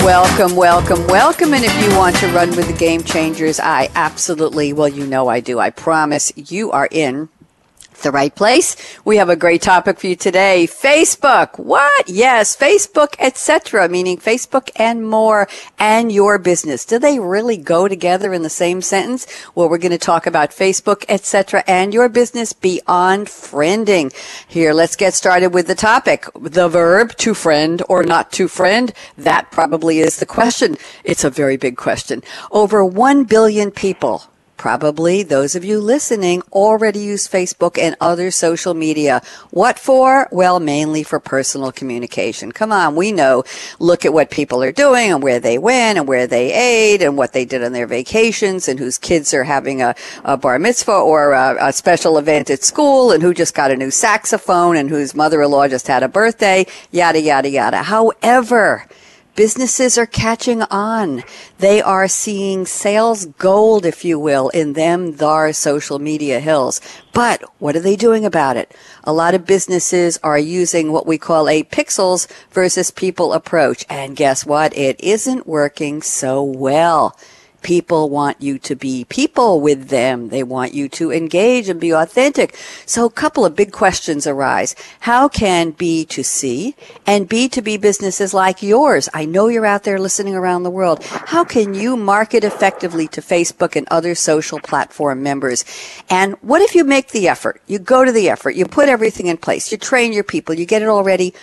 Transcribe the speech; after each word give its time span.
Welcome, 0.00 0.56
welcome, 0.56 1.06
welcome. 1.06 1.54
And 1.54 1.64
if 1.64 1.82
you 1.82 1.96
want 1.96 2.16
to 2.16 2.26
run 2.28 2.50
with 2.50 2.66
the 2.66 2.74
game 2.74 3.02
changers, 3.02 3.58
I 3.58 3.88
absolutely, 3.94 4.72
well, 4.72 4.88
you 4.88 5.06
know 5.06 5.28
I 5.28 5.40
do. 5.40 5.58
I 5.58 5.70
promise 5.70 6.32
you 6.36 6.70
are 6.70 6.88
in 6.90 7.30
the 8.02 8.10
right 8.10 8.34
place. 8.34 8.76
We 9.04 9.16
have 9.16 9.28
a 9.28 9.36
great 9.36 9.62
topic 9.62 10.00
for 10.00 10.06
you 10.06 10.16
today. 10.16 10.66
Facebook. 10.66 11.58
What? 11.58 12.08
Yes, 12.08 12.56
Facebook, 12.56 13.14
etc., 13.18 13.88
meaning 13.88 14.18
Facebook 14.18 14.70
and 14.76 15.08
more 15.08 15.48
and 15.78 16.12
your 16.12 16.38
business. 16.38 16.84
Do 16.84 16.98
they 16.98 17.18
really 17.18 17.56
go 17.56 17.88
together 17.88 18.32
in 18.32 18.42
the 18.42 18.50
same 18.50 18.82
sentence? 18.82 19.26
Well, 19.54 19.68
we're 19.68 19.78
going 19.78 19.92
to 19.92 19.98
talk 19.98 20.26
about 20.26 20.50
Facebook, 20.50 21.04
etc., 21.08 21.64
and 21.66 21.92
your 21.92 22.08
business 22.08 22.52
beyond 22.52 23.26
friending. 23.26 24.14
Here, 24.46 24.72
let's 24.72 24.96
get 24.96 25.14
started 25.14 25.52
with 25.54 25.66
the 25.66 25.74
topic. 25.74 26.26
The 26.34 26.68
verb 26.68 27.16
to 27.16 27.34
friend 27.34 27.82
or 27.88 28.02
not 28.02 28.32
to 28.32 28.48
friend. 28.48 28.92
That 29.16 29.50
probably 29.50 29.98
is 29.98 30.18
the 30.18 30.26
question. 30.26 30.76
It's 31.04 31.24
a 31.24 31.30
very 31.30 31.56
big 31.56 31.76
question. 31.76 32.22
Over 32.50 32.84
1 32.84 33.24
billion 33.24 33.70
people 33.70 34.24
Probably 34.56 35.22
those 35.22 35.54
of 35.54 35.64
you 35.64 35.80
listening 35.80 36.42
already 36.50 37.00
use 37.00 37.28
Facebook 37.28 37.78
and 37.78 37.94
other 38.00 38.30
social 38.30 38.72
media. 38.72 39.20
What 39.50 39.78
for? 39.78 40.28
Well, 40.32 40.60
mainly 40.60 41.02
for 41.02 41.20
personal 41.20 41.72
communication. 41.72 42.52
Come 42.52 42.72
on, 42.72 42.96
we 42.96 43.12
know. 43.12 43.44
Look 43.78 44.06
at 44.06 44.14
what 44.14 44.30
people 44.30 44.62
are 44.62 44.72
doing 44.72 45.12
and 45.12 45.22
where 45.22 45.40
they 45.40 45.58
went 45.58 45.98
and 45.98 46.08
where 46.08 46.26
they 46.26 46.52
ate 46.52 47.02
and 47.02 47.18
what 47.18 47.34
they 47.34 47.44
did 47.44 47.62
on 47.62 47.72
their 47.72 47.86
vacations 47.86 48.66
and 48.66 48.78
whose 48.78 48.96
kids 48.96 49.34
are 49.34 49.44
having 49.44 49.82
a, 49.82 49.94
a 50.24 50.38
bar 50.38 50.58
mitzvah 50.58 50.92
or 50.92 51.32
a, 51.32 51.68
a 51.68 51.72
special 51.72 52.16
event 52.16 52.48
at 52.48 52.64
school 52.64 53.12
and 53.12 53.22
who 53.22 53.34
just 53.34 53.54
got 53.54 53.70
a 53.70 53.76
new 53.76 53.90
saxophone 53.90 54.76
and 54.76 54.88
whose 54.88 55.14
mother-in-law 55.14 55.68
just 55.68 55.86
had 55.86 56.02
a 56.02 56.08
birthday, 56.08 56.66
yada, 56.90 57.20
yada, 57.20 57.50
yada. 57.50 57.82
However, 57.82 58.86
businesses 59.36 59.96
are 59.98 60.06
catching 60.06 60.62
on. 60.62 61.22
They 61.58 61.80
are 61.80 62.08
seeing 62.08 62.66
sales 62.66 63.26
gold, 63.26 63.86
if 63.86 64.04
you 64.04 64.18
will, 64.18 64.48
in 64.48 64.72
them, 64.72 65.12
thar 65.12 65.52
social 65.52 65.98
media 65.98 66.40
hills. 66.40 66.80
But 67.12 67.42
what 67.58 67.76
are 67.76 67.80
they 67.80 67.96
doing 67.96 68.24
about 68.24 68.56
it? 68.56 68.74
A 69.04 69.12
lot 69.12 69.34
of 69.34 69.46
businesses 69.46 70.18
are 70.22 70.38
using 70.38 70.90
what 70.90 71.06
we 71.06 71.18
call 71.18 71.48
a 71.48 71.62
pixels 71.62 72.26
versus 72.50 72.90
people 72.90 73.32
approach. 73.32 73.84
And 73.88 74.16
guess 74.16 74.44
what? 74.44 74.76
It 74.76 74.98
isn't 75.00 75.46
working 75.46 76.02
so 76.02 76.42
well. 76.42 77.16
People 77.66 78.10
want 78.10 78.40
you 78.40 78.60
to 78.60 78.76
be 78.76 79.06
people 79.06 79.60
with 79.60 79.88
them. 79.88 80.28
They 80.28 80.44
want 80.44 80.72
you 80.72 80.88
to 80.90 81.10
engage 81.10 81.68
and 81.68 81.80
be 81.80 81.90
authentic. 81.90 82.54
So 82.86 83.06
a 83.06 83.10
couple 83.10 83.44
of 83.44 83.56
big 83.56 83.72
questions 83.72 84.24
arise. 84.24 84.76
How 85.00 85.26
can 85.26 85.72
B2C 85.72 86.74
and 87.08 87.28
B2B 87.28 87.80
businesses 87.80 88.32
like 88.32 88.62
yours, 88.62 89.08
I 89.12 89.24
know 89.24 89.48
you're 89.48 89.66
out 89.66 89.82
there 89.82 89.98
listening 89.98 90.36
around 90.36 90.62
the 90.62 90.70
world, 90.70 91.02
how 91.02 91.42
can 91.42 91.74
you 91.74 91.96
market 91.96 92.44
effectively 92.44 93.08
to 93.08 93.20
Facebook 93.20 93.74
and 93.74 93.88
other 93.90 94.14
social 94.14 94.60
platform 94.60 95.24
members? 95.24 95.64
And 96.08 96.34
what 96.42 96.62
if 96.62 96.76
you 96.76 96.84
make 96.84 97.08
the 97.08 97.26
effort? 97.26 97.60
You 97.66 97.80
go 97.80 98.04
to 98.04 98.12
the 98.12 98.30
effort, 98.30 98.54
you 98.54 98.66
put 98.66 98.88
everything 98.88 99.26
in 99.26 99.38
place, 99.38 99.72
you 99.72 99.76
train 99.76 100.12
your 100.12 100.22
people, 100.22 100.54
you 100.54 100.66
get 100.66 100.82
it 100.82 100.88
all 100.88 101.02
ready. 101.02 101.34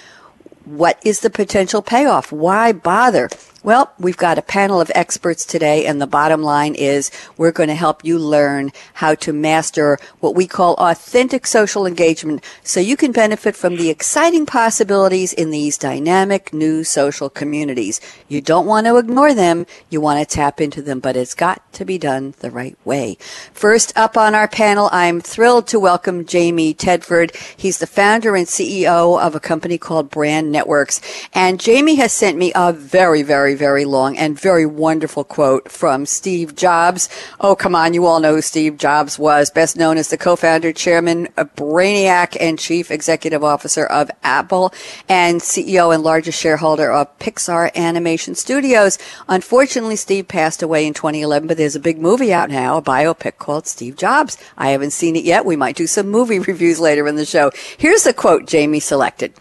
What 0.63 1.01
is 1.03 1.19
the 1.19 1.29
potential 1.29 1.81
payoff? 1.81 2.31
Why 2.31 2.71
bother? 2.71 3.27
Well, 3.63 3.93
we've 3.97 4.17
got 4.17 4.37
a 4.37 4.41
panel 4.41 4.81
of 4.81 4.91
experts 4.93 5.45
today, 5.45 5.85
and 5.85 6.01
the 6.01 6.05
bottom 6.05 6.43
line 6.43 6.75
is 6.75 7.09
we're 7.37 7.53
going 7.53 7.69
to 7.69 7.75
help 7.75 8.03
you 8.03 8.19
learn 8.19 8.73
how 8.95 9.15
to 9.15 9.31
master 9.31 9.97
what 10.19 10.35
we 10.35 10.47
call 10.47 10.73
authentic 10.73 11.47
social 11.47 11.85
engagement 11.85 12.43
so 12.61 12.81
you 12.81 12.97
can 12.97 13.13
benefit 13.13 13.55
from 13.55 13.77
the 13.77 13.89
exciting 13.89 14.45
possibilities 14.45 15.31
in 15.31 15.49
these 15.49 15.77
dynamic 15.77 16.51
new 16.51 16.83
social 16.83 17.29
communities. 17.29 18.01
You 18.27 18.41
don't 18.41 18.65
want 18.65 18.85
to 18.87 18.97
ignore 18.97 19.33
them, 19.33 19.65
you 19.89 20.01
want 20.01 20.19
to 20.19 20.25
tap 20.25 20.59
into 20.59 20.81
them, 20.81 20.99
but 20.99 21.15
it's 21.15 21.33
got 21.33 21.71
to 21.71 21.85
be 21.85 21.97
done 21.97 22.33
the 22.39 22.51
right 22.51 22.77
way. 22.83 23.15
First 23.53 23.93
up 23.95 24.17
on 24.17 24.35
our 24.35 24.49
panel, 24.49 24.89
I'm 24.91 25.21
thrilled 25.21 25.67
to 25.67 25.79
welcome 25.79 26.25
Jamie 26.25 26.73
Tedford. 26.73 27.33
He's 27.55 27.77
the 27.77 27.87
founder 27.87 28.35
and 28.35 28.45
CEO 28.45 29.21
of 29.21 29.35
a 29.35 29.39
company 29.39 29.77
called 29.77 30.09
Brand 30.09 30.51
Networks. 30.51 30.99
And 31.33 31.61
Jamie 31.61 31.95
has 31.95 32.11
sent 32.11 32.37
me 32.37 32.51
a 32.55 32.73
very, 32.73 33.23
very 33.23 33.52
very, 33.53 33.85
long 33.85 34.17
and 34.17 34.39
very 34.39 34.65
wonderful 34.65 35.23
quote 35.23 35.71
from 35.71 36.05
Steve 36.05 36.55
Jobs. 36.55 37.09
Oh, 37.39 37.55
come 37.55 37.75
on. 37.75 37.93
You 37.93 38.05
all 38.05 38.19
know 38.19 38.35
who 38.35 38.41
Steve 38.41 38.77
Jobs 38.77 39.17
was, 39.19 39.49
best 39.49 39.77
known 39.77 39.97
as 39.97 40.09
the 40.09 40.17
co-founder, 40.17 40.73
chairman, 40.73 41.27
a 41.37 41.45
brainiac, 41.45 42.35
and 42.39 42.59
chief 42.59 42.91
executive 42.91 43.43
officer 43.43 43.85
of 43.85 44.09
Apple 44.23 44.73
and 45.07 45.41
CEO 45.41 45.93
and 45.93 46.03
largest 46.03 46.39
shareholder 46.39 46.91
of 46.91 47.17
Pixar 47.19 47.73
Animation 47.75 48.35
Studios. 48.35 48.97
Unfortunately, 49.27 49.95
Steve 49.95 50.27
passed 50.27 50.61
away 50.61 50.85
in 50.85 50.93
2011, 50.93 51.47
but 51.47 51.57
there's 51.57 51.75
a 51.75 51.79
big 51.79 51.99
movie 51.99 52.33
out 52.33 52.49
now, 52.49 52.77
a 52.77 52.81
biopic 52.81 53.37
called 53.37 53.67
Steve 53.67 53.95
Jobs. 53.95 54.37
I 54.57 54.69
haven't 54.69 54.91
seen 54.91 55.15
it 55.15 55.23
yet. 55.23 55.45
We 55.45 55.55
might 55.55 55.75
do 55.75 55.87
some 55.87 56.09
movie 56.09 56.39
reviews 56.53 56.79
later 56.79 57.07
in 57.07 57.15
the 57.15 57.25
show. 57.25 57.51
Here's 57.77 58.03
the 58.03 58.13
quote 58.13 58.45
Jamie 58.45 58.79
selected. 58.79 59.33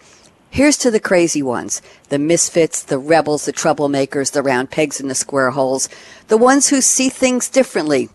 Here's 0.53 0.77
to 0.77 0.91
the 0.91 0.99
crazy 0.99 1.41
ones, 1.41 1.81
the 2.09 2.19
misfits, 2.19 2.83
the 2.83 2.99
rebels, 2.99 3.45
the 3.45 3.51
troublemakers, 3.51 4.33
the 4.33 4.43
round 4.43 4.69
pegs 4.69 4.99
in 4.99 5.07
the 5.07 5.15
square 5.15 5.49
holes, 5.49 5.89
the 6.27 6.37
ones 6.37 6.67
who 6.67 6.79
see 6.79 7.09
things 7.09 7.49
differently. 7.49 8.09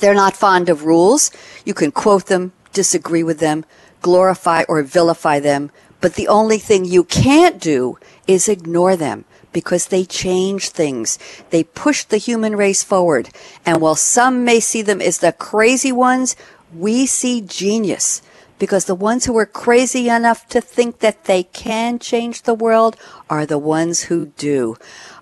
They're 0.00 0.12
not 0.12 0.36
fond 0.36 0.68
of 0.68 0.84
rules. 0.84 1.30
You 1.64 1.72
can 1.72 1.92
quote 1.92 2.26
them, 2.26 2.50
disagree 2.72 3.22
with 3.22 3.38
them, 3.38 3.64
glorify 4.02 4.64
or 4.68 4.82
vilify 4.82 5.38
them, 5.38 5.70
but 6.00 6.14
the 6.14 6.26
only 6.26 6.58
thing 6.58 6.86
you 6.86 7.04
can't 7.04 7.60
do 7.60 7.98
is 8.26 8.48
ignore 8.48 8.96
them 8.96 9.24
because 9.52 9.86
they 9.86 10.04
change 10.04 10.70
things. 10.70 11.20
They 11.50 11.62
push 11.62 12.02
the 12.02 12.16
human 12.16 12.56
race 12.56 12.82
forward. 12.82 13.30
And 13.64 13.80
while 13.80 13.94
some 13.94 14.44
may 14.44 14.58
see 14.58 14.82
them 14.82 15.00
as 15.00 15.18
the 15.18 15.30
crazy 15.30 15.92
ones, 15.92 16.34
we 16.74 17.06
see 17.06 17.40
genius 17.40 18.22
because 18.60 18.84
the 18.84 18.94
ones 18.94 19.24
who 19.24 19.36
are 19.38 19.46
crazy 19.46 20.08
enough 20.08 20.46
to 20.48 20.60
think 20.60 21.00
that 21.00 21.24
they 21.24 21.42
can 21.42 21.98
change 21.98 22.42
the 22.42 22.54
world 22.54 22.94
are 23.28 23.44
the 23.44 23.58
ones 23.58 24.02
who 24.02 24.26
do. 24.36 24.76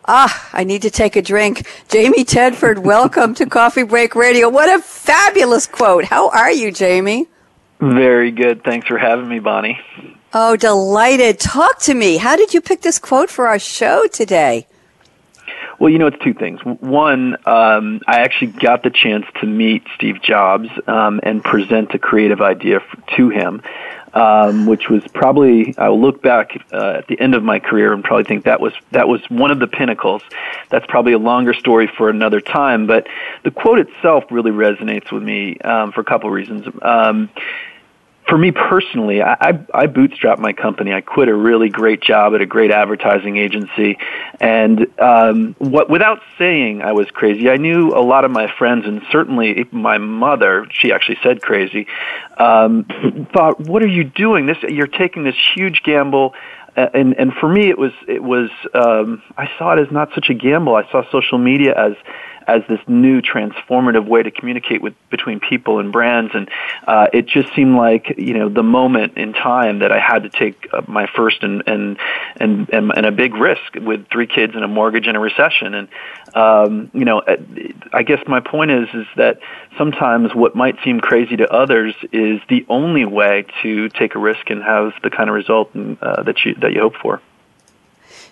Ah, 0.07 0.49
I 0.53 0.65
need 0.65 0.83
to 0.83 0.91
take 0.91 1.17
a 1.17 1.23
drink. 1.23 1.67
Jamie 1.89 2.25
Tedford, 2.25 2.79
welcome 2.95 3.35
to 3.37 3.47
Coffee 3.47 3.85
Break 3.85 4.15
Radio. 4.15 4.51
What 4.51 4.69
a 4.69 4.83
fabulous 4.83 5.67
quote. 5.67 6.05
How 6.05 6.29
are 6.31 6.53
you, 6.53 6.71
Jamie? 6.71 7.29
Very 7.81 8.31
good. 8.31 8.65
Thanks 8.65 8.89
for 8.89 8.99
having 8.99 9.29
me, 9.29 9.39
Bonnie. 9.39 9.79
Oh, 10.35 10.57
delighted. 10.57 11.39
Talk 11.41 11.79
to 11.83 11.95
me. 11.95 12.19
How 12.19 12.37
did 12.37 12.53
you 12.53 12.61
pick 12.61 12.83
this 12.83 12.99
quote 12.99 13.31
for 13.31 13.47
our 13.47 13.59
show 13.59 14.07
today? 14.09 14.67
Well, 15.79 15.91
you 15.91 15.99
know, 15.99 16.09
it's 16.09 16.19
two 16.23 16.35
things. 16.35 16.61
One, 16.65 17.37
um, 17.47 18.01
I 18.07 18.21
actually 18.21 18.49
got 18.49 18.83
the 18.83 18.91
chance 18.91 19.25
to 19.41 19.47
meet 19.47 19.85
Steve 19.95 20.21
Jobs 20.21 20.69
um, 20.89 21.21
and 21.23 21.43
present 21.43 21.95
a 21.95 22.01
creative 22.01 22.41
idea 22.41 22.81
to 23.17 23.29
him, 23.29 23.63
um, 24.13 24.67
which 24.67 24.89
was 24.89 25.05
probably 25.15 25.79
I 25.79 25.89
will 25.91 26.01
look 26.01 26.21
back 26.21 26.51
uh, 26.73 26.95
at 26.99 27.07
the 27.07 27.21
end 27.21 27.37
of 27.37 27.45
my 27.45 27.61
career 27.61 27.93
and 27.93 28.03
probably 28.03 28.25
think 28.25 28.45
that 28.45 28.61
was 28.61 28.73
that 28.91 29.09
was 29.09 29.21
one 29.31 29.53
of 29.53 29.61
the 29.61 29.69
pinnacles. 29.69 30.23
That's 30.69 30.87
probably 30.87 31.13
a 31.13 31.19
longer 31.19 31.55
story 31.55 31.87
for 31.87 32.11
another 32.11 32.41
time, 32.41 32.89
but 32.89 33.07
the 33.45 33.53
quote 33.53 33.79
itself 33.79 34.25
really 34.33 34.51
resonates 34.51 35.13
with 35.13 35.23
me 35.23 35.59
um, 35.59 35.93
for 35.93 36.01
a 36.01 36.05
couple 36.05 36.29
reasons. 36.29 36.67
For 38.29 38.37
me 38.37 38.51
personally, 38.51 39.23
I, 39.23 39.33
I, 39.41 39.49
I 39.73 39.87
bootstrapped 39.87 40.39
my 40.39 40.53
company. 40.53 40.93
I 40.93 41.01
quit 41.01 41.29
a 41.29 41.35
really 41.35 41.71
great 41.71 42.03
job 42.03 42.35
at 42.35 42.41
a 42.41 42.47
great 42.47 42.71
advertising 42.71 43.39
agency, 43.39 43.97
and 44.41 44.87
um, 45.01 45.55
what 45.59 45.89
without 45.89 46.21
saying 46.37 46.83
I 46.83 46.93
was 46.93 47.07
crazy, 47.11 47.49
I 47.49 47.57
knew 47.57 47.89
a 47.89 48.03
lot 48.03 48.25
of 48.25 48.31
my 48.31 48.53
friends, 48.59 48.85
and 48.87 49.01
certainly 49.11 49.67
my 49.73 49.99
mother. 49.99 50.67
She 50.71 50.93
actually 50.93 51.19
said 51.23 51.41
crazy. 51.41 51.87
Um, 52.37 52.85
thought, 53.33 53.61
"What 53.61 53.83
are 53.83 53.89
you 53.89 54.05
doing? 54.05 54.47
This 54.47 54.59
you're 54.63 54.87
taking 54.87 55.25
this 55.25 55.37
huge 55.55 55.83
gamble." 55.83 56.35
and 56.77 57.19
and 57.19 57.33
for 57.35 57.49
me 57.49 57.69
it 57.69 57.79
was 57.79 57.93
it 58.07 58.23
was 58.23 58.51
um 58.75 59.23
I 59.37 59.51
saw 59.59 59.73
it 59.73 59.81
as 59.81 59.91
not 59.91 60.11
such 60.15 60.29
a 60.31 60.35
gamble. 60.35 60.77
I 60.77 60.89
saw 60.91 61.03
social 61.11 61.39
media 61.39 61.75
as 61.77 61.95
as 62.49 62.63
this 62.67 62.81
new 62.89 63.21
transformative 63.21 64.09
way 64.09 64.23
to 64.23 64.31
communicate 64.31 64.81
with 64.81 64.95
between 65.11 65.39
people 65.39 65.79
and 65.79 65.93
brands, 65.93 66.33
and 66.35 66.49
uh, 66.87 67.07
it 67.13 67.27
just 67.27 67.55
seemed 67.55 67.77
like 67.77 68.15
you 68.17 68.33
know 68.33 68.49
the 68.49 68.63
moment 68.63 69.19
in 69.19 69.35
time 69.35 69.81
that 69.81 69.93
I 69.93 70.01
had 70.01 70.23
to 70.23 70.31
take 70.31 70.67
uh, 70.73 70.81
my 70.89 71.07
first 71.15 71.43
and 71.43 71.63
and 71.67 71.99
and 72.41 72.69
and, 72.71 72.93
and 72.97 73.07
a 73.07 73.13
big 73.13 73.35
risk 73.35 73.75
with 73.75 74.09
three 74.11 74.27
kids 74.27 74.55
and 74.55 74.65
a 74.65 74.69
mortgage 74.69 75.07
and 75.07 75.17
a 75.17 75.21
recession, 75.21 75.75
and 75.75 75.89
um, 76.35 76.91
you 76.95 77.05
know, 77.05 77.19
uh, 77.21 77.37
I 77.93 78.03
guess 78.03 78.21
my 78.27 78.41
point 78.41 78.71
is 78.71 78.89
is 78.95 79.07
that 79.17 79.41
sometimes 79.77 80.35
what 80.35 80.57
might 80.57 80.77
seem 80.83 81.01
crazy 81.01 81.37
to 81.37 81.53
others 81.53 81.95
is 82.13 82.41
the 82.49 82.65
only 82.71 83.05
way 83.05 83.45
to 83.63 83.91
take 83.91 84.15
a 84.15 84.19
risk 84.19 84.49
and 84.49 84.63
have 84.63 84.93
the 85.03 85.11
kind 85.11 85.29
of 85.29 85.35
result 85.35 85.71
uh, 85.77 86.23
that 86.23 86.45
you 86.47 86.55
that 86.57 86.73
you 86.73 86.81
hope 86.81 86.97
for. 86.97 87.21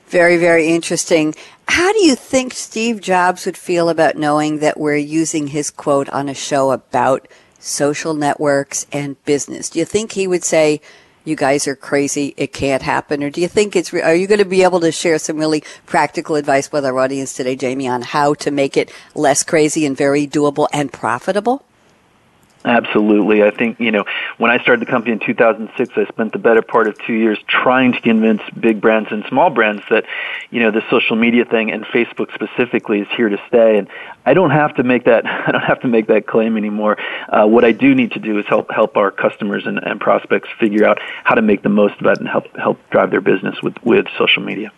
Very, 0.08 0.36
very 0.36 0.68
interesting. 0.68 1.34
How 1.68 1.92
do 1.92 2.04
you 2.04 2.14
think 2.14 2.54
Steve 2.54 3.00
Jobs 3.00 3.44
would 3.44 3.56
feel 3.56 3.88
about 3.88 4.16
knowing 4.16 4.60
that 4.60 4.78
we're 4.78 4.96
using 4.96 5.48
his 5.48 5.70
quote 5.70 6.08
on 6.10 6.28
a 6.28 6.34
show 6.34 6.70
about 6.70 7.26
social 7.58 8.14
networks 8.14 8.86
and 8.92 9.22
business? 9.24 9.68
Do 9.68 9.80
you 9.80 9.84
think 9.84 10.12
he 10.12 10.28
would 10.28 10.44
say, 10.44 10.80
you 11.24 11.34
guys 11.34 11.66
are 11.66 11.74
crazy, 11.74 12.34
it 12.36 12.52
can't 12.52 12.82
happen? 12.82 13.20
Or 13.24 13.30
do 13.30 13.40
you 13.40 13.48
think 13.48 13.74
it's, 13.74 13.92
re- 13.92 14.00
are 14.00 14.14
you 14.14 14.28
going 14.28 14.38
to 14.38 14.44
be 14.44 14.62
able 14.62 14.78
to 14.78 14.92
share 14.92 15.18
some 15.18 15.38
really 15.38 15.64
practical 15.84 16.36
advice 16.36 16.70
with 16.70 16.86
our 16.86 16.96
audience 17.00 17.34
today, 17.34 17.56
Jamie, 17.56 17.88
on 17.88 18.02
how 18.02 18.34
to 18.34 18.52
make 18.52 18.76
it 18.76 18.92
less 19.16 19.42
crazy 19.42 19.84
and 19.84 19.96
very 19.96 20.24
doable 20.24 20.68
and 20.72 20.92
profitable? 20.92 21.65
Absolutely. 22.66 23.44
I 23.44 23.52
think, 23.52 23.78
you 23.78 23.92
know, 23.92 24.04
when 24.38 24.50
I 24.50 24.58
started 24.58 24.84
the 24.84 24.90
company 24.90 25.12
in 25.12 25.20
2006, 25.20 25.92
I 25.94 26.04
spent 26.06 26.32
the 26.32 26.40
better 26.40 26.62
part 26.62 26.88
of 26.88 26.98
two 26.98 27.12
years 27.12 27.38
trying 27.46 27.92
to 27.92 28.00
convince 28.00 28.42
big 28.58 28.80
brands 28.80 29.08
and 29.12 29.24
small 29.28 29.50
brands 29.50 29.84
that, 29.88 30.04
you 30.50 30.60
know, 30.60 30.72
the 30.72 30.82
social 30.90 31.14
media 31.14 31.44
thing 31.44 31.70
and 31.70 31.84
Facebook 31.84 32.34
specifically 32.34 33.02
is 33.02 33.08
here 33.16 33.28
to 33.28 33.38
stay. 33.46 33.78
And 33.78 33.86
I 34.24 34.34
don't 34.34 34.50
have 34.50 34.74
to 34.74 34.82
make 34.82 35.04
that, 35.04 35.24
I 35.46 35.52
don't 35.52 35.62
have 35.62 35.82
to 35.82 35.88
make 35.88 36.08
that 36.08 36.26
claim 36.26 36.56
anymore. 36.56 36.96
Uh, 37.28 37.46
what 37.46 37.64
I 37.64 37.70
do 37.70 37.94
need 37.94 38.12
to 38.12 38.18
do 38.18 38.36
is 38.40 38.46
help, 38.46 38.68
help 38.72 38.96
our 38.96 39.12
customers 39.12 39.64
and, 39.64 39.78
and 39.78 40.00
prospects 40.00 40.48
figure 40.58 40.84
out 40.84 40.98
how 41.22 41.36
to 41.36 41.42
make 41.42 41.62
the 41.62 41.68
most 41.68 41.94
of 42.00 42.06
it 42.06 42.18
and 42.18 42.26
help, 42.26 42.46
help 42.56 42.80
drive 42.90 43.12
their 43.12 43.20
business 43.20 43.62
with, 43.62 43.80
with 43.84 44.06
social 44.18 44.42
media. 44.42 44.72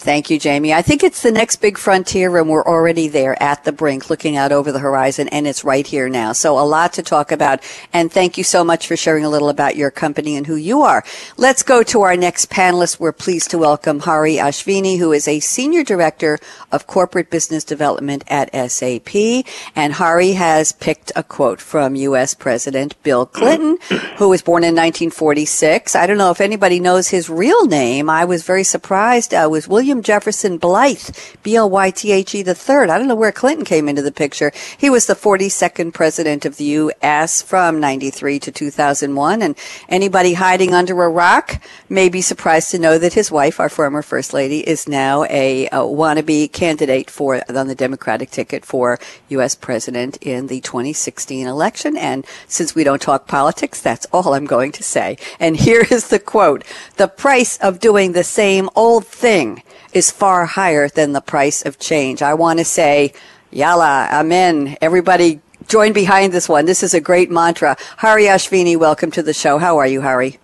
Thank 0.00 0.30
you, 0.30 0.38
Jamie. 0.38 0.72
I 0.72 0.80
think 0.80 1.04
it's 1.04 1.22
the 1.22 1.30
next 1.30 1.56
big 1.56 1.76
frontier, 1.76 2.38
and 2.38 2.48
we're 2.48 2.64
already 2.64 3.06
there 3.06 3.40
at 3.42 3.64
the 3.64 3.70
brink, 3.70 4.08
looking 4.08 4.34
out 4.34 4.50
over 4.50 4.72
the 4.72 4.78
horizon, 4.78 5.28
and 5.28 5.46
it's 5.46 5.62
right 5.62 5.86
here 5.86 6.08
now. 6.08 6.32
So, 6.32 6.58
a 6.58 6.64
lot 6.64 6.94
to 6.94 7.02
talk 7.02 7.30
about. 7.30 7.60
And 7.92 8.10
thank 8.10 8.38
you 8.38 8.42
so 8.42 8.64
much 8.64 8.86
for 8.86 8.96
sharing 8.96 9.26
a 9.26 9.28
little 9.28 9.50
about 9.50 9.76
your 9.76 9.90
company 9.90 10.36
and 10.36 10.46
who 10.46 10.56
you 10.56 10.80
are. 10.80 11.04
Let's 11.36 11.62
go 11.62 11.82
to 11.82 12.00
our 12.00 12.16
next 12.16 12.48
panelist. 12.48 12.98
We're 12.98 13.12
pleased 13.12 13.50
to 13.50 13.58
welcome 13.58 14.00
Hari 14.00 14.36
Ashvini, 14.36 14.98
who 14.98 15.12
is 15.12 15.28
a 15.28 15.38
Senior 15.38 15.84
Director 15.84 16.38
of 16.72 16.86
Corporate 16.86 17.28
Business 17.28 17.62
Development 17.62 18.24
at 18.26 18.48
SAP. 18.70 19.44
And 19.76 19.92
Hari 19.92 20.32
has 20.32 20.72
picked 20.72 21.12
a 21.14 21.22
quote 21.22 21.60
from 21.60 21.94
U.S. 21.94 22.32
President 22.32 22.96
Bill 23.02 23.26
Clinton, 23.26 23.76
who 24.16 24.30
was 24.30 24.40
born 24.40 24.62
in 24.62 24.74
1946. 24.74 25.94
I 25.94 26.06
don't 26.06 26.16
know 26.16 26.30
if 26.30 26.40
anybody 26.40 26.80
knows 26.80 27.08
his 27.08 27.28
real 27.28 27.66
name. 27.66 28.08
I 28.08 28.24
was 28.24 28.44
very 28.44 28.64
surprised. 28.64 29.34
Uh, 29.34 29.46
was 29.50 29.68
William 29.68 29.89
William 29.90 30.04
Jefferson 30.04 30.56
Blythe, 30.56 31.10
B-L-Y-T-H-E 31.42 32.42
the 32.42 32.54
third. 32.54 32.90
I 32.90 32.96
don't 32.96 33.08
know 33.08 33.16
where 33.16 33.32
Clinton 33.32 33.64
came 33.64 33.88
into 33.88 34.02
the 34.02 34.12
picture. 34.12 34.52
He 34.78 34.88
was 34.88 35.06
the 35.06 35.16
42nd 35.16 35.92
president 35.92 36.44
of 36.44 36.58
the 36.58 36.64
U.S. 36.64 37.42
from 37.42 37.80
93 37.80 38.38
to 38.38 38.52
2001. 38.52 39.42
And 39.42 39.58
anybody 39.88 40.34
hiding 40.34 40.74
under 40.74 41.02
a 41.02 41.08
rock 41.08 41.60
may 41.88 42.08
be 42.08 42.20
surprised 42.20 42.70
to 42.70 42.78
know 42.78 42.98
that 42.98 43.14
his 43.14 43.32
wife, 43.32 43.58
our 43.58 43.68
former 43.68 44.00
first 44.00 44.32
lady, 44.32 44.60
is 44.60 44.86
now 44.86 45.24
a, 45.24 45.66
a 45.66 45.82
wannabe 45.82 46.52
candidate 46.52 47.10
for 47.10 47.42
on 47.48 47.66
the 47.66 47.74
Democratic 47.74 48.30
ticket 48.30 48.64
for 48.64 49.00
U.S. 49.30 49.56
president 49.56 50.18
in 50.18 50.46
the 50.46 50.60
2016 50.60 51.48
election. 51.48 51.96
And 51.96 52.24
since 52.46 52.76
we 52.76 52.84
don't 52.84 53.02
talk 53.02 53.26
politics, 53.26 53.82
that's 53.82 54.06
all 54.12 54.34
I'm 54.34 54.46
going 54.46 54.70
to 54.70 54.84
say. 54.84 55.18
And 55.40 55.56
here 55.56 55.84
is 55.90 56.10
the 56.10 56.20
quote. 56.20 56.62
The 56.96 57.08
price 57.08 57.56
of 57.56 57.80
doing 57.80 58.12
the 58.12 58.22
same 58.22 58.70
old 58.76 59.04
thing 59.04 59.64
is 59.92 60.10
far 60.10 60.46
higher 60.46 60.88
than 60.88 61.12
the 61.12 61.20
price 61.20 61.64
of 61.64 61.78
change. 61.78 62.22
I 62.22 62.34
want 62.34 62.58
to 62.58 62.64
say, 62.64 63.12
Yalla, 63.50 64.08
Amen. 64.12 64.76
Everybody 64.80 65.40
join 65.66 65.92
behind 65.92 66.32
this 66.32 66.48
one. 66.48 66.66
This 66.66 66.82
is 66.82 66.94
a 66.94 67.00
great 67.00 67.30
mantra. 67.30 67.76
Hari 67.98 68.24
Ashvini, 68.24 68.76
welcome 68.76 69.10
to 69.12 69.22
the 69.22 69.32
show. 69.32 69.58
How 69.58 69.78
are 69.78 69.86
you, 69.86 70.02
Hari? 70.02 70.38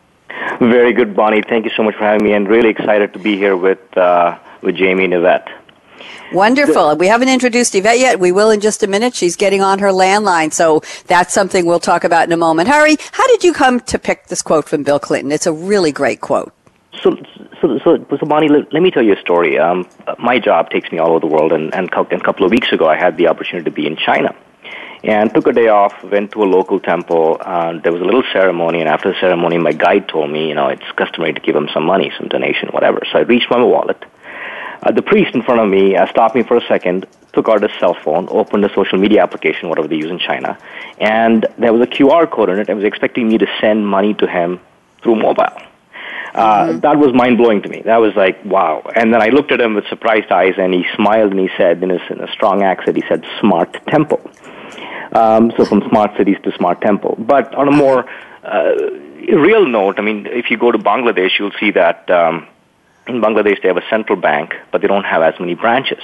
Very 0.60 0.92
good, 0.92 1.14
Bonnie. 1.14 1.42
Thank 1.42 1.64
you 1.64 1.70
so 1.76 1.82
much 1.82 1.94
for 1.94 2.04
having 2.04 2.24
me, 2.24 2.32
and 2.32 2.48
really 2.48 2.70
excited 2.70 3.12
to 3.12 3.18
be 3.18 3.36
here 3.36 3.56
with 3.56 3.96
uh, 3.96 4.38
with 4.62 4.76
Jamie 4.76 5.04
and 5.04 5.14
Yvette. 5.14 5.48
Wonderful. 6.32 6.96
We 6.96 7.06
haven't 7.06 7.28
introduced 7.28 7.74
Yvette 7.74 7.98
yet. 7.98 8.18
We 8.18 8.32
will 8.32 8.50
in 8.50 8.60
just 8.60 8.82
a 8.82 8.86
minute. 8.86 9.14
She's 9.14 9.36
getting 9.36 9.62
on 9.62 9.78
her 9.78 9.88
landline, 9.88 10.52
so 10.52 10.82
that's 11.06 11.32
something 11.32 11.66
we'll 11.66 11.80
talk 11.80 12.04
about 12.04 12.24
in 12.24 12.32
a 12.32 12.36
moment. 12.36 12.68
Hari, 12.68 12.96
how 13.12 13.26
did 13.28 13.44
you 13.44 13.52
come 13.52 13.80
to 13.80 13.98
pick 13.98 14.26
this 14.26 14.42
quote 14.42 14.68
from 14.68 14.82
Bill 14.82 14.98
Clinton? 14.98 15.30
It's 15.30 15.46
a 15.46 15.52
really 15.52 15.92
great 15.92 16.20
quote. 16.20 16.52
So, 17.02 17.16
so, 17.60 17.78
so, 17.84 18.06
so 18.08 18.26
Bonnie, 18.26 18.48
let, 18.48 18.72
let 18.72 18.82
me 18.82 18.90
tell 18.90 19.02
you 19.02 19.14
a 19.14 19.20
story. 19.20 19.58
Um, 19.58 19.88
my 20.18 20.38
job 20.38 20.70
takes 20.70 20.90
me 20.90 20.98
all 20.98 21.10
over 21.10 21.20
the 21.20 21.26
world, 21.26 21.52
and, 21.52 21.74
and, 21.74 21.88
and 21.92 22.20
a 22.20 22.24
couple 22.24 22.44
of 22.44 22.50
weeks 22.50 22.72
ago, 22.72 22.86
I 22.86 22.96
had 22.96 23.16
the 23.16 23.28
opportunity 23.28 23.64
to 23.64 23.74
be 23.74 23.86
in 23.86 23.96
China. 23.96 24.34
And 25.04 25.32
took 25.32 25.46
a 25.46 25.52
day 25.52 25.68
off, 25.68 25.92
went 26.02 26.32
to 26.32 26.42
a 26.42 26.48
local 26.48 26.80
temple. 26.80 27.36
Uh, 27.40 27.78
there 27.78 27.92
was 27.92 28.00
a 28.00 28.04
little 28.04 28.24
ceremony, 28.32 28.80
and 28.80 28.88
after 28.88 29.12
the 29.12 29.20
ceremony, 29.20 29.58
my 29.58 29.72
guide 29.72 30.08
told 30.08 30.30
me, 30.30 30.48
you 30.48 30.54
know, 30.54 30.68
it's 30.68 30.90
customary 30.96 31.32
to 31.34 31.40
give 31.40 31.54
him 31.54 31.68
some 31.72 31.84
money, 31.84 32.10
some 32.18 32.28
donation, 32.28 32.70
whatever. 32.70 33.02
So 33.12 33.18
I 33.18 33.22
reached 33.22 33.46
for 33.46 33.58
my 33.58 33.64
wallet. 33.64 34.02
Uh, 34.82 34.92
the 34.92 35.02
priest 35.02 35.34
in 35.34 35.42
front 35.42 35.60
of 35.60 35.68
me 35.68 35.96
uh, 35.96 36.06
stopped 36.08 36.34
me 36.34 36.42
for 36.42 36.56
a 36.56 36.66
second, 36.66 37.06
took 37.32 37.48
out 37.48 37.62
his 37.62 37.72
cell 37.78 37.94
phone, 37.94 38.26
opened 38.30 38.64
a 38.64 38.74
social 38.74 38.98
media 38.98 39.22
application, 39.22 39.68
whatever 39.68 39.86
they 39.86 39.96
use 39.96 40.10
in 40.10 40.18
China, 40.18 40.58
and 40.98 41.46
there 41.58 41.72
was 41.72 41.82
a 41.82 41.90
QR 41.90 42.28
code 42.30 42.50
on 42.50 42.58
it 42.58 42.68
and 42.68 42.78
was 42.78 42.86
expecting 42.86 43.28
me 43.28 43.38
to 43.38 43.46
send 43.60 43.86
money 43.86 44.14
to 44.14 44.26
him 44.26 44.60
through 45.02 45.16
mobile. 45.16 45.56
Uh, 46.36 46.66
mm-hmm. 46.66 46.80
That 46.80 46.98
was 46.98 47.14
mind 47.14 47.38
blowing 47.38 47.62
to 47.62 47.68
me. 47.68 47.82
That 47.84 47.96
was 47.96 48.14
like, 48.14 48.44
wow. 48.44 48.82
And 48.94 49.12
then 49.12 49.22
I 49.22 49.28
looked 49.28 49.52
at 49.52 49.60
him 49.60 49.74
with 49.74 49.86
surprised 49.88 50.30
eyes, 50.30 50.54
and 50.58 50.74
he 50.74 50.84
smiled 50.94 51.30
and 51.32 51.40
he 51.40 51.48
said, 51.56 51.82
in, 51.82 51.90
his, 51.90 52.02
in 52.10 52.20
a 52.20 52.30
strong 52.32 52.62
accent, 52.62 52.96
he 52.96 53.04
said, 53.08 53.24
"Smart 53.40 53.72
Temple." 53.86 54.20
Um, 55.12 55.52
so 55.56 55.64
from 55.64 55.82
smart 55.88 56.16
cities 56.18 56.36
to 56.44 56.52
smart 56.56 56.80
temple. 56.82 57.14
But 57.18 57.54
on 57.54 57.68
a 57.68 57.72
more 57.72 58.06
uh, 58.42 58.74
real 59.32 59.66
note, 59.66 59.98
I 59.98 60.02
mean, 60.02 60.26
if 60.26 60.50
you 60.50 60.58
go 60.58 60.70
to 60.70 60.78
Bangladesh, 60.78 61.38
you'll 61.38 61.56
see 61.58 61.70
that 61.70 62.10
um, 62.10 62.46
in 63.06 63.20
Bangladesh 63.22 63.62
they 63.62 63.68
have 63.68 63.76
a 63.76 63.88
central 63.88 64.20
bank, 64.20 64.54
but 64.72 64.82
they 64.82 64.88
don't 64.88 65.04
have 65.04 65.22
as 65.22 65.38
many 65.40 65.54
branches. 65.54 66.02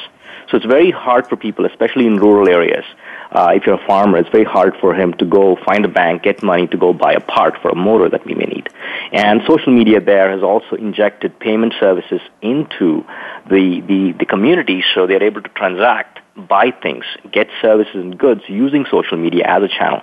So 0.53 0.59
it's 0.59 0.67
very 0.67 0.91
hard 0.91 1.27
for 1.29 1.37
people, 1.37 1.65
especially 1.65 2.07
in 2.07 2.19
rural 2.19 2.47
areas, 2.47 2.85
uh, 3.31 3.53
if 3.55 3.65
you're 3.65 3.83
a 3.83 3.87
farmer, 3.87 4.19
it's 4.19 4.29
very 4.29 4.45
hard 4.45 4.77
for 4.83 4.95
him 4.95 5.15
to 5.15 5.25
go 5.25 5.57
find 5.65 5.83
a 5.87 5.89
bank, 5.89 6.25
get 6.25 6.43
money 6.43 6.67
to 6.67 6.77
go 6.77 6.93
buy 6.93 7.15
a 7.15 7.21
part 7.21 7.55
for 7.63 7.71
a 7.71 7.75
motor 7.75 8.11
that 8.11 8.27
we 8.27 8.35
may 8.35 8.45
need. 8.45 8.69
And 9.13 9.41
social 9.49 9.73
media 9.73 9.99
there 9.99 10.31
has 10.31 10.43
also 10.43 10.77
injected 10.77 11.39
payment 11.41 11.73
services 11.81 12.21
into 12.43 13.03
the, 13.49 13.81
the, 13.81 14.13
the 14.19 14.27
community 14.27 14.85
so 14.95 15.07
they're 15.07 15.23
able 15.23 15.41
to 15.41 15.49
transact 15.49 16.19
buy 16.35 16.71
things, 16.83 17.05
get 17.31 17.47
services 17.61 17.95
and 17.95 18.19
goods 18.19 18.41
using 18.49 18.87
social 18.91 19.19
media 19.19 19.45
as 19.47 19.63
a 19.63 19.69
channel. 19.69 20.01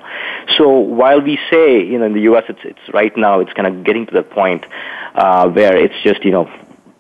So 0.58 0.70
while 0.70 1.22
we 1.22 1.40
say, 1.50 1.84
you 1.84 1.98
know, 1.98 2.06
in 2.06 2.14
the 2.14 2.22
U.S., 2.22 2.44
it's, 2.50 2.60
it's 2.64 2.94
right 2.94 3.16
now, 3.18 3.40
it's 3.40 3.52
kind 3.54 3.68
of 3.68 3.84
getting 3.84 4.06
to 4.06 4.14
the 4.14 4.22
point 4.22 4.64
uh, 5.16 5.50
where 5.50 5.76
it's 5.76 5.96
just, 6.04 6.24
you 6.24 6.30
know, 6.30 6.48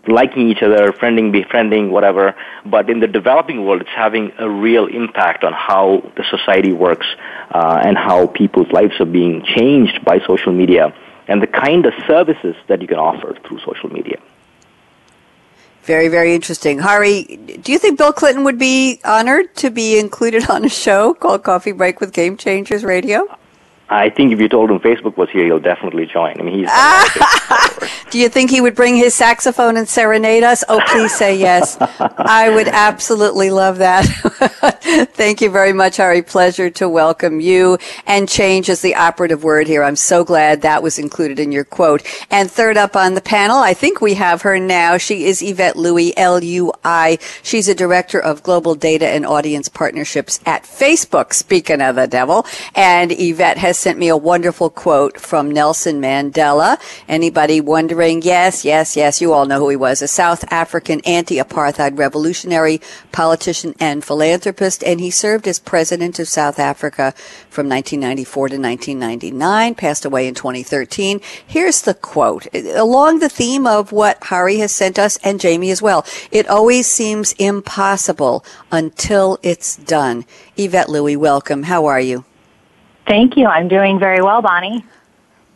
liking 0.10 0.50
each 0.50 0.62
other, 0.62 0.92
friending, 0.92 1.32
befriending, 1.32 1.92
whatever. 1.92 2.36
But 2.66 2.89
in 2.89 3.00
the 3.00 3.08
developing 3.08 3.66
world, 3.66 3.82
it's 3.82 3.89
having 3.96 4.32
a 4.38 4.50
real 4.50 4.86
impact 4.88 5.44
on 5.44 5.54
how 5.54 6.12
the 6.18 6.24
society 6.30 6.72
works 6.72 7.08
uh, 7.51 7.82
and 7.84 7.98
how 7.98 8.28
people's 8.28 8.72
lives 8.72 9.00
are 9.00 9.06
being 9.06 9.44
changed 9.44 10.04
by 10.04 10.20
social 10.25 10.51
media 10.51 10.94
and 11.28 11.42
the 11.42 11.48
kind 11.48 11.86
of 11.86 11.94
services 12.08 12.56
that 12.68 12.82
you 12.82 12.88
can 12.88 12.98
offer 12.98 13.38
through 13.46 13.60
social 13.60 13.89
media. 13.89 14.20
Very, 15.84 16.08
very 16.08 16.36
interesting. 16.36 16.80
Hari, 16.80 17.24
do 17.62 17.72
you 17.72 17.80
think 17.80 17.98
Bill 17.98 18.13
Clinton 18.13 18.44
would 18.44 18.60
be 18.60 19.00
honored 19.06 19.56
to 19.58 19.70
be 19.70 19.98
included 19.98 20.50
on 20.50 20.66
a 20.66 20.70
show 20.70 21.13
called 21.13 21.44
Coffee 21.44 21.72
Break 21.72 22.00
with 22.00 22.13
Game 22.13 22.36
Changers 22.36 22.84
Radio? 22.84 23.28
I 23.89 24.10
think 24.10 24.32
if 24.32 24.39
you 24.39 24.48
told 24.48 24.70
him 24.70 24.80
Facebook 24.80 25.18
was 25.18 25.30
here, 25.32 25.46
he'll 25.46 25.60
definitely 25.60 26.06
join. 26.06 26.39
I 26.39 26.44
mean, 26.44 26.60
he's. 26.60 26.70
Do 28.10 28.18
you 28.18 28.28
think 28.28 28.50
he 28.50 28.60
would 28.60 28.74
bring 28.74 28.96
his 28.96 29.13
saxophone 29.13 29.78
and 29.78 29.88
serenade 29.88 30.42
us? 30.42 30.63
Oh, 30.68 30.82
please 30.88 31.13
say 31.16 31.38
yes. 31.38 31.78
I 32.00 32.50
would 32.50 32.68
absolutely 32.68 33.51
love 33.51 33.78
that. 33.78 34.06
Thank 35.13 35.42
you 35.42 35.51
very 35.51 35.74
much, 35.74 35.98
Hari. 35.98 36.24
Pleasure 36.24 36.72
to 36.72 36.89
welcome 36.89 37.39
you. 37.39 37.78
And 38.08 38.28
change 38.28 38.68
is 38.68 38.82
the 38.82 38.96
operative 38.96 39.44
word 39.44 39.68
here. 39.68 39.84
I'm 39.84 39.96
so 39.96 40.24
glad 40.24 40.63
that 40.63 40.82
was 40.82 40.98
included 40.98 41.39
in 41.39 41.51
your 41.51 41.63
quote. 41.63 42.01
And 42.32 42.50
third 42.50 42.78
up 42.78 42.96
on 42.96 43.13
the 43.13 43.22
panel, 43.22 43.58
I 43.58 43.75
think 43.75 44.01
we 44.01 44.16
have 44.16 44.42
her 44.42 44.58
now. 44.58 44.98
She 44.98 45.25
is 45.25 45.44
Yvette 45.44 45.75
Lui, 45.75 46.18
L-U-I. 46.18 47.20
She's 47.44 47.68
a 47.68 47.75
director 47.75 48.20
of 48.20 48.42
global 48.42 48.74
data 48.74 49.08
and 49.08 49.24
audience 49.24 49.70
partnerships 49.70 50.39
at 50.48 50.63
Facebook. 50.63 51.34
Speaking 51.34 51.80
of 51.80 51.96
the 51.96 52.08
devil, 52.08 52.48
and 52.74 53.12
Yvette 53.12 53.60
has 53.60 53.78
sent 53.78 54.00
me 54.00 54.08
a 54.08 54.18
wonderful 54.18 54.72
quote 54.72 55.20
from 55.20 55.51
Nelson 55.51 56.01
Mandela. 56.01 56.82
Anybody 57.08 57.62
wondering 57.62 57.99
ring. 58.00 58.22
Yes, 58.24 58.63
yes, 58.63 58.96
yes. 58.96 59.20
You 59.20 59.34
all 59.34 59.46
know 59.46 59.60
who 59.60 59.70
he 59.70 59.75
was. 59.75 60.01
A 60.01 60.08
South 60.08 60.46
African 60.51 61.01
anti-apartheid 61.01 62.00
revolutionary, 62.00 62.79
politician, 63.12 63.75
and 63.79 64.03
philanthropist. 64.03 64.84
And 64.86 65.01
he 65.01 65.12
served 65.12 65.48
as 65.48 65.60
president 65.60 66.18
of 66.18 66.29
South 66.29 66.58
Africa 66.58 67.13
from 67.50 67.68
1994 67.68 68.50
to 68.50 68.58
1999. 68.58 69.75
Passed 69.75 70.06
away 70.06 70.27
in 70.27 70.34
2013. 70.34 71.20
Here's 71.46 71.82
the 71.82 71.94
quote. 71.94 72.48
Along 72.56 73.20
the 73.20 73.29
theme 73.29 73.68
of 73.68 73.91
what 73.91 74.24
Hari 74.24 74.58
has 74.60 74.72
sent 74.72 74.98
us 74.98 75.20
and 75.22 75.39
Jamie 75.39 75.70
as 75.70 75.82
well. 75.82 76.06
It 76.32 76.48
always 76.48 76.88
seems 76.88 77.34
impossible 77.34 78.46
until 78.72 79.38
it's 79.44 79.75
done. 79.75 80.25
Yvette 80.56 80.89
Lui, 80.89 81.18
welcome. 81.18 81.63
How 81.63 81.86
are 81.86 82.00
you? 82.00 82.24
Thank 83.06 83.36
you. 83.36 83.48
I'm 83.48 83.68
doing 83.68 84.00
very 84.00 84.22
well, 84.22 84.41
Bonnie. 84.41 84.86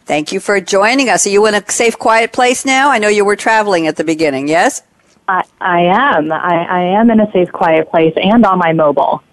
Thank 0.05 0.31
you 0.31 0.39
for 0.39 0.60
joining 0.60 1.10
us. 1.10 1.25
Are 1.25 1.29
you 1.29 1.45
in 1.45 1.55
a 1.55 1.72
safe, 1.72 1.98
quiet 1.98 2.33
place 2.33 2.65
now? 2.65 2.89
I 2.89 2.98
know 2.98 3.07
you 3.07 3.24
were 3.24 3.38
traveling 3.38 3.88
at 3.88 3.95
the 3.95 4.03
beginning, 4.03 4.48
yes? 4.48 4.81
I, 5.27 5.43
I 5.62 5.81
am. 5.81 6.31
I, 6.31 6.65
I 6.65 6.81
am 7.00 7.10
in 7.10 7.22
a 7.22 7.31
safe, 7.31 7.51
quiet 7.51 7.89
place 7.89 8.13
and 8.17 8.45
on 8.45 8.60
my 8.60 8.74
mobile. 8.74 9.24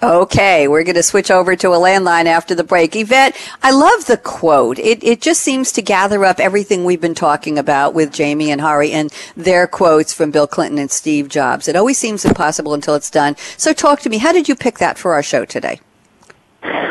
Okay, 0.00 0.68
we're 0.68 0.84
going 0.84 0.94
to 0.94 1.02
switch 1.02 1.28
over 1.28 1.56
to 1.56 1.70
a 1.70 1.76
landline 1.76 2.26
after 2.26 2.54
the 2.54 2.62
break. 2.62 2.94
Yvette, 2.94 3.36
I 3.64 3.72
love 3.72 4.06
the 4.06 4.16
quote. 4.16 4.78
It, 4.78 5.02
it 5.02 5.20
just 5.20 5.40
seems 5.40 5.72
to 5.72 5.82
gather 5.82 6.24
up 6.24 6.38
everything 6.38 6.84
we've 6.84 7.00
been 7.00 7.16
talking 7.16 7.58
about 7.58 7.94
with 7.94 8.12
Jamie 8.12 8.52
and 8.52 8.60
Hari 8.60 8.92
and 8.92 9.12
their 9.36 9.66
quotes 9.66 10.14
from 10.14 10.30
Bill 10.30 10.46
Clinton 10.46 10.78
and 10.78 10.90
Steve 10.90 11.28
Jobs. 11.28 11.66
It 11.66 11.74
always 11.74 11.98
seems 11.98 12.24
impossible 12.24 12.74
until 12.74 12.94
it's 12.94 13.10
done. 13.10 13.34
So 13.56 13.72
talk 13.72 14.00
to 14.00 14.08
me. 14.08 14.18
How 14.18 14.32
did 14.32 14.48
you 14.48 14.54
pick 14.54 14.78
that 14.78 14.98
for 14.98 15.14
our 15.14 15.22
show 15.22 15.44
today? 15.44 15.80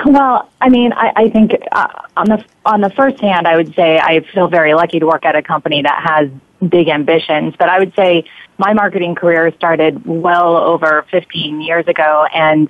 Well, 0.06 0.50
I 0.62 0.70
mean, 0.70 0.94
I, 0.94 1.12
I 1.16 1.30
think 1.30 1.52
uh, 1.72 1.88
on 2.16 2.28
the 2.30 2.46
on 2.66 2.82
the 2.82 2.90
first 2.92 3.20
hand, 3.20 3.48
I 3.48 3.56
would 3.56 3.76
say 3.76 4.00
I 4.00 4.22
feel 4.34 4.48
very 4.48 4.74
lucky 4.74 5.00
to 5.00 5.06
work 5.06 5.26
at 5.26 5.36
a 5.36 5.42
company 5.42 5.82
that 5.82 6.02
has 6.04 6.30
big 6.70 6.88
ambitions. 6.88 7.56
But 7.58 7.70
I 7.70 7.80
would 7.80 7.94
say 7.96 8.26
my 8.58 8.74
marketing 8.74 9.16
career 9.16 9.52
started 9.56 10.06
well 10.06 10.56
over 10.56 11.06
15 11.12 11.62
years 11.62 11.88
ago, 11.88 12.26
and 12.34 12.70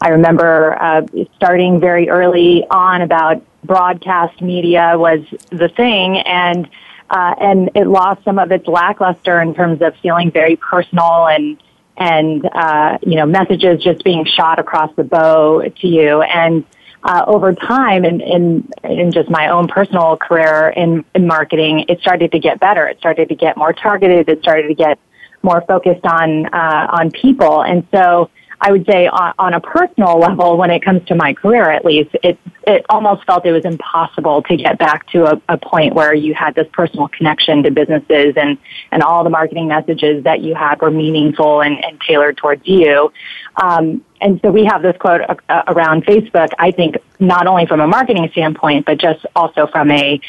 I 0.00 0.10
remember 0.10 0.80
uh, 0.80 1.06
starting 1.34 1.80
very 1.80 2.08
early 2.08 2.64
on 2.70 3.02
about 3.02 3.42
broadcast 3.64 4.40
media 4.40 4.94
was 4.96 5.20
the 5.50 5.68
thing, 5.68 6.18
and 6.18 6.68
uh, 7.10 7.34
and 7.40 7.70
it 7.74 7.86
lost 7.86 8.24
some 8.24 8.38
of 8.38 8.50
its 8.52 8.66
lackluster 8.66 9.40
in 9.40 9.54
terms 9.54 9.82
of 9.82 9.96
feeling 9.96 10.30
very 10.30 10.56
personal 10.56 11.26
and 11.26 11.60
and 11.96 12.44
uh, 12.52 12.98
you 13.02 13.16
know 13.16 13.26
messages 13.26 13.82
just 13.82 14.04
being 14.04 14.24
shot 14.24 14.58
across 14.58 14.94
the 14.96 15.04
bow 15.04 15.62
to 15.62 15.86
you. 15.86 16.22
And 16.22 16.64
uh, 17.02 17.24
over 17.26 17.54
time 17.54 18.04
in, 18.04 18.20
in 18.20 18.68
in 18.84 19.12
just 19.12 19.30
my 19.30 19.48
own 19.48 19.68
personal 19.68 20.16
career 20.16 20.72
in, 20.76 21.04
in 21.14 21.26
marketing 21.26 21.84
it 21.88 22.00
started 22.00 22.32
to 22.32 22.38
get 22.38 22.58
better. 22.60 22.86
It 22.86 22.98
started 22.98 23.28
to 23.28 23.34
get 23.34 23.56
more 23.56 23.72
targeted. 23.72 24.28
It 24.28 24.40
started 24.40 24.68
to 24.68 24.74
get 24.74 24.98
more 25.42 25.62
focused 25.62 26.04
on 26.04 26.46
uh, 26.46 26.86
on 26.90 27.10
people. 27.10 27.62
And 27.62 27.86
so 27.92 28.30
I 28.60 28.72
would 28.72 28.86
say 28.86 29.06
on, 29.06 29.34
on 29.38 29.54
a 29.54 29.60
personal 29.60 30.18
level, 30.18 30.56
when 30.56 30.70
it 30.70 30.82
comes 30.82 31.06
to 31.08 31.14
my 31.14 31.34
career 31.34 31.70
at 31.70 31.84
least, 31.84 32.10
it 32.22 32.38
it 32.66 32.84
almost 32.88 33.24
felt 33.24 33.46
it 33.46 33.52
was 33.52 33.64
impossible 33.64 34.42
to 34.42 34.56
get 34.56 34.78
back 34.78 35.06
to 35.10 35.26
a, 35.26 35.42
a 35.48 35.56
point 35.58 35.94
where 35.94 36.14
you 36.14 36.34
had 36.34 36.54
this 36.54 36.66
personal 36.72 37.08
connection 37.08 37.62
to 37.62 37.70
businesses 37.70 38.34
and 38.36 38.58
and 38.90 39.02
all 39.02 39.24
the 39.24 39.30
marketing 39.30 39.68
messages 39.68 40.24
that 40.24 40.40
you 40.40 40.54
had 40.54 40.80
were 40.80 40.90
meaningful 40.90 41.60
and, 41.60 41.84
and 41.84 42.00
tailored 42.00 42.36
towards 42.36 42.66
you. 42.66 43.12
Um, 43.62 44.04
and 44.20 44.40
so 44.42 44.50
we 44.50 44.64
have 44.64 44.82
this 44.82 44.96
quote 44.98 45.20
uh, 45.48 45.62
around 45.68 46.04
Facebook. 46.06 46.50
I 46.58 46.70
think 46.70 46.96
not 47.20 47.46
only 47.46 47.66
from 47.66 47.80
a 47.80 47.86
marketing 47.86 48.28
standpoint, 48.32 48.86
but 48.86 48.98
just 48.98 49.24
also 49.34 49.66
from 49.66 49.90
a 49.90 50.20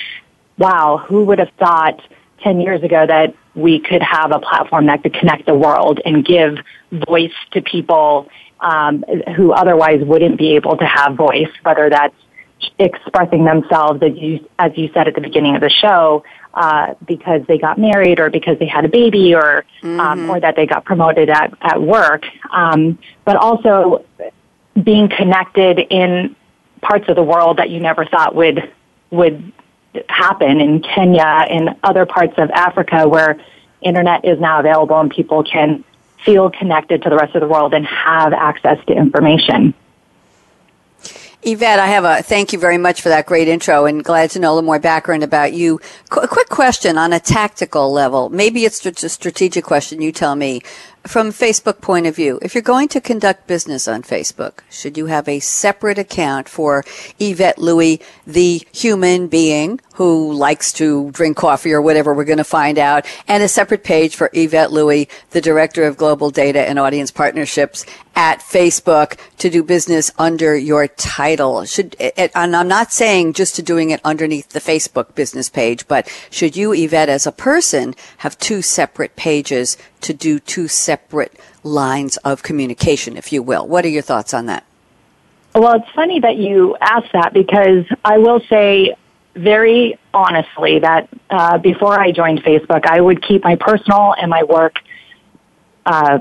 wow, 0.57 1.03
who 1.07 1.23
would 1.25 1.39
have 1.39 1.51
thought 1.59 2.01
10 2.41 2.61
years 2.61 2.83
ago 2.83 3.05
that 3.05 3.35
we 3.57 3.79
could 3.79 4.03
have 4.03 4.31
a 4.31 4.39
platform 4.39 4.85
that 4.85 5.01
could 5.01 5.13
connect 5.15 5.47
the 5.47 5.55
world 5.55 5.99
and 6.05 6.23
give 6.23 6.59
voice 6.91 7.33
to 7.51 7.61
people 7.61 8.29
um, 8.59 9.03
who 9.35 9.51
otherwise 9.51 9.99
wouldn't 10.03 10.37
be 10.37 10.55
able 10.55 10.77
to 10.77 10.85
have 10.85 11.15
voice, 11.15 11.49
whether 11.63 11.89
that's 11.89 12.15
expressing 12.79 13.45
themselves, 13.45 14.01
as 14.03 14.15
you, 14.15 14.47
as 14.59 14.71
you 14.75 14.89
said 14.93 15.07
at 15.07 15.15
the 15.15 15.21
beginning 15.21 15.55
of 15.55 15.61
the 15.61 15.69
show, 15.69 16.23
uh, 16.53 16.93
because 17.07 17.41
they 17.47 17.57
got 17.57 17.79
married 17.79 18.19
or 18.19 18.29
because 18.29 18.57
they 18.59 18.67
had 18.67 18.85
a 18.85 18.89
baby 18.89 19.33
or 19.33 19.65
um, 19.83 19.89
mm-hmm. 19.89 19.99
um, 19.99 20.29
or 20.29 20.39
that 20.39 20.55
they 20.55 20.67
got 20.67 20.85
promoted 20.85 21.29
at, 21.29 21.53
at 21.61 21.81
work, 21.81 22.25
um, 22.51 22.97
but 23.25 23.35
also 23.35 24.05
being 24.83 25.09
connected 25.09 25.79
in 25.89 26.35
parts 26.81 27.05
of 27.09 27.15
the 27.15 27.23
world 27.23 27.57
that 27.57 27.71
you 27.71 27.79
never 27.79 28.05
thought 28.05 28.35
would 28.35 28.71
would 29.09 29.51
happen 30.09 30.61
in 30.61 30.81
Kenya 30.81 31.45
and 31.49 31.75
other 31.83 32.05
parts 32.05 32.33
of 32.37 32.49
Africa 32.51 33.07
where 33.07 33.39
internet 33.81 34.25
is 34.25 34.39
now 34.39 34.59
available 34.59 34.99
and 34.99 35.11
people 35.11 35.43
can 35.43 35.83
feel 36.23 36.49
connected 36.49 37.03
to 37.03 37.09
the 37.09 37.15
rest 37.15 37.35
of 37.35 37.41
the 37.41 37.47
world 37.47 37.73
and 37.73 37.85
have 37.85 38.33
access 38.33 38.83
to 38.85 38.93
information. 38.93 39.73
Yvette, 41.43 41.79
I 41.79 41.85
have 41.87 42.03
a 42.03 42.23
thank 42.23 42.51
you 42.51 42.59
very 42.59 42.79
much 42.79 43.01
for 43.01 43.09
that 43.09 43.27
great 43.27 43.47
intro 43.47 43.85
and 43.85 44.03
glad 44.03 44.31
to 44.31 44.39
know 44.39 44.51
a 44.51 44.55
little 44.55 44.65
more 44.65 44.79
background 44.79 45.23
about 45.23 45.53
you. 45.53 45.79
Qu- 46.09 46.21
a 46.21 46.27
quick 46.27 46.49
question 46.49 46.97
on 46.97 47.13
a 47.13 47.19
tactical 47.19 47.91
level. 47.93 48.29
Maybe 48.29 48.65
it's 48.65 48.83
a 48.85 49.09
strategic 49.09 49.63
question. 49.63 50.01
You 50.01 50.11
tell 50.11 50.35
me 50.35 50.61
from 51.07 51.31
Facebook 51.31 51.81
point 51.81 52.05
of 52.05 52.15
view, 52.15 52.39
if 52.41 52.53
you're 52.53 52.61
going 52.61 52.87
to 52.89 53.01
conduct 53.01 53.47
business 53.47 53.87
on 53.87 54.03
Facebook, 54.03 54.59
should 54.69 54.97
you 54.97 55.07
have 55.07 55.27
a 55.27 55.39
separate 55.39 55.97
account 55.97 56.49
for 56.49 56.83
Yvette 57.19 57.57
Lui, 57.57 58.01
the 58.25 58.65
human 58.71 59.27
being 59.27 59.79
who 59.95 60.31
likes 60.31 60.71
to 60.73 61.09
drink 61.11 61.35
coffee 61.35 61.73
or 61.73 61.81
whatever 61.81 62.13
we're 62.13 62.23
going 62.23 62.37
to 62.37 62.43
find 62.43 62.77
out, 62.77 63.05
and 63.27 63.41
a 63.41 63.47
separate 63.47 63.83
page 63.83 64.15
for 64.15 64.29
Yvette 64.33 64.71
Lui, 64.71 65.09
the 65.31 65.41
Director 65.41 65.85
of 65.85 65.97
Global 65.97 66.29
Data 66.29 66.67
and 66.69 66.77
Audience 66.77 67.09
Partnerships 67.09 67.83
at 68.15 68.39
Facebook 68.39 69.17
to 69.37 69.49
do 69.49 69.63
business 69.63 70.11
under 70.17 70.55
your 70.55 70.87
title? 70.87 71.65
Should, 71.65 71.95
eh, 71.99 72.27
and 72.35 72.55
I'm 72.55 72.67
not 72.67 72.91
saying 72.91 73.33
just 73.33 73.55
to 73.55 73.63
doing 73.63 73.89
it 73.89 74.01
underneath 74.03 74.49
the 74.49 74.59
Facebook 74.59 75.15
business 75.15 75.49
page, 75.49 75.87
but 75.87 76.07
should 76.29 76.55
you, 76.55 76.73
Yvette, 76.73 77.09
as 77.09 77.25
a 77.25 77.31
person, 77.31 77.95
have 78.17 78.37
two 78.37 78.61
separate 78.61 79.15
pages 79.15 79.77
to 80.01 80.13
do 80.13 80.39
two 80.39 80.67
separate 80.67 80.96
lines 81.63 82.17
of 82.17 82.43
communication, 82.43 83.17
if 83.17 83.31
you 83.31 83.41
will. 83.41 83.67
What 83.67 83.85
are 83.85 83.89
your 83.89 84.01
thoughts 84.01 84.33
on 84.33 84.45
that? 84.47 84.63
Well, 85.55 85.73
it's 85.73 85.89
funny 85.95 86.19
that 86.19 86.37
you 86.37 86.77
asked 86.79 87.13
that 87.13 87.33
because 87.33 87.85
I 88.05 88.19
will 88.19 88.41
say 88.41 88.95
very 89.35 89.97
honestly 90.13 90.79
that 90.79 91.09
uh, 91.29 91.57
before 91.57 91.99
I 91.99 92.11
joined 92.11 92.43
Facebook, 92.43 92.85
I 92.85 93.01
would 93.01 93.23
keep 93.23 93.43
my 93.43 93.55
personal 93.55 94.13
and 94.13 94.29
my 94.29 94.43
work 94.43 94.75
uh, 95.85 96.19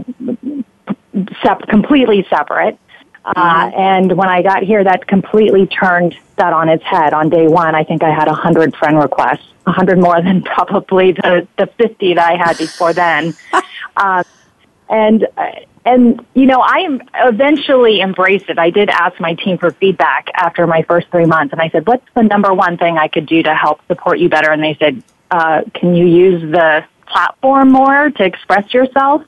sep- 1.43 1.67
completely 1.69 2.27
separate. 2.31 2.79
Uh, 3.25 3.35
mm-hmm. 3.35 3.79
and 3.79 4.17
when 4.17 4.29
I 4.29 4.43
got 4.43 4.63
here, 4.63 4.85
that 4.85 5.09
completely 5.09 5.67
turned 5.67 6.17
that 6.37 6.53
on 6.53 6.69
its 6.69 6.85
head. 6.85 7.13
On 7.13 7.29
day 7.29 7.49
one, 7.49 7.75
I 7.75 7.83
think 7.83 8.05
I 8.05 8.11
had 8.15 8.29
a 8.29 8.35
hundred 8.35 8.77
friend 8.77 8.97
requests, 8.97 9.47
a 9.67 9.73
hundred 9.73 9.99
more 9.99 10.23
than 10.23 10.43
probably 10.55 11.13
the 11.13 11.49
the 11.59 11.67
fifty 11.67 12.15
that 12.15 12.25
I 12.25 12.37
had 12.37 12.57
before 12.57 12.93
then. 12.93 13.35
uh, 13.97 14.23
and 14.89 15.27
and 15.85 16.27
you 16.35 16.47
know, 16.47 16.61
I 16.61 16.99
eventually 17.15 18.01
embraced 18.01 18.49
it. 18.49 18.59
I 18.59 18.71
did 18.71 18.89
ask 18.89 19.19
my 19.21 19.35
team 19.35 19.57
for 19.57 19.71
feedback 19.71 20.29
after 20.35 20.67
my 20.67 20.83
first 20.83 21.09
three 21.11 21.27
months, 21.27 21.53
and 21.53 21.61
I 21.61 21.69
said, 21.71 21.87
"What's 21.87 22.07
the 22.15 22.25
number 22.25 22.53
one 22.53 22.77
thing 22.77 22.99
I 22.99 23.09
could 23.09 23.27
do 23.27 23.43
to 23.45 23.55
help 23.55 23.81
support 23.87 24.19
you 24.19 24.29
better?" 24.29 24.51
And 24.51 24.63
they 24.63 24.75
said, 24.75 25.03
uh, 25.31 25.63
"Can 25.75 25.95
you 25.95 26.07
use 26.07 26.43
the 26.43 26.85
platform 27.07 27.71
more 27.71 28.11
to 28.11 28.25
express 28.25 28.75
yourself?" 28.75 29.23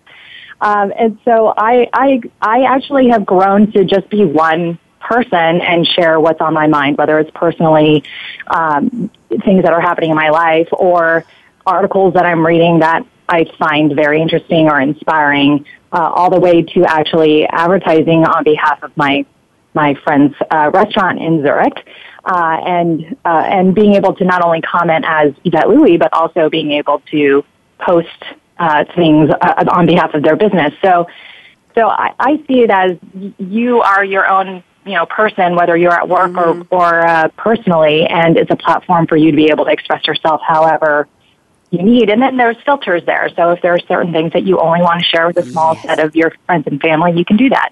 Um, 0.60 0.92
and 0.98 1.18
so 1.24 1.54
I, 1.56 1.88
I, 1.92 2.20
I 2.42 2.62
actually 2.62 3.10
have 3.10 3.24
grown 3.24 3.70
to 3.72 3.84
just 3.84 4.08
be 4.10 4.24
one 4.24 4.78
person 5.00 5.60
and 5.60 5.86
share 5.86 6.18
what's 6.18 6.40
on 6.40 6.52
my 6.52 6.66
mind, 6.66 6.98
whether 6.98 7.18
it's 7.20 7.30
personally 7.30 8.02
um, 8.48 9.10
things 9.44 9.62
that 9.62 9.72
are 9.72 9.80
happening 9.80 10.10
in 10.10 10.16
my 10.16 10.30
life 10.30 10.68
or 10.72 11.24
articles 11.64 12.14
that 12.14 12.26
I'm 12.26 12.44
reading 12.44 12.80
that 12.80 13.06
I 13.28 13.44
find 13.58 13.94
very 13.94 14.20
interesting 14.22 14.68
or 14.68 14.80
inspiring, 14.80 15.66
uh, 15.92 16.10
all 16.14 16.30
the 16.30 16.40
way 16.40 16.62
to 16.62 16.84
actually 16.84 17.46
advertising 17.46 18.24
on 18.24 18.44
behalf 18.44 18.82
of 18.82 18.96
my 18.96 19.26
my 19.74 19.94
friend's 20.02 20.34
uh, 20.50 20.70
restaurant 20.72 21.20
in 21.20 21.42
Zurich, 21.42 21.86
uh, 22.24 22.56
and 22.66 23.16
uh, 23.24 23.44
and 23.46 23.74
being 23.74 23.94
able 23.94 24.14
to 24.14 24.24
not 24.24 24.42
only 24.44 24.60
comment 24.60 25.04
as 25.06 25.34
Yvette 25.44 25.68
Lui, 25.68 25.96
but 25.96 26.12
also 26.12 26.48
being 26.48 26.72
able 26.72 27.00
to 27.10 27.44
post 27.78 28.08
uh, 28.58 28.84
things 28.96 29.30
uh, 29.40 29.64
on 29.70 29.86
behalf 29.86 30.14
of 30.14 30.22
their 30.22 30.36
business. 30.36 30.72
So, 30.82 31.06
so 31.74 31.88
I, 31.88 32.12
I 32.18 32.36
see 32.48 32.62
it 32.62 32.70
as 32.70 32.96
you 33.38 33.82
are 33.82 34.04
your 34.04 34.26
own 34.26 34.64
you 34.84 34.94
know 34.94 35.06
person, 35.06 35.54
whether 35.54 35.76
you're 35.76 35.92
at 35.92 36.08
work 36.08 36.32
mm-hmm. 36.32 36.74
or 36.74 36.80
or 36.80 37.06
uh, 37.06 37.28
personally, 37.36 38.06
and 38.06 38.36
it's 38.36 38.50
a 38.50 38.56
platform 38.56 39.06
for 39.06 39.16
you 39.16 39.30
to 39.30 39.36
be 39.36 39.50
able 39.50 39.66
to 39.66 39.70
express 39.70 40.06
yourself 40.06 40.40
however 40.46 41.06
you 41.70 41.82
need. 41.82 42.10
And 42.10 42.20
then 42.22 42.36
there's 42.36 42.56
filters 42.64 43.04
there. 43.04 43.28
So 43.36 43.50
if 43.50 43.62
there 43.62 43.74
are 43.74 43.80
certain 43.80 44.12
things 44.12 44.32
that 44.32 44.44
you 44.44 44.58
only 44.58 44.80
want 44.80 45.00
to 45.00 45.04
share 45.04 45.26
with 45.26 45.36
a 45.36 45.44
small 45.44 45.74
yes. 45.74 45.82
set 45.84 45.98
of 45.98 46.16
your 46.16 46.32
friends 46.46 46.66
and 46.66 46.80
family, 46.80 47.12
you 47.12 47.24
can 47.24 47.36
do 47.36 47.48
that. 47.50 47.70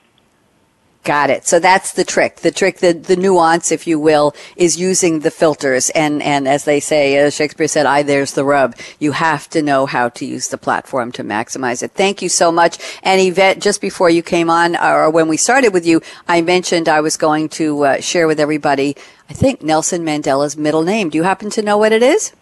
Got 1.03 1.31
it. 1.31 1.47
So 1.47 1.61
that's 1.61 1.93
the 1.93 2.03
trick. 2.03 2.39
The 2.39 2.51
trick, 2.51 2.79
the, 2.79 2.93
the 2.93 3.15
nuance, 3.15 3.71
if 3.71 3.87
you 3.87 3.97
will, 4.01 4.35
is 4.57 4.77
using 4.77 5.21
the 5.21 5.31
filters. 5.31 5.89
And, 5.91 6.21
and 6.21 6.49
as 6.49 6.65
they 6.65 6.81
say, 6.81 7.17
as 7.17 7.33
Shakespeare 7.33 7.69
said, 7.69 7.87
I, 7.87 8.03
there's 8.03 8.33
the 8.33 8.45
rub. 8.45 8.75
You 8.99 9.13
have 9.13 9.49
to 9.51 9.63
know 9.63 9.87
how 9.87 10.09
to 10.09 10.27
use 10.27 10.49
the 10.49 10.59
platform 10.59 11.13
to 11.13 11.23
maximize 11.23 11.85
it. 11.85 11.93
Thank 11.93 12.23
you 12.23 12.29
so 12.29 12.51
much. 12.51 12.79
And 13.05 13.21
Yvette, 13.21 13.61
just 13.61 13.81
before 13.81 14.11
you 14.11 14.25
came 14.25 14.51
on, 14.51 14.77
or 14.77 15.09
when 15.09 15.29
we 15.29 15.37
started 15.37 15.73
with 15.73 15.87
you, 15.87 16.03
I 16.27 16.43
mentioned 16.43 16.89
I 16.89 17.01
was 17.01 17.17
going 17.17 17.51
to 17.51 17.85
uh, 17.85 18.01
share 18.01 18.27
with 18.27 18.41
everybody, 18.41 18.97
I 19.31 19.33
think 19.33 19.63
Nelson 19.63 20.05
Mandela's 20.05 20.57
middle 20.57 20.83
name. 20.83 21.11
Do 21.11 21.19
you 21.19 21.23
happen 21.23 21.51
to 21.51 21.63
know 21.63 21.79
what 21.79 21.93
it 21.93 22.03
is? 22.03 22.33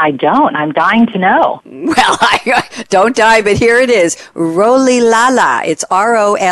I 0.00 0.12
don't. 0.12 0.56
I'm 0.56 0.72
dying 0.72 1.06
to 1.08 1.18
know. 1.18 1.60
Well, 1.90 2.16
I 2.20 2.68
don't 2.88 3.16
die, 3.16 3.42
but 3.42 3.56
here 3.56 3.78
it 3.78 3.90
is. 3.90 4.14
Rolihlahla. 4.34 5.66
It's 5.66 5.84
R-O-L-I-H-L-A-H-L-A, 5.90 6.42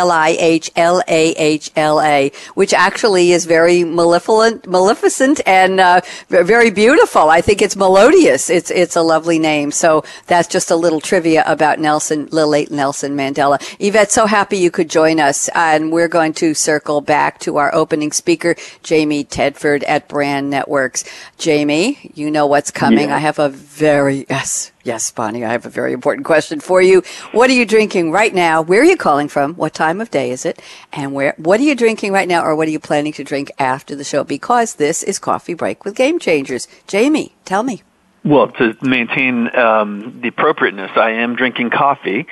which 2.55 2.73
actually 2.73 3.31
is 3.31 3.45
very 3.45 3.83
malevolent, 3.85 4.67
maleficent 4.67 5.39
and 5.45 5.79
uh, 5.79 6.01
very 6.27 6.71
beautiful. 6.71 7.29
I 7.29 7.39
think 7.41 7.61
it's 7.61 7.77
melodious. 7.77 8.49
It's 8.49 8.69
it's 8.69 8.97
a 8.97 9.01
lovely 9.01 9.39
name. 9.39 9.71
So 9.71 10.03
that's 10.27 10.47
just 10.49 10.71
a 10.71 10.75
little 10.75 10.99
trivia 10.99 11.43
about 11.47 11.79
Nelson, 11.79 12.27
the 12.27 12.45
late 12.45 12.69
Nelson 12.69 13.15
Mandela. 13.15 13.57
Yvette, 13.79 14.11
so 14.11 14.25
happy 14.25 14.57
you 14.57 14.71
could 14.71 14.89
join 14.89 15.19
us, 15.21 15.47
and 15.55 15.91
we're 15.91 16.09
going 16.09 16.33
to 16.33 16.53
circle 16.53 16.99
back 17.01 17.39
to 17.39 17.57
our 17.57 17.73
opening 17.73 18.11
speaker, 18.11 18.55
Jamie 18.83 19.23
Tedford 19.23 19.83
at 19.87 20.09
Brand 20.09 20.49
Networks. 20.49 21.05
Jamie, 21.37 22.11
you 22.13 22.29
know 22.29 22.45
what's 22.45 22.71
coming. 22.71 23.07
Yeah. 23.07 23.15
I 23.15 23.19
have 23.19 23.38
a 23.39 23.49
very 23.49 24.25
yes, 24.29 24.71
yes, 24.83 25.11
Bonnie. 25.11 25.45
I 25.45 25.51
have 25.51 25.65
a 25.65 25.69
very 25.69 25.93
important 25.93 26.25
question 26.25 26.59
for 26.59 26.81
you. 26.81 27.01
What 27.31 27.49
are 27.49 27.53
you 27.53 27.65
drinking 27.65 28.11
right 28.11 28.33
now? 28.33 28.61
Where 28.61 28.81
are 28.81 28.85
you 28.85 28.97
calling 28.97 29.27
from? 29.27 29.55
What 29.55 29.73
time 29.73 30.01
of 30.01 30.11
day 30.11 30.31
is 30.31 30.45
it? 30.45 30.61
And 30.93 31.13
where? 31.13 31.33
What 31.37 31.59
are 31.59 31.63
you 31.63 31.75
drinking 31.75 32.11
right 32.11 32.27
now, 32.27 32.43
or 32.43 32.55
what 32.55 32.67
are 32.67 32.71
you 32.71 32.79
planning 32.79 33.13
to 33.13 33.23
drink 33.23 33.51
after 33.57 33.95
the 33.95 34.03
show? 34.03 34.23
Because 34.23 34.75
this 34.75 35.01
is 35.01 35.17
Coffee 35.17 35.53
Break 35.53 35.85
with 35.85 35.95
Game 35.95 36.19
Changers. 36.19 36.67
Jamie, 36.87 37.33
tell 37.45 37.63
me. 37.63 37.81
Well, 38.25 38.49
to 38.53 38.75
maintain 38.81 39.55
um, 39.55 40.19
the 40.21 40.27
appropriateness, 40.27 40.91
I 40.95 41.11
am 41.11 41.35
drinking 41.35 41.69
coffee, 41.69 42.27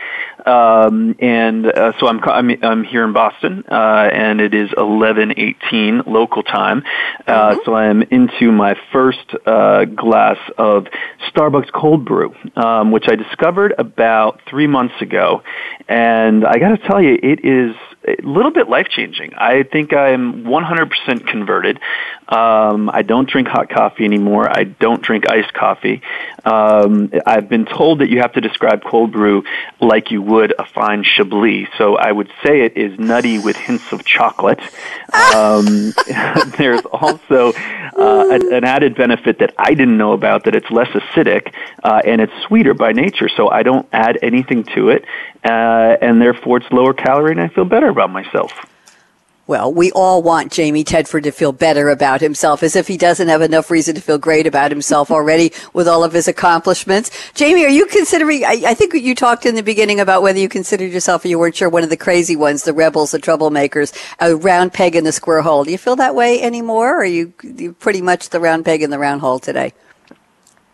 um, 0.48 1.16
and 1.20 1.66
uh, 1.66 1.92
so 2.00 2.08
I'm, 2.08 2.20
I'm 2.24 2.64
I'm 2.64 2.84
here 2.84 3.04
in 3.04 3.14
Boston, 3.14 3.64
uh, 3.70 4.10
and 4.12 4.40
it 4.42 4.54
is 4.54 4.70
11:18 4.72 6.08
local 6.08 6.44
time. 6.44 6.84
Uh, 7.26 7.48
Mm-hmm. 7.48 7.60
So 7.66 7.74
I 7.74 7.86
am 7.86 8.02
into 8.04 8.52
my 8.52 8.76
first 8.92 9.34
uh, 9.46 9.86
glass 9.86 10.38
of 10.58 10.88
Starbucks 11.30 11.72
cold 11.72 12.06
brew, 12.06 12.36
um, 12.56 12.92
which 12.92 13.06
I 13.08 13.16
discovered 13.16 13.74
about 13.78 14.42
three 14.50 14.68
months 14.68 14.96
ago, 15.02 15.44
and 15.88 16.46
I 16.46 16.58
got 16.60 16.70
to 16.70 16.88
tell 16.88 17.02
you, 17.02 17.18
it 17.22 17.46
is 17.46 17.76
a 18.08 18.16
little 18.22 18.52
bit 18.52 18.70
life 18.70 18.88
changing. 18.90 19.34
I 19.36 19.64
think 19.64 19.94
I'm 19.94 20.46
100% 20.46 21.28
converted. 21.28 21.80
Um, 22.28 22.90
I 22.90 23.02
don't 23.04 23.30
drink 23.30 23.48
hot 23.48 23.70
coffee 23.70 24.06
anymore. 24.06 24.50
I 24.50 24.64
don't 24.64 25.02
drink 25.02 25.30
iced 25.30 25.54
coffee. 25.54 26.02
Um, 26.46 27.12
I've 27.26 27.50
been 27.50 27.66
told 27.66 28.00
that 28.00 28.10
you 28.10 28.20
have 28.20 28.34
to 28.34 28.42
describe 28.42 28.84
cold 28.84 29.12
brew 29.12 29.44
like 29.80 30.12
you 30.12 30.22
would 30.22 30.54
a 30.58 30.66
fine 30.66 31.04
Chablis. 31.04 31.68
So 31.78 31.96
I 31.96 32.12
would 32.12 32.30
say 32.44 32.62
it 32.62 32.78
is 32.78 32.98
nutty 33.00 33.40
with 33.40 33.56
hints 33.56 33.92
of 33.92 34.06
chocolate. 34.06 34.60
Um, 35.36 35.94
there's 36.58 36.82
also 36.86 37.54
uh, 37.54 38.28
an, 38.32 38.54
an 38.54 38.64
added 38.64 38.96
benefit 38.96 39.40
that 39.40 39.54
I 39.58 39.74
didn't 39.74 39.98
know 39.98 40.14
about 40.14 40.46
that 40.46 40.56
it's 40.56 40.70
less 40.70 40.90
acidic 40.90 41.54
uh, 41.84 42.02
and 42.06 42.22
it's 42.22 42.34
sweeter 42.48 42.74
by 42.74 42.92
nature. 42.92 43.30
So 43.30 43.50
I 43.50 43.64
don't 43.64 43.88
add 43.92 44.20
anything 44.22 44.64
to 44.76 44.90
it, 44.90 45.06
uh, 45.44 45.98
and 46.02 46.22
therefore 46.22 46.58
it's 46.58 46.72
lower 46.72 46.94
calorie, 46.94 47.32
and 47.32 47.42
I 47.42 47.48
feel 47.48 47.66
better 47.66 47.90
about 47.90 48.10
myself. 48.10 48.52
Well, 49.48 49.74
we 49.74 49.94
all 49.94 50.22
want 50.22 50.52
Jamie 50.52 50.84
Tedford 50.84 51.24
to 51.24 51.32
feel 51.32 51.54
better 51.54 51.90
about 51.90 52.20
himself, 52.20 52.64
as 52.64 52.76
if 52.76 52.90
he 52.90 52.98
doesn't 52.98 53.30
have 53.30 53.42
enough 53.42 53.72
reason 53.72 53.96
to 53.96 54.02
feel 54.02 54.18
great 54.18 54.46
about 54.46 54.72
himself 54.72 55.10
already 55.10 55.54
with 55.72 55.88
all 55.88 56.04
of 56.04 56.12
his 56.12 56.28
accomplishments. 56.28 57.12
Jamie, 57.34 57.64
are 57.64 57.70
you 57.70 57.86
considering? 57.86 58.44
I, 58.44 58.62
I 58.68 58.74
think 58.74 58.94
you 58.94 59.16
talked 59.16 59.46
in 59.46 59.56
the 59.56 59.64
beginning 59.64 60.02
about 60.02 60.22
whether 60.22 60.38
you 60.38 60.50
considered 60.50 60.92
yourself, 60.92 61.24
or 61.24 61.30
you 61.30 61.40
weren't 61.40 61.56
sure, 61.56 61.70
one 61.70 61.84
of 61.84 61.90
the 61.90 61.96
crazy 61.96 62.36
ones, 62.36 62.64
the 62.64 62.74
rebels, 62.74 63.12
the 63.12 63.20
troublemakers, 63.20 63.98
a 64.20 64.36
round 64.36 64.74
peg 64.74 64.98
in 64.98 65.06
the 65.06 65.14
square 65.14 65.42
hole. 65.42 65.64
Do 65.64 65.72
you 65.72 65.78
feel 65.78 65.96
that 65.96 66.14
way 66.14 66.42
anymore, 66.42 66.96
or 66.96 67.02
are 67.04 67.06
you, 67.06 67.32
you 67.42 67.72
pretty 67.72 68.02
much 68.02 68.32
the 68.32 68.42
round 68.42 68.66
peg 68.66 68.82
in 68.82 68.90
the 68.90 69.00
round 69.00 69.22
hole 69.22 69.40
today? 69.40 69.72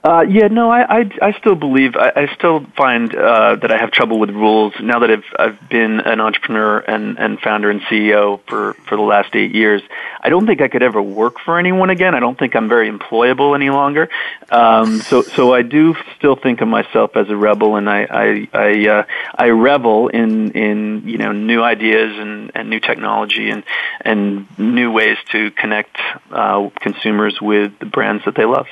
Uh, 0.03 0.25
yeah, 0.27 0.48
no, 0.48 0.69
I, 0.69 1.00
I, 1.00 1.12
I 1.22 1.31
still 1.39 1.55
believe, 1.55 1.95
I, 1.95 2.12
I 2.13 2.36
still 2.36 2.65
find 2.75 3.15
uh, 3.15 3.55
that 3.55 3.72
I 3.72 3.77
have 3.77 3.91
trouble 3.91 4.19
with 4.19 4.31
rules 4.31 4.74
now 4.81 5.00
that 5.00 5.10
I've, 5.10 5.24
I've 5.39 5.69
been 5.69 6.01
an 6.01 6.19
entrepreneur 6.19 6.79
and, 6.79 7.17
and 7.17 7.39
founder 7.39 7.69
and 7.69 7.80
CEO 7.84 8.41
for, 8.45 8.73
for 8.86 8.97
the 8.97 9.01
last 9.01 9.34
eight 9.34 9.56
years. 9.56 9.82
I 10.19 10.28
don't 10.28 10.45
think 10.45 10.60
I 10.60 10.67
could 10.67 10.84
ever 10.84 11.01
work 11.01 11.39
for 11.39 11.58
anyone 11.58 11.89
again. 11.89 12.15
I 12.15 12.19
don't 12.19 12.38
think 12.38 12.54
I'm 12.54 12.67
very 12.67 12.91
employable 12.91 13.56
any 13.56 13.69
longer. 13.69 14.10
Um, 14.49 14.99
so, 14.99 15.21
so 15.21 15.54
I 15.54 15.62
do 15.62 15.95
still 16.17 16.36
think 16.36 16.60
of 16.60 16.67
myself 16.67 17.15
as 17.15 17.30
a 17.30 17.38
rebel, 17.38 17.78
and 17.78 17.89
I, 17.89 18.04
I, 18.04 18.47
I, 18.51 18.89
uh, 18.89 19.04
I 19.34 19.49
revel 19.51 20.10
in, 20.10 20.51
in 20.51 21.08
you 21.08 21.17
know 21.17 21.32
new 21.32 21.63
ideas 21.63 22.19
and, 22.19 22.51
and 22.56 22.69
new 22.69 22.82
technology 22.82 23.49
and, 23.49 23.63
and 24.01 24.47
new 24.60 24.91
ways 24.91 25.17
to 25.32 25.49
connect 25.51 25.95
uh, 26.30 26.69
consumers 26.82 27.39
with 27.41 27.80
the 27.80 27.86
brands 27.86 28.25
that 28.25 28.36
they 28.36 28.45
love. 28.45 28.67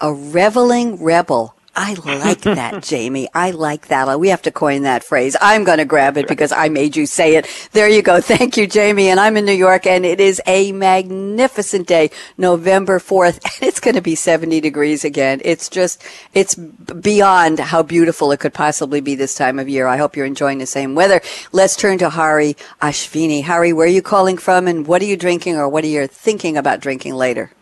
A 0.00 0.12
reveling 0.12 1.02
rebel. 1.02 1.54
I 1.74 1.94
like 1.94 2.40
that, 2.40 2.82
Jamie. 2.84 3.28
I 3.34 3.52
like 3.52 3.86
that. 3.86 4.18
We 4.18 4.28
have 4.30 4.42
to 4.42 4.50
coin 4.50 4.82
that 4.82 5.04
phrase. 5.04 5.36
I'm 5.40 5.62
going 5.62 5.78
to 5.78 5.84
grab 5.84 6.16
it 6.16 6.26
because 6.26 6.50
I 6.50 6.68
made 6.68 6.96
you 6.96 7.06
say 7.06 7.36
it. 7.36 7.46
There 7.70 7.88
you 7.88 8.02
go. 8.02 8.20
Thank 8.20 8.56
you, 8.56 8.66
Jamie. 8.66 9.08
And 9.08 9.20
I'm 9.20 9.36
in 9.36 9.44
New 9.44 9.52
York 9.52 9.86
and 9.86 10.04
it 10.04 10.18
is 10.18 10.42
a 10.46 10.72
magnificent 10.72 11.86
day, 11.86 12.10
November 12.36 12.98
4th, 12.98 13.34
and 13.44 13.68
it's 13.68 13.78
going 13.78 13.94
to 13.94 14.00
be 14.00 14.16
70 14.16 14.60
degrees 14.60 15.04
again. 15.04 15.40
It's 15.44 15.68
just, 15.68 16.02
it's 16.34 16.56
beyond 16.56 17.60
how 17.60 17.84
beautiful 17.84 18.32
it 18.32 18.40
could 18.40 18.54
possibly 18.54 19.00
be 19.00 19.14
this 19.14 19.36
time 19.36 19.60
of 19.60 19.68
year. 19.68 19.86
I 19.86 19.98
hope 19.98 20.16
you're 20.16 20.26
enjoying 20.26 20.58
the 20.58 20.66
same 20.66 20.96
weather. 20.96 21.20
Let's 21.52 21.76
turn 21.76 21.98
to 21.98 22.10
Hari 22.10 22.56
Ashvini. 22.82 23.44
Hari, 23.44 23.72
where 23.72 23.86
are 23.86 23.90
you 23.90 24.02
calling 24.02 24.36
from 24.36 24.66
and 24.66 24.86
what 24.86 25.00
are 25.00 25.06
you 25.06 25.16
drinking 25.16 25.56
or 25.56 25.68
what 25.68 25.84
are 25.84 25.88
you 25.88 26.08
thinking 26.08 26.56
about 26.56 26.80
drinking 26.80 27.14
later? 27.14 27.52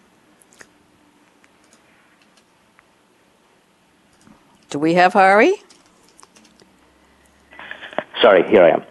Do 4.70 4.78
we 4.80 4.94
have 4.94 5.12
Hari? 5.12 5.54
Sorry, 8.20 8.48
here 8.48 8.64
I 8.64 8.70
am. 8.70 8.82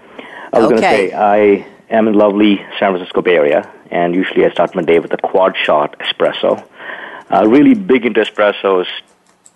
I 0.54 0.60
was 0.60 0.70
going 0.70 0.82
to 0.82 0.88
say 0.88 1.12
I 1.12 1.68
am 1.90 2.08
in 2.08 2.14
lovely 2.14 2.58
San 2.80 2.94
Francisco 2.94 3.22
Bay 3.22 3.36
Area, 3.36 3.70
and 3.92 4.16
usually 4.16 4.46
I 4.46 4.52
start 4.52 4.74
my 4.74 4.84
day 4.84 5.00
with 5.00 5.12
a 5.14 5.18
quad 5.18 5.58
shot 5.58 5.98
espresso. 6.00 6.66
Uh, 7.30 7.46
really 7.48 7.74
big 7.74 8.06
into 8.06 8.22
espressos, 8.22 8.86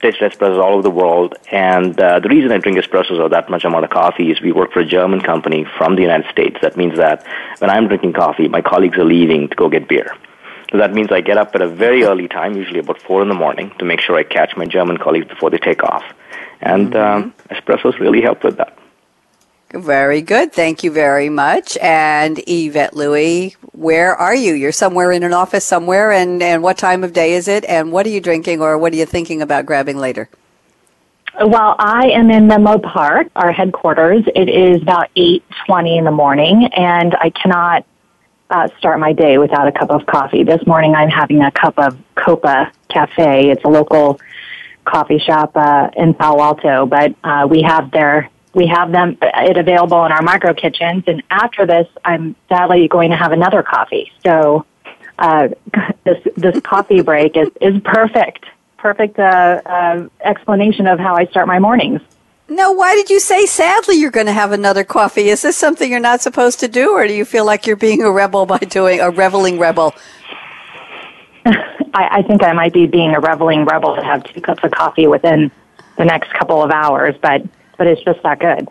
tasted 0.02 0.32
espressos 0.32 0.62
all 0.62 0.74
over 0.74 0.82
the 0.82 0.90
world, 0.90 1.36
and 1.52 1.98
uh, 2.02 2.20
the 2.20 2.28
reason 2.28 2.52
I 2.52 2.58
drink 2.58 2.78
espressos 2.78 3.20
or 3.20 3.30
that 3.30 3.50
much 3.50 3.64
amount 3.64 3.86
of 3.86 3.92
coffee 3.92 4.30
is 4.30 4.42
we 4.42 4.52
work 4.52 4.74
for 4.74 4.82
a 4.82 4.86
German 4.86 5.22
company 5.22 5.66
from 5.78 5.96
the 5.96 6.02
United 6.02 6.30
States. 6.30 6.58
That 6.62 6.76
means 6.76 6.98
that 6.98 7.26
when 7.60 7.70
I'm 7.70 7.88
drinking 7.88 8.14
coffee, 8.14 8.50
my 8.50 8.62
colleagues 8.62 8.98
are 8.98 9.06
leaving 9.06 9.48
to 9.48 9.56
go 9.56 9.70
get 9.70 9.88
beer. 9.88 10.14
So 10.72 10.78
that 10.78 10.94
means 10.94 11.12
I 11.12 11.22
get 11.22 11.38
up 11.38 11.56
at 11.56 11.62
a 11.62 11.68
very 11.68 12.04
early 12.04 12.28
time, 12.28 12.56
usually 12.56 12.80
about 12.80 13.02
four 13.02 13.22
in 13.22 13.28
the 13.28 13.36
morning, 13.36 13.72
to 13.80 13.86
make 13.86 14.02
sure 14.02 14.16
I 14.16 14.24
catch 14.24 14.56
my 14.56 14.66
German 14.66 14.98
colleagues 14.98 15.28
before 15.28 15.50
they 15.50 15.58
take 15.58 15.84
off. 15.84 16.04
And 16.62 16.96
um, 16.96 17.34
espressos 17.50 17.98
really 18.00 18.22
help 18.22 18.44
with 18.44 18.58
that. 18.58 18.78
Very 19.72 20.22
good. 20.22 20.52
Thank 20.52 20.84
you 20.84 20.92
very 20.92 21.30
much. 21.30 21.78
And 21.78 22.42
Yvette 22.48 22.96
Lui, 22.96 23.56
where 23.72 24.16
are 24.16 24.34
you? 24.34 24.54
You're 24.54 24.72
somewhere 24.72 25.12
in 25.12 25.24
an 25.24 25.34
office 25.34 25.64
somewhere, 25.64 26.12
and, 26.12 26.42
and 26.42 26.64
what 26.64 26.78
time 26.78 27.04
of 27.04 27.14
day 27.14 27.34
is 27.34 27.48
it? 27.48 27.66
And 27.66 27.92
what 27.92 28.06
are 28.06 28.10
you 28.10 28.20
drinking 28.20 28.62
or 28.62 28.78
what 28.78 28.94
are 28.94 28.96
you 28.96 29.06
thinking 29.06 29.42
about 29.42 29.66
grabbing 29.68 29.98
later? 29.98 30.30
Well, 31.40 31.76
I 31.80 32.10
am 32.10 32.32
in 32.32 32.48
Menlo 32.48 32.80
Park, 32.80 33.28
our 33.36 33.52
headquarters. 33.52 34.24
It 34.36 34.50
is 34.50 34.82
about 34.82 35.14
8.20 35.16 36.00
in 36.00 36.04
the 36.04 36.12
morning, 36.12 36.66
and 36.76 37.16
I 37.16 37.30
cannot 37.30 37.86
uh, 38.50 38.68
start 38.78 39.00
my 39.00 39.14
day 39.14 39.38
without 39.38 39.68
a 39.68 39.72
cup 39.72 39.92
of 39.92 40.06
coffee. 40.06 40.44
This 40.44 40.66
morning 40.66 40.96
I'm 40.96 41.10
having 41.10 41.42
a 41.42 41.52
cup 41.52 41.78
of 41.78 41.98
Coupa 42.16 42.72
Cafe. 42.90 43.50
It's 43.50 43.64
a 43.64 43.68
local 43.68 44.20
coffee 44.86 45.20
shop 45.20 45.52
uh, 45.56 45.90
in 45.96 46.14
Palo 46.14 46.42
Alto, 46.42 46.86
but 46.86 47.14
uh, 47.24 47.48
we 47.50 47.62
have 47.62 47.92
their 47.92 48.30
we 48.54 48.66
have 48.66 48.92
them 48.92 49.16
it 49.22 49.58
available 49.58 50.04
in 50.06 50.12
our 50.12 50.24
micro 50.24 50.54
kitchens. 50.54 51.04
And 51.06 51.22
after 51.30 51.68
this, 51.68 51.88
I'm 52.04 52.36
sadly 52.48 52.88
going 52.88 53.12
to 53.12 53.16
have 53.16 53.32
another 53.32 53.62
coffee. 53.62 54.12
So 54.26 54.66
uh, 55.20 55.50
this 56.04 56.18
this 56.36 56.60
coffee 56.62 57.02
break 57.02 57.38
is 57.38 57.50
is 57.62 57.80
perfect, 57.84 58.46
perfect 58.78 59.20
uh, 59.20 59.62
uh, 59.66 60.10
explanation 60.22 60.88
of 60.88 61.00
how 61.00 61.16
I 61.16 61.26
start 61.26 61.48
my 61.48 61.60
mornings. 61.60 62.02
No, 62.50 62.72
why 62.72 62.96
did 62.96 63.10
you 63.12 63.20
say 63.20 63.46
sadly 63.46 63.96
you're 63.96 64.10
going 64.10 64.26
to 64.26 64.32
have 64.32 64.52
another 64.52 64.84
coffee? 64.84 65.30
Is 65.30 65.44
this 65.44 65.56
something 65.56 65.90
you're 65.90 66.00
not 66.00 66.22
supposed 66.22 66.60
to 66.62 66.68
do, 66.68 66.92
or 66.92 67.08
do 67.08 67.14
you 67.14 67.24
feel 67.24 67.46
like 67.46 67.68
you're 67.68 67.76
being 67.76 68.02
a 68.02 68.12
rebel 68.12 68.48
by 68.48 68.58
doing 68.58 69.00
a 69.00 69.12
reveling 69.12 69.60
rebel? 69.60 69.94
I, 71.46 72.20
I 72.20 72.22
think 72.24 72.44
I 72.44 72.54
might 72.54 72.74
be 72.74 72.88
being 72.88 73.14
a 73.14 73.20
reveling 73.20 73.66
rebel 73.66 73.96
to 73.96 74.04
have 74.04 74.24
two 74.24 74.42
cups 74.42 74.64
of 74.64 74.72
coffee 74.72 75.06
within 75.06 75.52
the 75.98 76.06
next 76.06 76.34
couple 76.34 76.64
of 76.64 76.72
hours, 76.72 77.16
but 77.22 77.44
but 77.78 77.88
it's 77.88 78.04
just 78.04 78.22
that 78.24 78.40
good. 78.40 78.68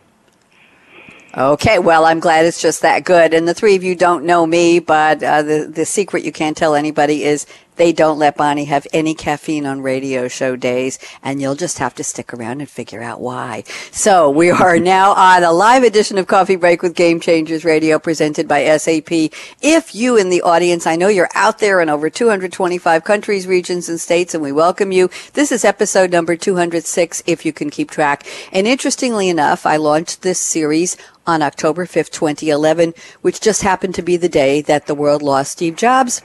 Okay, 1.37 1.79
well, 1.79 2.05
I'm 2.05 2.21
glad 2.21 2.47
it's 2.47 2.61
just 2.61 2.83
that 2.83 3.05
good. 3.05 3.33
And 3.33 3.47
the 3.47 3.55
three 3.55 3.77
of 3.77 3.85
you 3.85 3.95
don't 3.95 4.25
know 4.25 4.47
me, 4.47 4.81
but 4.81 5.23
uh, 5.23 5.43
the 5.43 5.71
the 5.73 5.85
secret 5.85 6.25
you 6.25 6.33
can't 6.33 6.57
tell 6.57 6.75
anybody 6.75 7.23
is 7.25 7.47
they 7.79 7.93
don't 7.93 8.19
let 8.19 8.37
Bonnie 8.37 8.67
have 8.67 8.87
any 8.93 9.15
caffeine 9.15 9.65
on 9.65 9.81
radio 9.81 10.29
show 10.29 10.57
days, 10.57 10.99
and 11.23 11.41
you'll 11.41 11.55
just 11.55 11.79
have 11.79 11.95
to 11.95 12.05
stick 12.05 12.35
around 12.35 12.61
and 12.61 12.69
figure 12.69 13.03
out 13.03 13.21
why. 13.21 13.65
So 13.91 14.29
we 14.29 14.51
are 14.51 14.79
now 14.81 15.13
on 15.13 15.45
a 15.45 15.53
live 15.53 15.85
edition 15.85 16.19
of 16.19 16.27
Coffee 16.27 16.57
Break 16.57 16.83
with 16.83 16.95
Game 16.95 17.21
Changers 17.21 17.65
Radio 17.65 17.99
presented 17.99 18.47
by 18.47 18.77
SAP. 18.77 19.33
If 19.63 19.95
you 19.95 20.17
in 20.17 20.29
the 20.29 20.43
audience, 20.43 20.87
I 20.87 20.97
know 20.97 21.09
you're 21.09 21.31
out 21.35 21.61
there 21.61 21.81
in 21.81 21.89
over 21.89 22.11
225 22.11 23.05
countries, 23.05 23.47
regions, 23.47 23.89
and 23.89 24.01
states, 24.01 24.35
and 24.35 24.43
we 24.43 24.53
welcome 24.53 24.93
you. 24.93 25.09
This 25.35 25.53
is 25.53 25.65
episode 25.65 26.11
number 26.11 26.37
206, 26.37 27.23
if 27.27 27.47
you 27.47 27.53
can 27.53 27.71
keep 27.71 27.91
track. 27.91 28.27
And 28.53 28.67
interestingly 28.67 29.29
enough, 29.29 29.65
I 29.65 29.77
launched 29.77 30.23
this 30.23 30.41
series 30.41 30.97
on 31.27 31.43
October 31.43 31.87
5th, 31.87 32.11
2011, 32.11 32.95
which 33.21 33.41
just 33.41 33.63
happened 33.63 33.95
to 33.95 34.03
be 34.03 34.17
the 34.17 34.29
day 34.29 34.63
that 34.63 34.87
the 34.87 34.95
world 34.95 35.23
lost 35.23 35.53
Steve 35.53 35.77
Jobs. 35.77 36.23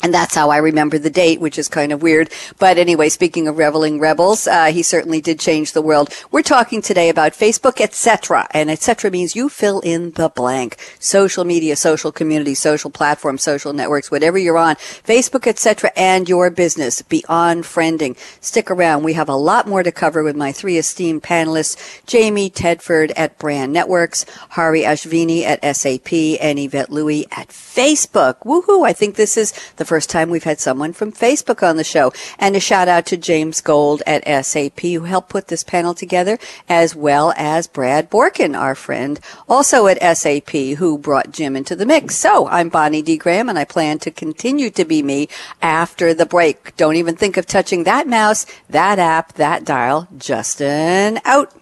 And 0.00 0.12
that's 0.12 0.34
how 0.34 0.50
I 0.50 0.56
remember 0.56 0.98
the 0.98 1.10
date, 1.10 1.40
which 1.40 1.58
is 1.58 1.68
kind 1.68 1.92
of 1.92 2.02
weird. 2.02 2.32
But 2.58 2.76
anyway, 2.76 3.08
speaking 3.08 3.46
of 3.46 3.56
reveling 3.56 4.00
rebels, 4.00 4.48
uh, 4.48 4.66
he 4.66 4.82
certainly 4.82 5.20
did 5.20 5.38
change 5.38 5.72
the 5.72 5.82
world. 5.82 6.12
We're 6.32 6.42
talking 6.42 6.82
today 6.82 7.08
about 7.08 7.34
Facebook, 7.34 7.80
etc. 7.80 8.48
And 8.50 8.68
etc. 8.68 9.12
means 9.12 9.36
you 9.36 9.48
fill 9.48 9.78
in 9.80 10.10
the 10.12 10.28
blank. 10.28 10.76
Social 10.98 11.44
media, 11.44 11.76
social 11.76 12.10
community, 12.10 12.54
social 12.54 12.90
platform, 12.90 13.38
social 13.38 13.72
networks, 13.72 14.10
whatever 14.10 14.38
you're 14.38 14.58
on. 14.58 14.74
Facebook, 14.74 15.46
etc. 15.46 15.92
and 15.94 16.28
your 16.28 16.50
business 16.50 17.02
beyond 17.02 17.62
friending. 17.62 18.16
Stick 18.40 18.72
around. 18.72 19.04
We 19.04 19.12
have 19.12 19.28
a 19.28 19.36
lot 19.36 19.68
more 19.68 19.84
to 19.84 19.92
cover 19.92 20.24
with 20.24 20.34
my 20.34 20.50
three 20.50 20.78
esteemed 20.78 21.22
panelists, 21.22 22.04
Jamie 22.06 22.50
Tedford 22.50 23.12
at 23.14 23.38
Brand 23.38 23.72
Networks, 23.72 24.26
Hari 24.50 24.82
Ashvini 24.82 25.42
at 25.42 25.76
SAP, 25.76 26.12
and 26.40 26.58
Yvette 26.58 26.90
Lui 26.90 27.26
at 27.30 27.48
Facebook. 27.48 28.40
Woohoo! 28.40 28.84
I 28.84 28.92
think 28.92 29.14
this 29.14 29.36
is 29.36 29.52
the 29.76 29.81
first 29.84 30.10
time 30.10 30.30
we've 30.30 30.44
had 30.44 30.60
someone 30.60 30.92
from 30.92 31.12
Facebook 31.12 31.66
on 31.66 31.76
the 31.76 31.84
show. 31.84 32.12
And 32.38 32.56
a 32.56 32.60
shout 32.60 32.88
out 32.88 33.06
to 33.06 33.16
James 33.16 33.60
Gold 33.60 34.02
at 34.06 34.44
SAP 34.44 34.80
who 34.80 35.04
helped 35.04 35.30
put 35.30 35.48
this 35.48 35.64
panel 35.64 35.94
together, 35.94 36.38
as 36.68 36.94
well 36.94 37.32
as 37.36 37.66
Brad 37.66 38.10
Borkin, 38.10 38.58
our 38.58 38.74
friend, 38.74 39.20
also 39.48 39.86
at 39.86 40.16
SAP, 40.16 40.50
who 40.50 40.98
brought 40.98 41.32
Jim 41.32 41.56
into 41.56 41.76
the 41.76 41.86
mix. 41.86 42.16
So 42.16 42.48
I'm 42.48 42.68
Bonnie 42.68 43.02
D. 43.02 43.16
Graham 43.16 43.48
and 43.48 43.58
I 43.58 43.64
plan 43.64 43.98
to 44.00 44.10
continue 44.10 44.70
to 44.70 44.84
be 44.84 45.02
me 45.02 45.28
after 45.60 46.14
the 46.14 46.26
break. 46.26 46.76
Don't 46.76 46.96
even 46.96 47.16
think 47.16 47.36
of 47.36 47.46
touching 47.46 47.84
that 47.84 48.06
mouse, 48.06 48.46
that 48.68 48.98
app, 48.98 49.34
that 49.34 49.64
dial. 49.64 50.08
Justin 50.18 51.20
out. 51.24 51.61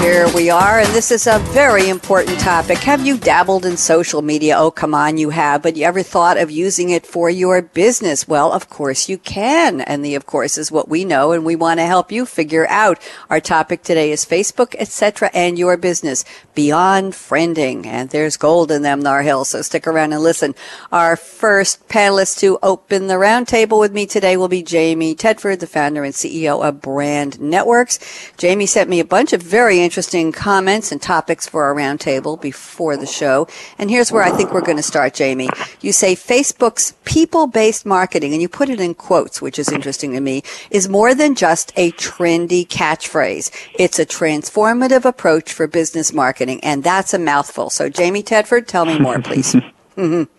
Here 0.00 0.32
we 0.32 0.48
are, 0.48 0.78
and 0.78 0.88
this 0.94 1.10
is 1.10 1.26
a 1.26 1.40
very 1.40 1.88
important 1.88 2.38
topic. 2.38 2.78
Have 2.78 3.04
you 3.04 3.18
dabbled 3.18 3.66
in 3.66 3.76
social 3.76 4.22
media? 4.22 4.56
Oh, 4.56 4.70
come 4.70 4.94
on, 4.94 5.18
you 5.18 5.30
have, 5.30 5.60
but 5.60 5.74
you 5.74 5.84
ever 5.84 6.04
thought 6.04 6.38
of 6.38 6.52
using 6.52 6.90
it 6.90 7.04
for 7.04 7.28
your 7.28 7.60
business? 7.62 8.28
Well, 8.28 8.52
of 8.52 8.70
course 8.70 9.08
you 9.08 9.18
can. 9.18 9.80
And 9.80 10.04
the 10.04 10.14
of 10.14 10.24
course 10.24 10.56
is 10.56 10.70
what 10.70 10.88
we 10.88 11.04
know, 11.04 11.32
and 11.32 11.44
we 11.44 11.56
want 11.56 11.80
to 11.80 11.84
help 11.84 12.12
you 12.12 12.26
figure 12.26 12.68
out. 12.68 13.02
Our 13.28 13.40
topic 13.40 13.82
today 13.82 14.12
is 14.12 14.24
Facebook, 14.24 14.76
etc., 14.78 15.30
and 15.34 15.58
your 15.58 15.76
business 15.76 16.24
beyond 16.54 17.14
friending. 17.14 17.84
And 17.84 18.10
there's 18.10 18.36
gold 18.36 18.70
in 18.70 18.82
them, 18.82 19.00
Nar 19.00 19.24
so 19.44 19.62
stick 19.62 19.88
around 19.88 20.12
and 20.12 20.22
listen. 20.22 20.54
Our 20.92 21.16
first 21.16 21.88
panelist 21.88 22.38
to 22.38 22.60
open 22.62 23.08
the 23.08 23.14
roundtable 23.14 23.80
with 23.80 23.92
me 23.92 24.06
today 24.06 24.36
will 24.36 24.48
be 24.48 24.62
Jamie 24.62 25.16
Tedford, 25.16 25.58
the 25.58 25.66
founder 25.66 26.04
and 26.04 26.14
CEO 26.14 26.64
of 26.64 26.80
Brand 26.80 27.40
Networks. 27.40 27.98
Jamie 28.36 28.66
sent 28.66 28.88
me 28.88 29.00
a 29.00 29.04
bunch 29.04 29.32
of 29.32 29.42
very 29.42 29.87
interesting 29.88 30.32
comments 30.32 30.92
and 30.92 31.00
topics 31.00 31.48
for 31.48 31.64
our 31.64 31.74
roundtable 31.74 32.38
before 32.38 32.94
the 32.94 33.06
show. 33.06 33.48
And 33.78 33.88
here's 33.88 34.12
where 34.12 34.22
I 34.22 34.28
think 34.28 34.52
we're 34.52 34.60
going 34.60 34.76
to 34.76 34.82
start, 34.82 35.14
Jamie. 35.14 35.48
You 35.80 35.92
say 35.92 36.14
Facebook's 36.14 36.92
people-based 37.06 37.86
marketing, 37.86 38.34
and 38.34 38.42
you 38.42 38.50
put 38.50 38.68
it 38.68 38.80
in 38.80 38.92
quotes, 38.94 39.40
which 39.40 39.58
is 39.58 39.72
interesting 39.72 40.12
to 40.12 40.20
me, 40.20 40.42
is 40.70 40.90
more 40.90 41.14
than 41.14 41.34
just 41.34 41.72
a 41.76 41.92
trendy 41.92 42.68
catchphrase. 42.68 43.50
It's 43.78 43.98
a 43.98 44.04
transformative 44.04 45.06
approach 45.06 45.54
for 45.54 45.66
business 45.66 46.12
marketing, 46.12 46.62
and 46.62 46.84
that's 46.84 47.14
a 47.14 47.18
mouthful. 47.18 47.70
So, 47.70 47.88
Jamie 47.88 48.22
Tedford, 48.22 48.66
tell 48.66 48.84
me 48.84 48.98
more, 48.98 49.22
please. 49.22 49.54
mm-hmm. 49.54 50.24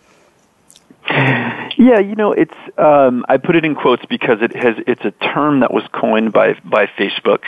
Yeah, 1.76 1.98
you 1.98 2.14
know, 2.14 2.32
it's 2.32 2.54
um, 2.76 3.24
I 3.28 3.38
put 3.38 3.56
it 3.56 3.64
in 3.64 3.74
quotes 3.74 4.04
because 4.06 4.42
it 4.42 4.54
has 4.54 4.74
it's 4.86 5.04
a 5.04 5.10
term 5.10 5.60
that 5.60 5.72
was 5.72 5.82
coined 5.92 6.32
by 6.32 6.54
by 6.64 6.86
Facebook, 6.86 7.42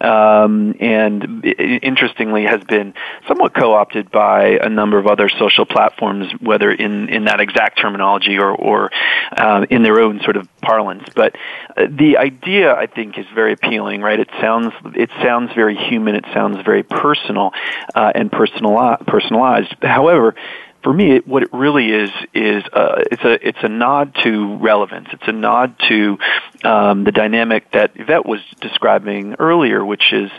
um, 0.00 0.74
and 0.78 1.44
it, 1.44 1.82
interestingly 1.82 2.44
has 2.44 2.62
been 2.64 2.94
somewhat 3.26 3.54
co-opted 3.54 4.10
by 4.10 4.58
a 4.62 4.68
number 4.68 4.98
of 4.98 5.06
other 5.06 5.28
social 5.28 5.64
platforms, 5.64 6.30
whether 6.40 6.70
in 6.70 7.08
in 7.08 7.24
that 7.24 7.40
exact 7.40 7.80
terminology 7.80 8.38
or 8.38 8.50
or 8.50 8.90
uh, 9.36 9.64
in 9.70 9.82
their 9.82 10.00
own 10.00 10.20
sort 10.20 10.36
of 10.36 10.48
parlance. 10.60 11.08
But 11.14 11.36
uh, 11.76 11.86
the 11.90 12.18
idea, 12.18 12.74
I 12.74 12.86
think, 12.86 13.18
is 13.18 13.26
very 13.34 13.54
appealing. 13.54 14.02
Right? 14.02 14.20
It 14.20 14.28
sounds 14.40 14.74
it 14.94 15.10
sounds 15.22 15.52
very 15.54 15.76
human. 15.76 16.14
It 16.14 16.26
sounds 16.34 16.58
very 16.64 16.82
personal 16.82 17.52
uh, 17.94 18.12
and 18.14 18.30
personali- 18.30 19.04
personalized. 19.06 19.74
However 19.82 20.34
for 20.82 20.92
me, 20.92 21.16
it, 21.16 21.26
what 21.26 21.42
it 21.42 21.52
really 21.52 21.90
is 21.90 22.10
is 22.34 22.64
uh, 22.72 23.02
it's 23.10 23.22
a 23.24 23.48
it's 23.48 23.58
a 23.62 23.68
nod 23.68 24.14
to 24.22 24.56
relevance. 24.58 25.08
It's 25.12 25.26
a 25.26 25.32
nod 25.32 25.74
to 25.88 26.18
um, 26.64 27.04
the 27.04 27.12
dynamic 27.12 27.70
that 27.72 27.92
Yvette 27.96 28.26
was 28.26 28.40
describing 28.60 29.34
earlier, 29.38 29.84
which 29.84 30.12
is 30.12 30.30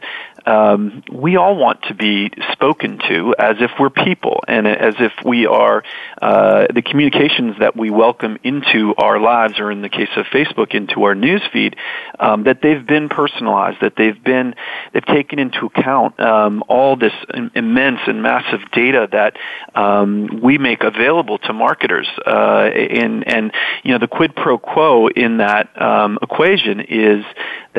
um, 0.46 1.04
we 1.12 1.38
all 1.38 1.56
want 1.56 1.84
to 1.84 1.94
be 1.94 2.32
spoken 2.52 3.00
to 3.08 3.36
as 3.38 3.58
if 3.60 3.72
we're 3.80 3.90
people 3.90 4.44
and 4.48 4.68
as 4.68 4.96
if 5.00 5.12
we 5.26 5.46
are 5.46 5.84
uh, 6.22 6.68
the 6.74 6.82
communications 6.82 7.56
that 7.60 7.76
we 7.76 7.90
welcome 7.90 8.38
into 8.44 8.94
our 8.98 9.20
lives, 9.20 9.60
or 9.60 9.72
in 9.72 9.82
the 9.82 9.90
case 9.90 10.10
of 10.16 10.26
Facebook, 10.28 10.74
into 10.74 11.04
our 11.04 11.16
news 11.16 11.42
feed, 11.52 11.76
um, 12.20 12.44
that 12.44 12.62
they've 12.62 12.86
been 12.86 13.10
personalized, 13.10 13.78
that 13.82 13.94
they've 13.98 14.24
been 14.24 14.56
they've 14.94 15.06
taken 15.06 15.40
into 15.40 15.66
account 15.66 16.20
um, 16.20 16.64
all 16.68 16.96
this 16.96 17.14
immense 17.56 18.00
and 18.08 18.22
massive 18.22 18.62
data 18.72 19.08
that 19.12 19.38
um, 19.76 20.40
we 20.42 20.58
make 20.58 20.84
available 20.84 21.38
to 21.38 21.54
marketers. 21.54 22.08
Uh, 22.26 22.70
and 22.74 23.28
and 23.28 23.52
you 23.84 23.92
know 23.92 24.00
the 24.00 24.08
quid 24.08 24.36
pro 24.36 24.58
quo 24.58 25.08
in 25.08 25.38
that 25.38 25.70
um, 25.82 26.18
equation 26.22 26.82
is 26.82 27.26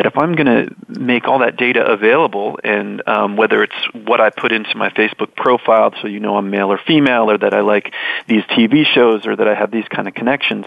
that 0.01 0.07
if 0.07 0.17
I'm 0.17 0.35
going 0.35 0.47
to 0.47 0.75
make 0.89 1.29
all 1.29 1.41
that 1.41 1.59
data 1.59 1.85
available, 1.85 2.59
and 2.65 3.07
um, 3.07 3.37
whether 3.37 3.63
it's 3.63 3.75
what 3.93 4.19
I 4.19 4.31
put 4.31 4.51
into 4.51 4.75
my 4.75 4.89
Facebook 4.89 5.37
profile, 5.37 5.93
so 6.01 6.09
you 6.09 6.21
know 6.21 6.39
I'm 6.39 6.49
male 6.49 6.73
or 6.73 6.79
female, 6.79 7.31
or 7.31 7.37
that 7.37 7.53
I 7.53 7.61
like 7.61 7.93
these 8.27 8.43
TV 8.45 8.87
shows, 8.87 9.27
or 9.27 9.37
that 9.37 9.47
I 9.47 9.55
have 9.55 9.71
these 9.71 9.87
kind 9.89 10.09
of 10.09 10.15
connections, 10.15 10.65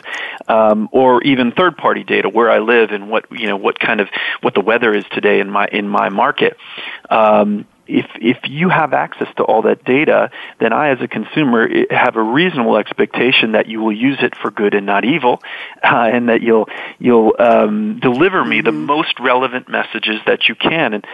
um, 0.48 0.88
or 0.92 1.24
even 1.24 1.52
third-party 1.52 2.04
data 2.04 2.30
where 2.30 2.52
I 2.52 2.60
live 2.60 2.92
and 2.92 3.10
what 3.10 3.26
you 3.32 3.48
know 3.48 3.58
what 3.58 3.80
kind 3.80 4.02
of 4.02 4.10
what 4.42 4.54
the 4.54 4.62
weather 4.62 4.94
is 4.94 5.06
today 5.12 5.40
in 5.40 5.50
my 5.50 5.66
in 5.66 5.88
my 5.88 6.10
market. 6.10 6.56
Um, 7.10 7.66
if 7.94 8.08
if 8.16 8.38
you 8.50 8.70
have 8.70 8.92
access 8.94 9.28
to 9.38 9.44
all 9.44 9.62
that 9.62 9.84
data, 9.86 10.32
then 10.60 10.74
I, 10.74 10.90
as 10.90 10.98
a 11.02 11.08
consumer, 11.08 11.70
have 11.92 12.16
a 12.16 12.24
reasonable 12.24 12.78
expectation 12.78 13.52
that 13.52 13.68
you 13.68 13.82
will 13.82 13.94
use 13.94 14.18
it 14.22 14.36
for 14.36 14.50
good 14.50 14.74
and 14.74 14.86
not 14.86 15.06
evil, 15.06 15.42
uh, 15.84 16.10
and 16.12 16.30
that 16.30 16.42
you'll 16.42 16.68
you'll 16.98 17.36
um, 17.38 18.00
deliver 18.00 18.44
me 18.44 18.62
the 18.62 18.72
mm-hmm. 18.72 18.86
most 18.86 19.20
relevant 19.20 19.70
messages 19.70 20.20
that 20.26 20.50
you 20.50 20.56
can. 20.56 20.94
And 20.96 21.08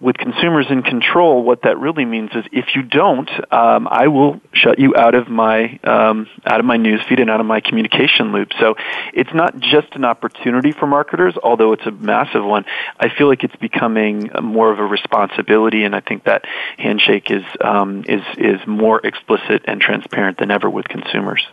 with 0.00 0.16
consumers 0.16 0.66
in 0.70 0.82
control, 0.82 1.42
what 1.42 1.62
that 1.62 1.78
really 1.78 2.04
means 2.04 2.30
is 2.34 2.44
if 2.52 2.74
you 2.74 2.82
don't, 2.82 3.30
um, 3.52 3.88
I 3.88 4.08
will 4.08 4.40
shut 4.52 4.78
you 4.78 4.94
out 4.96 5.14
of 5.14 5.28
my 5.28 5.78
um, 5.84 6.28
out 6.44 6.60
of 6.60 6.66
my 6.66 6.76
newsfeed 6.76 7.20
and 7.20 7.30
out 7.30 7.40
of 7.40 7.46
my 7.46 7.60
communication 7.60 8.32
loop. 8.32 8.52
So 8.58 8.74
it's 9.12 9.32
not 9.32 9.58
just 9.58 9.94
an 9.94 10.04
opportunity 10.04 10.72
for 10.72 10.86
marketers, 10.86 11.34
although 11.42 11.72
it's 11.72 11.86
a 11.86 11.90
massive 11.90 12.44
one. 12.44 12.64
I 12.98 13.08
feel 13.08 13.28
like 13.28 13.44
it's 13.44 13.56
becoming 13.56 14.30
more 14.42 14.72
of 14.72 14.78
a 14.78 14.84
responsibility, 14.84 15.84
and 15.84 15.94
I 15.94 16.00
think 16.00 16.24
that 16.24 16.44
handshake 16.76 17.30
is 17.30 17.44
um, 17.60 18.04
is 18.08 18.22
is 18.36 18.66
more 18.66 19.00
explicit 19.04 19.62
and 19.66 19.80
transparent 19.80 20.38
than 20.38 20.50
ever 20.50 20.68
with 20.68 20.88
consumers. 20.88 21.46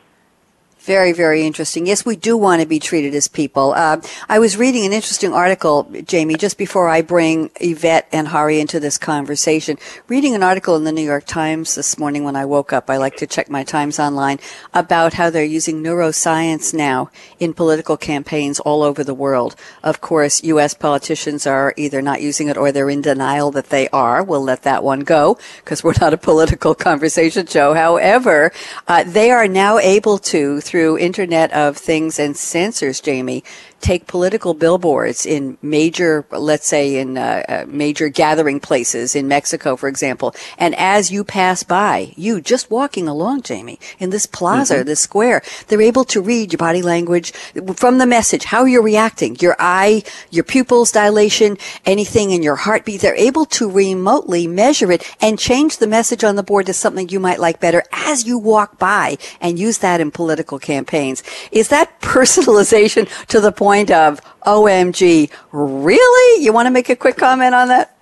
Very, 0.83 1.11
very 1.11 1.43
interesting. 1.43 1.85
Yes, 1.85 2.07
we 2.07 2.15
do 2.15 2.35
want 2.35 2.59
to 2.63 2.67
be 2.67 2.79
treated 2.79 3.13
as 3.13 3.27
people. 3.27 3.73
Uh, 3.73 4.01
I 4.27 4.39
was 4.39 4.57
reading 4.57 4.83
an 4.83 4.93
interesting 4.93 5.31
article, 5.31 5.83
Jamie, 6.07 6.33
just 6.33 6.57
before 6.57 6.89
I 6.89 7.03
bring 7.03 7.51
Yvette 7.61 8.07
and 8.11 8.29
Hari 8.29 8.59
into 8.59 8.79
this 8.79 8.97
conversation. 8.97 9.77
Reading 10.07 10.33
an 10.33 10.41
article 10.41 10.75
in 10.75 10.83
the 10.83 10.91
New 10.91 11.03
York 11.03 11.25
Times 11.27 11.75
this 11.75 11.99
morning 11.99 12.23
when 12.23 12.35
I 12.35 12.45
woke 12.45 12.73
up. 12.73 12.89
I 12.89 12.97
like 12.97 13.15
to 13.17 13.27
check 13.27 13.47
my 13.47 13.63
Times 13.63 13.99
online 13.99 14.39
about 14.73 15.13
how 15.13 15.29
they're 15.29 15.43
using 15.43 15.83
neuroscience 15.83 16.73
now 16.73 17.11
in 17.39 17.53
political 17.53 17.95
campaigns 17.95 18.59
all 18.59 18.81
over 18.81 19.03
the 19.03 19.13
world. 19.13 19.55
Of 19.83 20.01
course, 20.01 20.41
U.S. 20.45 20.73
politicians 20.73 21.45
are 21.45 21.75
either 21.77 22.01
not 22.01 22.23
using 22.23 22.47
it 22.47 22.57
or 22.57 22.71
they're 22.71 22.89
in 22.89 23.03
denial 23.03 23.51
that 23.51 23.69
they 23.69 23.87
are. 23.89 24.23
We'll 24.23 24.43
let 24.43 24.63
that 24.63 24.83
one 24.83 25.01
go 25.01 25.37
because 25.57 25.83
we're 25.83 25.93
not 26.01 26.15
a 26.15 26.17
political 26.17 26.73
conversation 26.89 27.45
show. 27.45 27.75
However, 27.75 28.51
uh, 28.87 29.03
they 29.03 29.29
are 29.29 29.47
now 29.47 29.77
able 29.77 30.17
to, 30.17 30.59
through 30.71 30.97
Internet 30.97 31.51
of 31.51 31.75
Things 31.75 32.17
and 32.17 32.33
sensors, 32.33 33.03
Jamie, 33.03 33.43
take 33.81 34.07
political 34.07 34.53
billboards 34.53 35.25
in 35.25 35.57
major, 35.61 36.25
let's 36.31 36.67
say 36.67 36.97
in 36.97 37.17
uh, 37.17 37.43
uh, 37.49 37.65
major 37.67 38.09
gathering 38.09 38.59
places 38.59 39.15
in 39.15 39.27
Mexico, 39.27 39.75
for 39.75 39.89
example, 39.89 40.35
and 40.57 40.75
as 40.75 41.11
you 41.11 41.23
pass 41.23 41.63
by, 41.63 42.13
you 42.15 42.39
just 42.39 42.69
walking 42.69 43.07
along, 43.07 43.41
Jamie, 43.41 43.79
in 43.99 44.11
this 44.11 44.25
plaza, 44.25 44.75
mm-hmm. 44.75 44.85
this 44.85 44.99
square, 44.99 45.41
they're 45.67 45.81
able 45.81 46.05
to 46.05 46.21
read 46.21 46.53
your 46.53 46.57
body 46.57 46.81
language 46.81 47.31
from 47.75 47.97
the 47.97 48.05
message, 48.05 48.45
how 48.45 48.65
you're 48.65 48.83
reacting, 48.83 49.35
your 49.39 49.55
eye, 49.59 50.03
your 50.29 50.43
pupils 50.43 50.91
dilation, 50.91 51.57
anything 51.85 52.31
in 52.31 52.43
your 52.43 52.55
heartbeat. 52.55 53.01
They're 53.01 53.15
able 53.15 53.45
to 53.45 53.69
remotely 53.69 54.45
measure 54.47 54.91
it 54.91 55.03
and 55.19 55.39
change 55.39 55.77
the 55.77 55.87
message 55.87 56.23
on 56.23 56.35
the 56.35 56.43
board 56.43 56.67
to 56.67 56.73
something 56.73 57.09
you 57.09 57.19
might 57.19 57.39
like 57.39 57.59
better 57.59 57.83
as 57.91 58.25
you 58.25 58.37
walk 58.37 58.77
by 58.77 59.17
and 59.39 59.57
use 59.57 59.79
that 59.79 59.99
in 59.99 60.11
political 60.11 60.59
campaigns. 60.59 61.23
Is 61.51 61.69
that 61.69 61.99
personalization 62.01 63.09
to 63.27 63.39
the 63.39 63.51
point 63.51 63.70
point 63.71 63.89
of 63.89 64.19
OMG, 64.45 65.31
really? 65.53 66.43
You 66.43 66.51
want 66.51 66.65
to 66.65 66.71
make 66.71 66.89
a 66.89 66.95
quick 66.97 67.15
comment 67.15 67.55
on 67.55 67.69
that? 67.69 67.95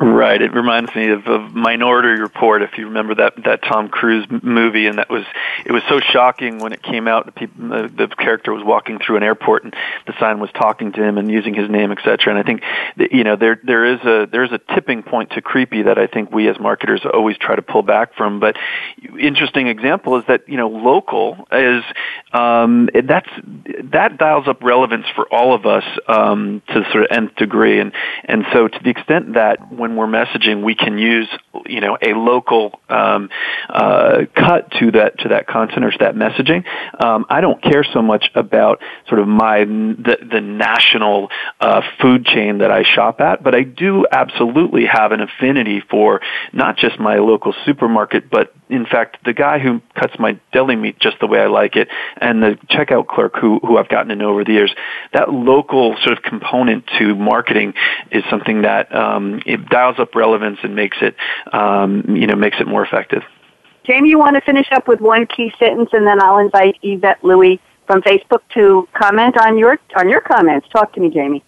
Right. 0.00 0.40
It 0.40 0.52
reminds 0.52 0.94
me 0.94 1.10
of, 1.10 1.26
of 1.26 1.54
Minority 1.54 2.20
Report, 2.20 2.62
if 2.62 2.78
you 2.78 2.86
remember 2.86 3.16
that 3.16 3.34
that 3.44 3.62
Tom 3.64 3.88
Cruise 3.88 4.26
movie, 4.30 4.86
and 4.86 4.98
that 4.98 5.10
was 5.10 5.24
it 5.66 5.72
was 5.72 5.82
so 5.88 5.98
shocking 5.98 6.58
when 6.58 6.72
it 6.72 6.82
came 6.82 7.08
out. 7.08 7.26
The, 7.26 7.32
people, 7.32 7.68
the, 7.68 7.88
the 7.88 8.08
character 8.08 8.52
was 8.52 8.62
walking 8.64 9.00
through 9.00 9.16
an 9.16 9.24
airport, 9.24 9.64
and 9.64 9.74
the 10.06 10.14
sign 10.20 10.38
was 10.38 10.50
talking 10.52 10.92
to 10.92 11.02
him 11.02 11.18
and 11.18 11.28
using 11.28 11.52
his 11.52 11.68
name, 11.68 11.90
etc. 11.90 12.32
And 12.32 12.38
I 12.38 12.44
think 12.44 12.62
that, 12.96 13.10
you 13.10 13.24
know 13.24 13.34
there 13.34 13.60
there 13.64 13.84
is 13.84 14.00
a 14.02 14.28
there 14.30 14.44
is 14.44 14.52
a 14.52 14.60
tipping 14.72 15.02
point 15.02 15.30
to 15.30 15.42
creepy 15.42 15.82
that 15.82 15.98
I 15.98 16.06
think 16.06 16.30
we 16.30 16.48
as 16.48 16.60
marketers 16.60 17.02
always 17.04 17.36
try 17.36 17.56
to 17.56 17.62
pull 17.62 17.82
back 17.82 18.14
from. 18.14 18.38
But 18.38 18.56
interesting 19.18 19.66
example 19.66 20.16
is 20.16 20.24
that 20.28 20.48
you 20.48 20.58
know 20.58 20.68
local 20.68 21.48
is 21.50 21.82
um, 22.32 22.88
that's 23.04 23.30
that 23.92 24.16
dials 24.16 24.46
up 24.46 24.62
relevance 24.62 25.06
for 25.16 25.26
all 25.32 25.54
of 25.54 25.66
us 25.66 25.84
um, 26.06 26.62
to 26.68 26.84
sort 26.92 27.04
of 27.04 27.10
nth 27.10 27.34
degree, 27.34 27.80
and 27.80 27.92
and 28.26 28.44
so 28.52 28.68
to 28.68 28.78
the 28.84 28.90
extent 28.90 29.34
that 29.34 29.72
when 29.72 29.87
when 29.88 29.96
we're 29.96 30.06
messaging, 30.06 30.62
we 30.62 30.74
can 30.74 30.98
use 30.98 31.28
you 31.66 31.80
know 31.80 31.96
a 32.00 32.14
local 32.14 32.80
um, 32.88 33.30
uh, 33.68 34.24
cut 34.34 34.70
to 34.78 34.90
that 34.92 35.18
to 35.20 35.28
that 35.28 35.46
content 35.46 35.84
or 35.84 35.90
to 35.90 35.98
that 35.98 36.14
messaging. 36.14 36.64
Um, 37.02 37.26
I 37.28 37.40
don't 37.40 37.62
care 37.62 37.84
so 37.84 38.02
much 38.02 38.30
about 38.34 38.80
sort 39.08 39.20
of 39.20 39.28
my 39.28 39.64
the, 39.64 40.18
the 40.30 40.40
national 40.40 41.30
uh, 41.60 41.82
food 42.00 42.24
chain 42.24 42.58
that 42.58 42.70
I 42.70 42.82
shop 42.82 43.20
at, 43.20 43.42
but 43.42 43.54
I 43.54 43.62
do 43.62 44.06
absolutely 44.10 44.86
have 44.86 45.12
an 45.12 45.20
affinity 45.20 45.82
for 45.90 46.20
not 46.52 46.76
just 46.76 46.98
my 46.98 47.16
local 47.16 47.54
supermarket, 47.64 48.30
but 48.30 48.54
in 48.68 48.86
fact 48.86 49.24
the 49.24 49.32
guy 49.32 49.58
who 49.58 49.80
cuts 49.94 50.18
my 50.18 50.38
deli 50.52 50.76
meat 50.76 50.98
just 50.98 51.18
the 51.20 51.26
way 51.26 51.40
I 51.40 51.46
like 51.46 51.76
it, 51.76 51.88
and 52.16 52.42
the 52.42 52.58
checkout 52.70 53.06
clerk 53.06 53.36
who 53.36 53.58
who 53.60 53.78
I've 53.78 53.88
gotten 53.88 54.08
to 54.08 54.16
know 54.16 54.30
over 54.30 54.44
the 54.44 54.52
years. 54.52 54.74
That 55.12 55.32
local 55.32 55.96
sort 56.02 56.16
of 56.16 56.22
component 56.22 56.86
to 56.98 57.14
marketing 57.14 57.74
is 58.10 58.24
something 58.30 58.62
that 58.62 58.94
um, 58.94 59.42
it 59.46 59.68
dials 59.68 59.98
up 59.98 60.14
relevance 60.14 60.58
and 60.62 60.74
makes 60.74 60.98
it, 61.00 61.16
um, 61.52 62.04
you 62.16 62.26
know, 62.26 62.36
makes 62.36 62.60
it 62.60 62.66
more 62.66 62.84
effective. 62.84 63.22
Jamie, 63.84 64.10
you 64.10 64.18
want 64.18 64.36
to 64.36 64.42
finish 64.42 64.66
up 64.72 64.86
with 64.86 65.00
one 65.00 65.26
key 65.26 65.52
sentence, 65.58 65.90
and 65.92 66.06
then 66.06 66.22
I'll 66.22 66.38
invite 66.38 66.76
Yvette 66.82 67.24
Lui 67.24 67.60
from 67.86 68.02
Facebook 68.02 68.42
to 68.54 68.86
comment 68.92 69.36
on 69.38 69.58
your 69.58 69.78
on 69.96 70.08
your 70.08 70.20
comments. 70.20 70.68
Talk 70.68 70.92
to 70.92 71.00
me, 71.00 71.10
Jamie. 71.10 71.42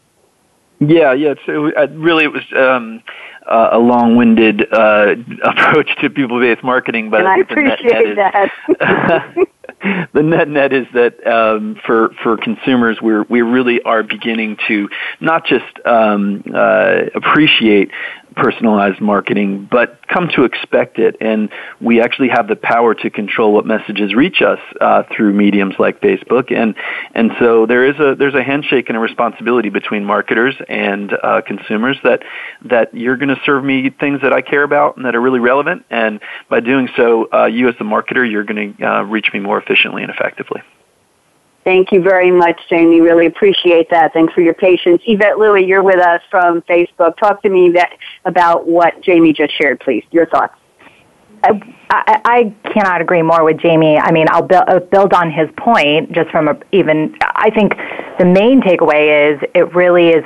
Yeah, 0.80 1.12
yeah. 1.12 1.34
So 1.44 1.66
it, 1.66 1.76
uh, 1.76 1.88
really, 1.88 2.24
it 2.24 2.32
was 2.32 2.42
um, 2.56 3.02
uh, 3.50 3.70
a 3.72 3.78
long-winded 3.78 4.72
uh, 4.72 5.14
approach 5.44 5.90
to 6.00 6.10
people-based 6.10 6.62
marketing, 6.62 7.10
but 7.10 7.20
and 7.20 7.28
I 7.28 7.38
appreciate 7.38 8.16
that. 8.16 9.48
the 10.12 10.22
net 10.22 10.48
net 10.48 10.72
is 10.72 10.86
that 10.92 11.26
um, 11.26 11.76
for 11.86 12.10
for 12.22 12.36
consumers, 12.36 13.00
we 13.00 13.20
we 13.22 13.40
really 13.40 13.80
are 13.82 14.02
beginning 14.02 14.58
to 14.68 14.88
not 15.20 15.46
just 15.46 15.64
um, 15.86 16.42
uh, 16.54 17.02
appreciate 17.14 17.90
personalized 18.36 19.00
marketing, 19.00 19.68
but 19.70 20.06
come 20.08 20.28
to 20.36 20.44
expect 20.44 20.98
it. 20.98 21.16
And 21.20 21.50
we 21.80 22.00
actually 22.00 22.28
have 22.28 22.48
the 22.48 22.56
power 22.56 22.94
to 22.94 23.10
control 23.10 23.52
what 23.52 23.66
messages 23.66 24.14
reach 24.14 24.42
us 24.42 24.58
uh, 24.80 25.04
through 25.14 25.32
mediums 25.32 25.74
like 25.78 26.00
Facebook. 26.00 26.52
And 26.52 26.74
and 27.14 27.32
so 27.38 27.66
there 27.66 27.86
is 27.86 27.98
a 27.98 28.14
there's 28.14 28.34
a 28.34 28.42
handshake 28.42 28.88
and 28.88 28.96
a 28.96 29.00
responsibility 29.00 29.68
between 29.68 30.04
marketers 30.04 30.54
and 30.68 31.12
uh, 31.22 31.40
consumers 31.46 31.96
that 32.04 32.22
that 32.64 32.94
you're 32.94 33.16
going 33.16 33.28
to 33.28 33.40
serve 33.44 33.64
me 33.64 33.90
things 33.90 34.20
that 34.22 34.32
I 34.32 34.40
care 34.40 34.62
about 34.62 34.96
and 34.96 35.06
that 35.06 35.14
are 35.14 35.20
really 35.20 35.40
relevant. 35.40 35.84
And 35.90 36.20
by 36.48 36.60
doing 36.60 36.88
so, 36.96 37.28
uh, 37.32 37.46
you 37.46 37.68
as 37.68 37.74
the 37.78 37.84
marketer, 37.84 38.28
you're 38.30 38.44
going 38.44 38.76
to 38.76 38.86
uh, 38.86 39.02
reach 39.02 39.28
me 39.32 39.40
more 39.40 39.58
efficiently 39.58 40.02
and 40.02 40.10
effectively. 40.10 40.62
Thank 41.64 41.92
you 41.92 42.00
very 42.02 42.30
much, 42.30 42.58
Jamie. 42.70 43.00
Really 43.00 43.26
appreciate 43.26 43.90
that. 43.90 44.14
Thanks 44.14 44.32
for 44.32 44.40
your 44.40 44.54
patience. 44.54 45.02
Yvette 45.06 45.38
Lui, 45.38 45.66
you're 45.66 45.82
with 45.82 45.98
us 45.98 46.22
from 46.30 46.62
Facebook. 46.62 47.16
Talk 47.18 47.42
to 47.42 47.50
me 47.50 47.74
about 48.24 48.66
what 48.66 49.00
Jamie 49.02 49.34
just 49.34 49.56
shared, 49.58 49.80
please. 49.80 50.04
Your 50.10 50.26
thoughts. 50.26 50.54
I, 51.42 52.20
I, 52.24 52.54
cannot 52.70 53.00
agree 53.00 53.22
more 53.22 53.44
with 53.44 53.58
Jamie. 53.58 53.98
I 53.98 54.12
mean, 54.12 54.26
I'll 54.30 54.42
build, 54.42 54.90
build 54.90 55.14
on 55.14 55.30
his 55.30 55.48
point 55.56 56.12
just 56.12 56.30
from 56.30 56.48
a, 56.48 56.58
even, 56.70 57.16
I 57.22 57.50
think 57.50 57.74
the 58.18 58.26
main 58.26 58.60
takeaway 58.60 59.32
is 59.32 59.40
it 59.54 59.74
really 59.74 60.08
is 60.08 60.24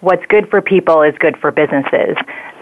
what's 0.00 0.24
good 0.26 0.48
for 0.50 0.60
people 0.62 1.02
is 1.02 1.14
good 1.18 1.36
for 1.38 1.50
businesses. 1.50 2.16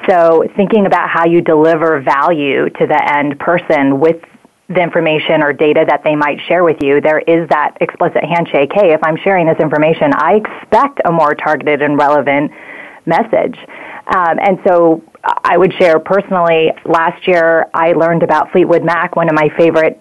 So 0.09 0.44
thinking 0.56 0.87
about 0.87 1.11
how 1.11 1.26
you 1.26 1.40
deliver 1.40 2.00
value 2.00 2.70
to 2.70 2.87
the 2.87 3.14
end 3.14 3.38
person 3.38 4.00
with 4.00 4.16
the 4.70 4.80
information 4.80 5.42
or 5.42 5.52
data 5.52 5.85
that 5.88 6.02
they 6.04 6.14
might 6.14 6.38
share 6.46 6.62
with 6.62 6.76
you, 6.80 7.00
there 7.00 7.18
is 7.18 7.48
that 7.48 7.76
explicit 7.80 8.22
handshake. 8.22 8.70
Hey, 8.72 8.92
if 8.92 9.00
I'm 9.02 9.16
sharing 9.16 9.46
this 9.46 9.59
information, 9.59 10.12
I 10.14 10.40
expect 10.40 11.00
a 11.04 11.11
more 11.11 11.35
targeted 11.35 11.83
and 11.83 11.98
relevant 11.98 12.52
message. 13.04 13.59
Um, 14.06 14.38
and 14.38 14.59
so 14.64 15.02
I 15.24 15.59
would 15.59 15.74
share 15.74 15.98
personally, 15.98 16.70
last 16.85 17.26
year 17.26 17.66
I 17.74 17.92
learned 17.92 18.22
about 18.22 18.52
Fleetwood 18.52 18.85
Mac, 18.85 19.16
one 19.16 19.28
of 19.28 19.35
my 19.35 19.48
favorite 19.59 20.00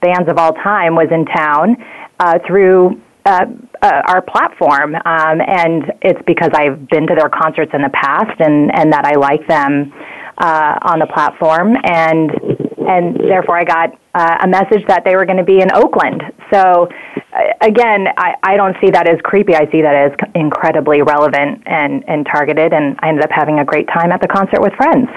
bands 0.00 0.28
of 0.28 0.36
all 0.36 0.52
time, 0.52 0.96
was 0.96 1.08
in 1.12 1.24
town 1.24 1.76
uh, 2.18 2.40
through 2.44 3.00
uh, 3.24 3.46
uh, 3.82 4.02
our 4.08 4.22
platform, 4.22 4.94
um, 4.94 5.40
and 5.46 5.92
it's 6.02 6.20
because 6.26 6.50
I've 6.54 6.88
been 6.88 7.06
to 7.06 7.14
their 7.14 7.28
concerts 7.28 7.70
in 7.74 7.82
the 7.82 7.90
past, 7.90 8.40
and 8.40 8.74
and 8.74 8.92
that 8.92 9.04
I 9.04 9.16
like 9.16 9.46
them 9.46 9.92
uh, 10.38 10.78
on 10.82 10.98
the 11.00 11.06
platform, 11.06 11.76
and 11.84 12.30
and 12.88 13.16
therefore 13.20 13.58
I 13.58 13.64
got 13.64 13.98
uh, 14.14 14.38
a 14.42 14.48
message 14.48 14.86
that 14.86 15.04
they 15.04 15.14
were 15.14 15.26
going 15.26 15.38
to 15.38 15.44
be 15.44 15.60
in 15.60 15.70
Oakland. 15.74 16.22
So 16.50 16.88
uh, 17.32 17.42
again, 17.60 18.08
I, 18.16 18.34
I 18.42 18.56
don't 18.56 18.76
see 18.80 18.90
that 18.90 19.06
as 19.06 19.20
creepy. 19.22 19.54
I 19.54 19.70
see 19.70 19.82
that 19.82 19.94
as 19.94 20.12
incredibly 20.34 21.02
relevant 21.02 21.62
and 21.66 22.08
and 22.08 22.26
targeted, 22.26 22.72
and 22.72 22.98
I 23.00 23.08
ended 23.08 23.24
up 23.24 23.30
having 23.30 23.58
a 23.58 23.64
great 23.64 23.88
time 23.88 24.12
at 24.12 24.20
the 24.20 24.28
concert 24.28 24.60
with 24.60 24.72
friends. 24.74 25.08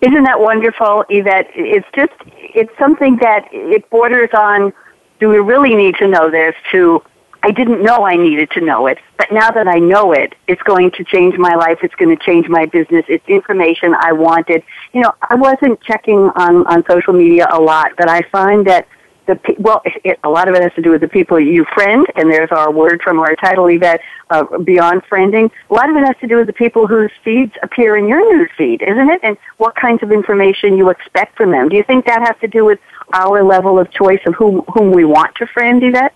Isn't 0.00 0.24
that 0.24 0.40
wonderful, 0.40 1.04
Yvette? 1.08 1.48
It's 1.54 1.86
just 1.94 2.12
it's 2.54 2.72
something 2.78 3.16
that 3.22 3.48
it 3.52 3.88
borders 3.90 4.30
on 4.36 4.72
do 5.20 5.28
we 5.28 5.38
really 5.38 5.74
need 5.74 5.96
to 5.96 6.08
know 6.08 6.30
this 6.30 6.54
to 6.72 7.02
I 7.46 7.52
didn't 7.52 7.80
know 7.80 8.04
I 8.04 8.16
needed 8.16 8.50
to 8.54 8.60
know 8.60 8.88
it, 8.88 8.98
but 9.16 9.30
now 9.30 9.52
that 9.52 9.68
I 9.68 9.78
know 9.78 10.12
it, 10.12 10.34
it's 10.48 10.60
going 10.62 10.90
to 10.90 11.04
change 11.04 11.38
my 11.38 11.54
life. 11.54 11.78
It's 11.80 11.94
going 11.94 12.10
to 12.10 12.20
change 12.24 12.48
my 12.48 12.66
business. 12.66 13.04
It's 13.08 13.24
information 13.28 13.94
I 13.94 14.10
wanted. 14.14 14.64
You 14.92 15.02
know, 15.02 15.12
I 15.22 15.36
wasn't 15.36 15.80
checking 15.80 16.18
on, 16.18 16.66
on 16.66 16.84
social 16.90 17.12
media 17.12 17.46
a 17.52 17.60
lot, 17.60 17.92
but 17.96 18.08
I 18.08 18.22
find 18.32 18.66
that 18.66 18.88
the, 19.26 19.38
well, 19.60 19.80
it, 19.84 20.18
a 20.24 20.28
lot 20.28 20.48
of 20.48 20.56
it 20.56 20.62
has 20.62 20.72
to 20.74 20.82
do 20.82 20.90
with 20.90 21.02
the 21.02 21.08
people 21.08 21.38
you 21.38 21.64
friend, 21.72 22.04
and 22.16 22.28
there's 22.28 22.50
our 22.50 22.72
word 22.72 23.00
from 23.00 23.20
our 23.20 23.36
title, 23.36 23.68
Yvette, 23.68 24.00
uh, 24.30 24.58
beyond 24.58 25.04
friending. 25.04 25.48
A 25.70 25.74
lot 25.74 25.88
of 25.88 25.94
it 25.94 26.04
has 26.04 26.16
to 26.22 26.26
do 26.26 26.38
with 26.38 26.48
the 26.48 26.52
people 26.52 26.88
whose 26.88 27.12
feeds 27.22 27.52
appear 27.62 27.96
in 27.96 28.08
your 28.08 28.28
news 28.34 28.50
feed, 28.58 28.82
isn't 28.82 29.08
it? 29.08 29.20
And 29.22 29.36
what 29.58 29.76
kinds 29.76 30.02
of 30.02 30.10
information 30.10 30.76
you 30.76 30.90
expect 30.90 31.36
from 31.36 31.52
them. 31.52 31.68
Do 31.68 31.76
you 31.76 31.84
think 31.84 32.06
that 32.06 32.22
has 32.22 32.34
to 32.40 32.48
do 32.48 32.64
with 32.64 32.80
our 33.12 33.44
level 33.44 33.78
of 33.78 33.88
choice 33.92 34.20
of 34.26 34.34
whom, 34.34 34.62
whom 34.74 34.90
we 34.90 35.04
want 35.04 35.36
to 35.36 35.46
friend, 35.46 35.80
Yvette? 35.84 36.12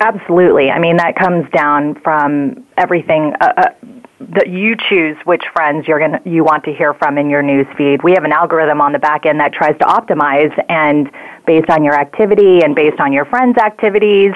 Absolutely. 0.00 0.70
I 0.70 0.78
mean, 0.78 0.96
that 0.98 1.16
comes 1.16 1.50
down 1.50 2.00
from 2.02 2.64
everything 2.76 3.34
uh, 3.40 3.52
uh, 3.56 3.64
that 4.20 4.48
you 4.48 4.76
choose 4.88 5.16
which 5.24 5.42
friends 5.52 5.88
you're 5.88 5.98
going 5.98 6.20
you 6.24 6.44
want 6.44 6.64
to 6.64 6.72
hear 6.72 6.94
from 6.94 7.18
in 7.18 7.28
your 7.30 7.42
news 7.42 7.66
feed. 7.76 8.02
We 8.02 8.12
have 8.12 8.24
an 8.24 8.32
algorithm 8.32 8.80
on 8.80 8.92
the 8.92 8.98
back 8.98 9.26
end 9.26 9.40
that 9.40 9.52
tries 9.52 9.76
to 9.78 9.84
optimize 9.84 10.52
and 10.68 11.10
based 11.46 11.70
on 11.70 11.82
your 11.82 11.94
activity 11.94 12.62
and 12.62 12.74
based 12.74 13.00
on 13.00 13.12
your 13.12 13.24
friends' 13.24 13.58
activities, 13.58 14.32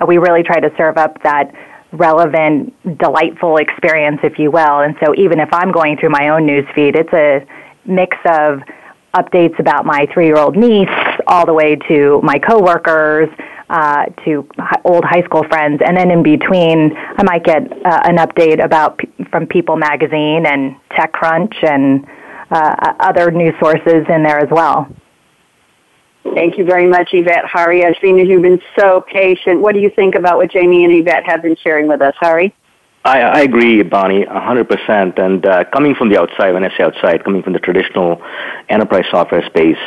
uh, 0.00 0.06
we 0.06 0.18
really 0.18 0.42
try 0.42 0.60
to 0.60 0.70
serve 0.76 0.98
up 0.98 1.22
that 1.22 1.54
relevant, 1.92 2.74
delightful 2.98 3.56
experience, 3.56 4.20
if 4.22 4.38
you 4.38 4.50
will. 4.50 4.80
And 4.80 4.94
so 5.02 5.14
even 5.14 5.40
if 5.40 5.48
I'm 5.52 5.72
going 5.72 5.96
through 5.96 6.10
my 6.10 6.28
own 6.28 6.44
news 6.44 6.66
feed, 6.74 6.96
it's 6.96 7.12
a 7.12 7.46
mix 7.86 8.16
of 8.26 8.60
updates 9.14 9.58
about 9.58 9.86
my 9.86 10.06
three-year-old 10.12 10.56
niece 10.56 10.88
all 11.26 11.46
the 11.46 11.54
way 11.54 11.76
to 11.88 12.20
my 12.22 12.38
coworkers, 12.38 13.28
uh, 13.70 14.06
to 14.24 14.48
old 14.84 15.04
high 15.04 15.22
school 15.22 15.44
friends, 15.44 15.80
and 15.84 15.96
then 15.96 16.10
in 16.10 16.22
between, 16.22 16.96
I 16.96 17.22
might 17.22 17.44
get 17.44 17.62
uh, 17.84 18.00
an 18.04 18.16
update 18.16 18.64
about 18.64 19.00
from 19.30 19.46
People 19.46 19.76
Magazine 19.76 20.46
and 20.46 20.76
TechCrunch 20.90 21.54
and 21.62 22.06
uh, 22.50 22.94
other 23.00 23.30
news 23.30 23.54
sources 23.60 24.06
in 24.08 24.22
there 24.22 24.38
as 24.38 24.48
well. 24.50 24.88
Thank 26.34 26.58
you 26.58 26.64
very 26.64 26.86
much, 26.86 27.10
Yvette 27.12 27.44
Hari. 27.44 27.84
I've 27.84 27.96
seen 28.02 28.18
you've 28.18 28.42
been 28.42 28.60
so 28.78 29.02
patient. 29.02 29.60
What 29.60 29.74
do 29.74 29.80
you 29.80 29.90
think 29.90 30.14
about 30.14 30.36
what 30.36 30.50
Jamie 30.50 30.84
and 30.84 30.92
Yvette 30.92 31.24
have 31.24 31.42
been 31.42 31.56
sharing 31.56 31.88
with 31.88 32.02
us, 32.02 32.14
Hari? 32.18 32.54
I, 33.04 33.20
I 33.20 33.40
agree, 33.40 33.82
Bonnie, 33.82 34.24
100%. 34.24 35.18
And 35.18 35.46
uh, 35.46 35.64
coming 35.72 35.94
from 35.94 36.10
the 36.10 36.20
outside, 36.20 36.52
when 36.52 36.64
I 36.64 36.76
say 36.76 36.84
outside, 36.84 37.24
coming 37.24 37.42
from 37.42 37.52
the 37.52 37.58
traditional 37.58 38.20
enterprise 38.68 39.04
software 39.10 39.44
space, 39.46 39.78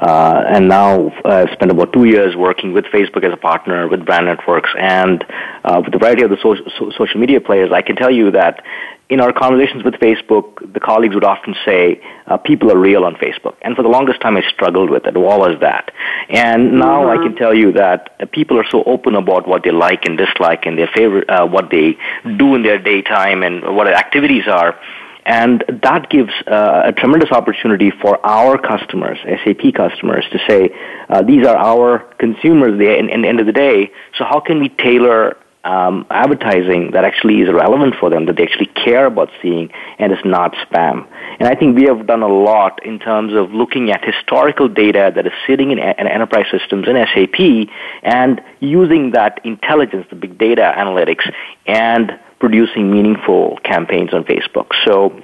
uh, 0.00 0.44
and 0.48 0.68
now 0.68 1.08
uh, 1.24 1.28
I've 1.28 1.50
spent 1.52 1.70
about 1.70 1.92
two 1.92 2.04
years 2.04 2.34
working 2.34 2.72
with 2.72 2.86
Facebook 2.86 3.22
as 3.24 3.32
a 3.32 3.36
partner, 3.36 3.86
with 3.86 4.06
brand 4.06 4.26
networks, 4.26 4.70
and 4.78 5.24
uh, 5.64 5.82
with 5.84 5.94
a 5.94 5.98
variety 5.98 6.22
of 6.22 6.30
the 6.30 6.38
so- 6.42 6.56
so- 6.78 6.90
social 6.96 7.20
media 7.20 7.40
players. 7.40 7.70
I 7.72 7.82
can 7.82 7.96
tell 7.96 8.10
you 8.10 8.30
that 8.30 8.64
in 9.10 9.20
our 9.20 9.32
conversations 9.32 9.82
with 9.84 9.94
Facebook, 9.94 10.72
the 10.72 10.80
colleagues 10.80 11.14
would 11.14 11.24
often 11.24 11.54
say, 11.66 12.00
uh, 12.28 12.38
people 12.38 12.70
are 12.70 12.78
real 12.78 13.04
on 13.04 13.16
Facebook. 13.16 13.56
And 13.60 13.74
for 13.74 13.82
the 13.82 13.88
longest 13.88 14.20
time, 14.20 14.36
I 14.36 14.42
struggled 14.48 14.88
with 14.88 15.04
it. 15.04 15.16
What 15.16 15.40
was 15.40 15.58
that? 15.60 15.90
And 16.30 16.78
now 16.78 17.02
mm-hmm. 17.02 17.20
I 17.20 17.26
can 17.26 17.36
tell 17.36 17.52
you 17.52 17.72
that 17.72 18.14
uh, 18.20 18.26
people 18.32 18.58
are 18.58 18.66
so 18.70 18.84
open 18.84 19.16
about 19.16 19.48
what 19.48 19.64
they 19.64 19.72
like 19.72 20.06
and 20.06 20.16
dislike 20.16 20.64
and 20.64 20.78
their 20.78 20.88
favorite, 20.94 21.28
uh, 21.28 21.46
what 21.46 21.70
they 21.70 21.98
do 22.24 22.54
in 22.54 22.62
their 22.62 22.78
daytime 22.78 23.42
and 23.42 23.76
what 23.76 23.84
their 23.84 23.96
activities 23.96 24.44
are 24.46 24.78
and 25.26 25.64
that 25.82 26.08
gives 26.10 26.32
uh, 26.46 26.82
a 26.86 26.92
tremendous 26.92 27.30
opportunity 27.30 27.90
for 27.90 28.24
our 28.24 28.58
customers, 28.58 29.18
SAP 29.24 29.74
customers, 29.74 30.24
to 30.32 30.38
say, 30.48 30.70
uh, 31.08 31.22
these 31.22 31.46
are 31.46 31.56
our 31.56 32.00
consumers 32.18 32.72
at 32.72 32.78
the 32.78 32.88
end 32.90 33.40
of 33.40 33.46
the 33.46 33.52
day, 33.52 33.90
so 34.16 34.24
how 34.24 34.40
can 34.40 34.60
we 34.60 34.68
tailor 34.68 35.36
um, 35.64 36.06
advertising 36.10 36.92
that 36.92 37.04
actually 37.04 37.40
is 37.40 37.52
relevant 37.52 37.94
for 38.00 38.08
them, 38.08 38.26
that 38.26 38.36
they 38.36 38.44
actually 38.44 38.66
care 38.66 39.06
about 39.06 39.28
seeing, 39.42 39.70
and 39.98 40.12
is 40.12 40.18
not 40.24 40.54
spam. 40.54 41.06
And 41.38 41.48
I 41.48 41.54
think 41.54 41.76
we 41.76 41.84
have 41.84 42.06
done 42.06 42.22
a 42.22 42.28
lot 42.28 42.84
in 42.84 42.98
terms 42.98 43.34
of 43.34 43.52
looking 43.52 43.90
at 43.90 44.04
historical 44.04 44.68
data 44.68 45.12
that 45.14 45.26
is 45.26 45.32
sitting 45.46 45.70
in, 45.70 45.78
in 45.78 46.06
enterprise 46.06 46.46
systems 46.50 46.88
in 46.88 46.94
SAP 46.94 47.68
and 48.02 48.40
using 48.60 49.12
that 49.12 49.40
intelligence, 49.44 50.06
the 50.08 50.16
big 50.16 50.38
data 50.38 50.72
analytics, 50.76 51.30
and 51.66 52.18
producing 52.40 52.90
meaningful 52.90 53.58
campaigns 53.62 54.12
on 54.12 54.24
Facebook. 54.24 54.70
So 54.84 55.22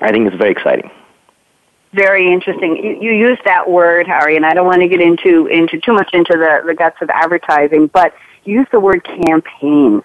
I 0.00 0.10
think 0.12 0.28
it's 0.28 0.36
very 0.36 0.52
exciting. 0.52 0.90
Very 1.92 2.32
interesting. 2.32 2.76
You, 2.76 2.96
you 3.02 3.12
used 3.12 3.42
that 3.44 3.68
word, 3.68 4.06
Hari, 4.06 4.36
and 4.36 4.46
I 4.46 4.54
don't 4.54 4.66
want 4.66 4.80
to 4.80 4.88
get 4.88 5.02
into 5.02 5.46
into 5.46 5.78
too 5.78 5.92
much 5.92 6.08
into 6.14 6.32
the, 6.32 6.62
the 6.66 6.74
guts 6.74 6.96
of 7.02 7.10
advertising, 7.10 7.88
but 7.88 8.14
use 8.44 8.66
the 8.72 8.80
word 8.80 9.04
campaigns. 9.04 10.02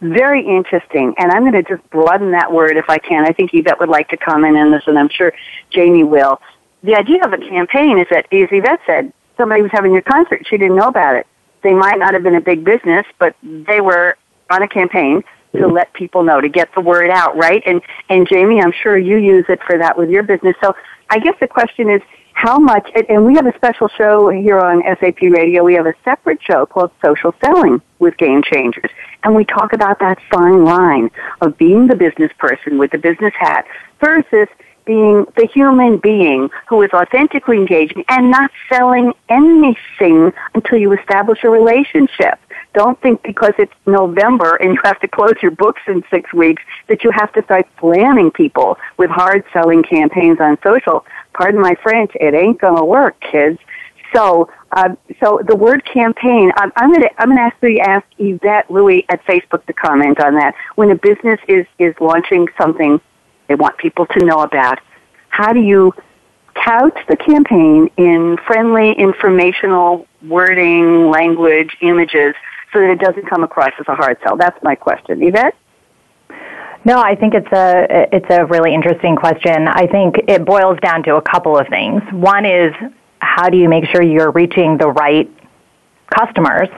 Very 0.00 0.44
interesting, 0.44 1.14
and 1.18 1.30
I'm 1.30 1.42
going 1.42 1.52
to 1.52 1.62
just 1.62 1.88
broaden 1.90 2.32
that 2.32 2.52
word 2.52 2.76
if 2.76 2.86
I 2.88 2.98
can. 2.98 3.24
I 3.24 3.32
think 3.32 3.54
Yvette 3.54 3.78
would 3.78 3.88
like 3.88 4.08
to 4.08 4.16
comment 4.16 4.56
on 4.56 4.72
this, 4.72 4.82
and 4.88 4.98
I'm 4.98 5.08
sure 5.08 5.32
Jamie 5.70 6.02
will. 6.02 6.40
The 6.82 6.96
idea 6.96 7.24
of 7.24 7.32
a 7.32 7.38
campaign 7.38 7.98
is 7.98 8.08
that, 8.10 8.26
as 8.32 8.48
Yvette 8.50 8.80
said, 8.84 9.12
somebody 9.36 9.62
was 9.62 9.70
having 9.70 9.96
a 9.96 10.02
concert, 10.02 10.44
she 10.48 10.58
didn't 10.58 10.74
know 10.74 10.88
about 10.88 11.14
it. 11.14 11.28
They 11.62 11.72
might 11.72 12.00
not 12.00 12.14
have 12.14 12.24
been 12.24 12.34
a 12.34 12.40
big 12.40 12.64
business, 12.64 13.06
but 13.20 13.36
they 13.44 13.80
were 13.80 14.16
on 14.50 14.62
a 14.62 14.68
campaign 14.68 15.22
to 15.52 15.66
let 15.66 15.92
people 15.92 16.22
know 16.22 16.40
to 16.40 16.48
get 16.48 16.74
the 16.74 16.80
word 16.80 17.10
out, 17.10 17.36
right? 17.36 17.62
And 17.66 17.80
and 18.08 18.26
Jamie, 18.28 18.60
I'm 18.60 18.72
sure 18.82 18.96
you 18.96 19.16
use 19.18 19.44
it 19.48 19.60
for 19.66 19.78
that 19.78 19.96
with 19.96 20.10
your 20.10 20.22
business. 20.22 20.56
So 20.62 20.74
I 21.10 21.18
guess 21.18 21.34
the 21.40 21.48
question 21.48 21.90
is 21.90 22.00
how 22.34 22.58
much 22.58 22.90
and 23.08 23.24
we 23.26 23.34
have 23.34 23.46
a 23.46 23.54
special 23.56 23.88
show 23.88 24.28
here 24.30 24.58
on 24.58 24.82
SAP 25.00 25.20
Radio. 25.22 25.62
We 25.62 25.74
have 25.74 25.86
a 25.86 25.94
separate 26.04 26.40
show 26.42 26.66
called 26.66 26.90
Social 27.04 27.34
Selling 27.44 27.80
with 27.98 28.16
Game 28.16 28.42
Changers. 28.42 28.90
And 29.24 29.34
we 29.34 29.44
talk 29.44 29.72
about 29.72 29.98
that 30.00 30.18
fine 30.30 30.64
line 30.64 31.10
of 31.40 31.56
being 31.58 31.86
the 31.86 31.96
business 31.96 32.32
person 32.38 32.78
with 32.78 32.90
the 32.90 32.98
business 32.98 33.34
hat 33.38 33.66
versus 34.00 34.48
being 34.84 35.24
the 35.36 35.48
human 35.52 35.98
being 35.98 36.50
who 36.68 36.82
is 36.82 36.90
authentically 36.92 37.56
engaging 37.56 38.04
and 38.08 38.30
not 38.30 38.50
selling 38.68 39.12
anything 39.28 40.32
until 40.54 40.78
you 40.78 40.92
establish 40.92 41.44
a 41.44 41.48
relationship. 41.48 42.38
Don't 42.74 42.98
think 43.02 43.22
because 43.22 43.52
it's 43.58 43.72
November 43.86 44.56
and 44.56 44.74
you 44.74 44.80
have 44.84 44.98
to 45.00 45.08
close 45.08 45.34
your 45.42 45.50
books 45.50 45.82
in 45.86 46.02
six 46.10 46.32
weeks 46.32 46.62
that 46.88 47.04
you 47.04 47.10
have 47.10 47.32
to 47.34 47.42
start 47.42 47.66
slamming 47.78 48.30
people 48.30 48.78
with 48.96 49.10
hard 49.10 49.44
selling 49.52 49.82
campaigns 49.82 50.40
on 50.40 50.58
social. 50.62 51.04
Pardon 51.34 51.60
my 51.60 51.74
French, 51.82 52.12
it 52.14 52.34
ain't 52.34 52.58
gonna 52.58 52.84
work, 52.84 53.20
kids. 53.20 53.58
So, 54.14 54.50
uh, 54.72 54.94
so 55.20 55.40
the 55.46 55.56
word 55.56 55.84
campaign, 55.84 56.52
I'm, 56.56 56.72
I'm 56.76 56.92
to 56.94 57.10
I'm 57.18 57.30
to 57.30 57.40
actually 57.40 57.80
ask 57.80 58.06
Yvette 58.18 58.70
Lui 58.70 59.04
at 59.08 59.24
Facebook 59.24 59.64
to 59.66 59.72
comment 59.72 60.20
on 60.20 60.34
that. 60.34 60.54
When 60.74 60.90
a 60.90 60.96
business 60.96 61.40
is 61.48 61.66
is 61.78 61.94
launching 62.00 62.48
something 62.58 63.00
they 63.48 63.54
want 63.54 63.76
people 63.78 64.06
to 64.06 64.24
know 64.24 64.40
about, 64.40 64.80
how 65.28 65.52
do 65.52 65.60
you 65.60 65.92
couch 66.54 66.98
the 67.08 67.16
campaign 67.16 67.90
in 67.96 68.38
friendly, 68.46 68.92
informational 68.92 70.06
wording, 70.22 71.10
language, 71.10 71.76
images 71.80 72.34
so 72.72 72.80
that 72.80 72.90
it 72.90 73.00
doesn't 73.00 73.28
come 73.28 73.44
across 73.44 73.72
as 73.78 73.86
a 73.88 73.94
hard 73.94 74.18
sell? 74.24 74.36
That's 74.36 74.60
my 74.62 74.74
question. 74.74 75.22
Yvette? 75.22 75.54
No, 76.84 77.00
I 77.00 77.14
think 77.14 77.34
it's 77.34 77.52
a 77.52 78.08
it's 78.12 78.26
a 78.30 78.44
really 78.46 78.74
interesting 78.74 79.14
question. 79.14 79.68
I 79.68 79.86
think 79.86 80.16
it 80.26 80.44
boils 80.44 80.78
down 80.80 81.04
to 81.04 81.16
a 81.16 81.22
couple 81.22 81.56
of 81.56 81.68
things. 81.68 82.02
One 82.10 82.44
is 82.44 82.72
how 83.20 83.48
do 83.48 83.56
you 83.56 83.68
make 83.68 83.84
sure 83.86 84.02
you're 84.02 84.32
reaching 84.32 84.78
the 84.78 84.88
right 84.88 85.30
customers? 86.12 86.68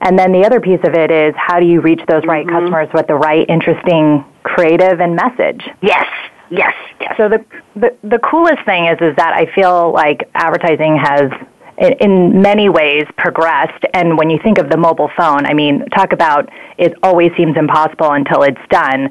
And 0.00 0.18
then 0.18 0.30
the 0.30 0.44
other 0.44 0.60
piece 0.60 0.80
of 0.84 0.94
it 0.94 1.10
is 1.10 1.34
how 1.36 1.58
do 1.58 1.66
you 1.66 1.80
reach 1.80 2.00
those 2.06 2.24
right 2.24 2.46
mm-hmm. 2.46 2.56
customers 2.56 2.88
with 2.94 3.08
the 3.08 3.14
right 3.14 3.48
interesting 3.48 4.24
creative 4.44 5.00
and 5.00 5.16
message? 5.16 5.64
Yes. 5.82 6.06
Yes, 6.48 6.74
yes. 7.00 7.14
So 7.16 7.28
the, 7.28 7.44
the 7.74 7.96
the 8.04 8.18
coolest 8.20 8.64
thing 8.64 8.86
is 8.86 8.98
is 9.00 9.16
that 9.16 9.32
I 9.34 9.52
feel 9.52 9.92
like 9.92 10.30
advertising 10.34 10.96
has 10.96 11.32
in 11.78 12.40
many 12.40 12.68
ways 12.68 13.04
progressed. 13.16 13.84
And 13.92 14.16
when 14.16 14.30
you 14.30 14.38
think 14.42 14.58
of 14.58 14.70
the 14.70 14.76
mobile 14.76 15.10
phone 15.16 15.46
i 15.46 15.54
mean 15.54 15.84
talk 15.86 16.12
about 16.12 16.48
it 16.78 16.94
always 17.02 17.30
seems 17.36 17.56
impossible 17.56 18.12
until 18.12 18.42
it's 18.42 18.60
done. 18.70 19.10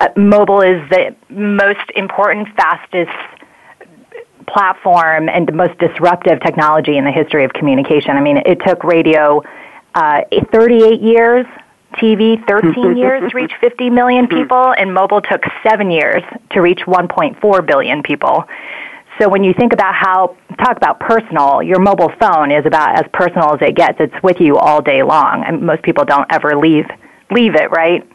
Uh, 0.00 0.08
mobile 0.16 0.60
is 0.60 0.80
the 0.90 1.14
most 1.28 1.90
important 1.96 2.48
fastest 2.56 3.10
platform 4.46 5.28
and 5.28 5.46
the 5.46 5.52
most 5.52 5.76
disruptive 5.78 6.40
technology 6.40 6.96
in 6.96 7.04
the 7.04 7.10
history 7.10 7.44
of 7.44 7.52
communication. 7.52 8.12
I 8.12 8.20
mean 8.20 8.38
it 8.38 8.60
took 8.66 8.84
radio 8.84 9.42
uh, 9.94 10.22
38 10.52 11.00
years 11.00 11.46
TV 11.94 12.44
13 12.46 12.96
years 13.02 13.30
to 13.30 13.36
reach 13.36 13.52
50 13.60 13.90
million 13.90 14.26
people, 14.26 14.74
and 14.74 14.92
mobile 14.92 15.20
took 15.20 15.42
seven 15.62 15.90
years 15.90 16.22
to 16.50 16.60
reach 16.60 16.80
1.4 16.80 17.66
billion 17.66 18.02
people. 18.02 18.44
So 19.20 19.28
when 19.28 19.42
you 19.42 19.52
think 19.52 19.72
about 19.72 19.94
how, 19.94 20.36
talk 20.64 20.76
about 20.76 21.00
personal, 21.00 21.62
your 21.62 21.80
mobile 21.80 22.12
phone 22.20 22.52
is 22.52 22.64
about 22.66 22.98
as 22.98 23.04
personal 23.12 23.54
as 23.54 23.60
it 23.62 23.74
gets. 23.74 23.98
It's 24.00 24.22
with 24.22 24.40
you 24.40 24.56
all 24.56 24.80
day 24.80 25.02
long, 25.02 25.44
and 25.46 25.62
most 25.62 25.82
people 25.82 26.04
don't 26.04 26.26
ever 26.30 26.56
leave 26.56 26.86
leave 27.30 27.54
it, 27.54 27.70
right? 27.70 28.08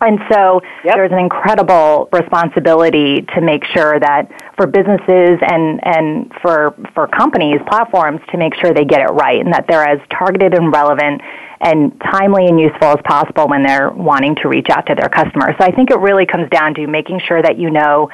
And 0.00 0.18
so 0.30 0.62
yep. 0.82 0.94
there's 0.94 1.12
an 1.12 1.18
incredible 1.18 2.08
responsibility 2.10 3.22
to 3.34 3.40
make 3.42 3.64
sure 3.66 4.00
that 4.00 4.30
for 4.56 4.66
businesses 4.66 5.38
and, 5.42 5.78
and 5.84 6.32
for, 6.40 6.74
for 6.94 7.06
companies, 7.06 7.60
platforms, 7.68 8.20
to 8.30 8.38
make 8.38 8.54
sure 8.54 8.72
they 8.72 8.86
get 8.86 9.02
it 9.02 9.12
right 9.12 9.44
and 9.44 9.52
that 9.52 9.66
they're 9.68 9.84
as 9.84 10.00
targeted 10.08 10.54
and 10.54 10.72
relevant 10.72 11.20
and 11.60 11.92
timely 12.00 12.46
and 12.46 12.58
useful 12.58 12.88
as 12.88 12.98
possible 13.04 13.46
when 13.46 13.62
they're 13.62 13.90
wanting 13.90 14.34
to 14.36 14.48
reach 14.48 14.68
out 14.70 14.86
to 14.86 14.94
their 14.94 15.10
customers. 15.10 15.54
So 15.58 15.66
I 15.66 15.70
think 15.70 15.90
it 15.90 15.98
really 15.98 16.24
comes 16.24 16.48
down 16.48 16.72
to 16.74 16.86
making 16.86 17.20
sure 17.20 17.42
that 17.42 17.58
you 17.58 17.68
know 17.68 18.08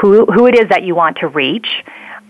who, 0.00 0.26
who 0.26 0.46
it 0.46 0.54
is 0.54 0.68
that 0.70 0.82
you 0.82 0.94
want 0.94 1.18
to 1.18 1.28
reach. 1.28 1.68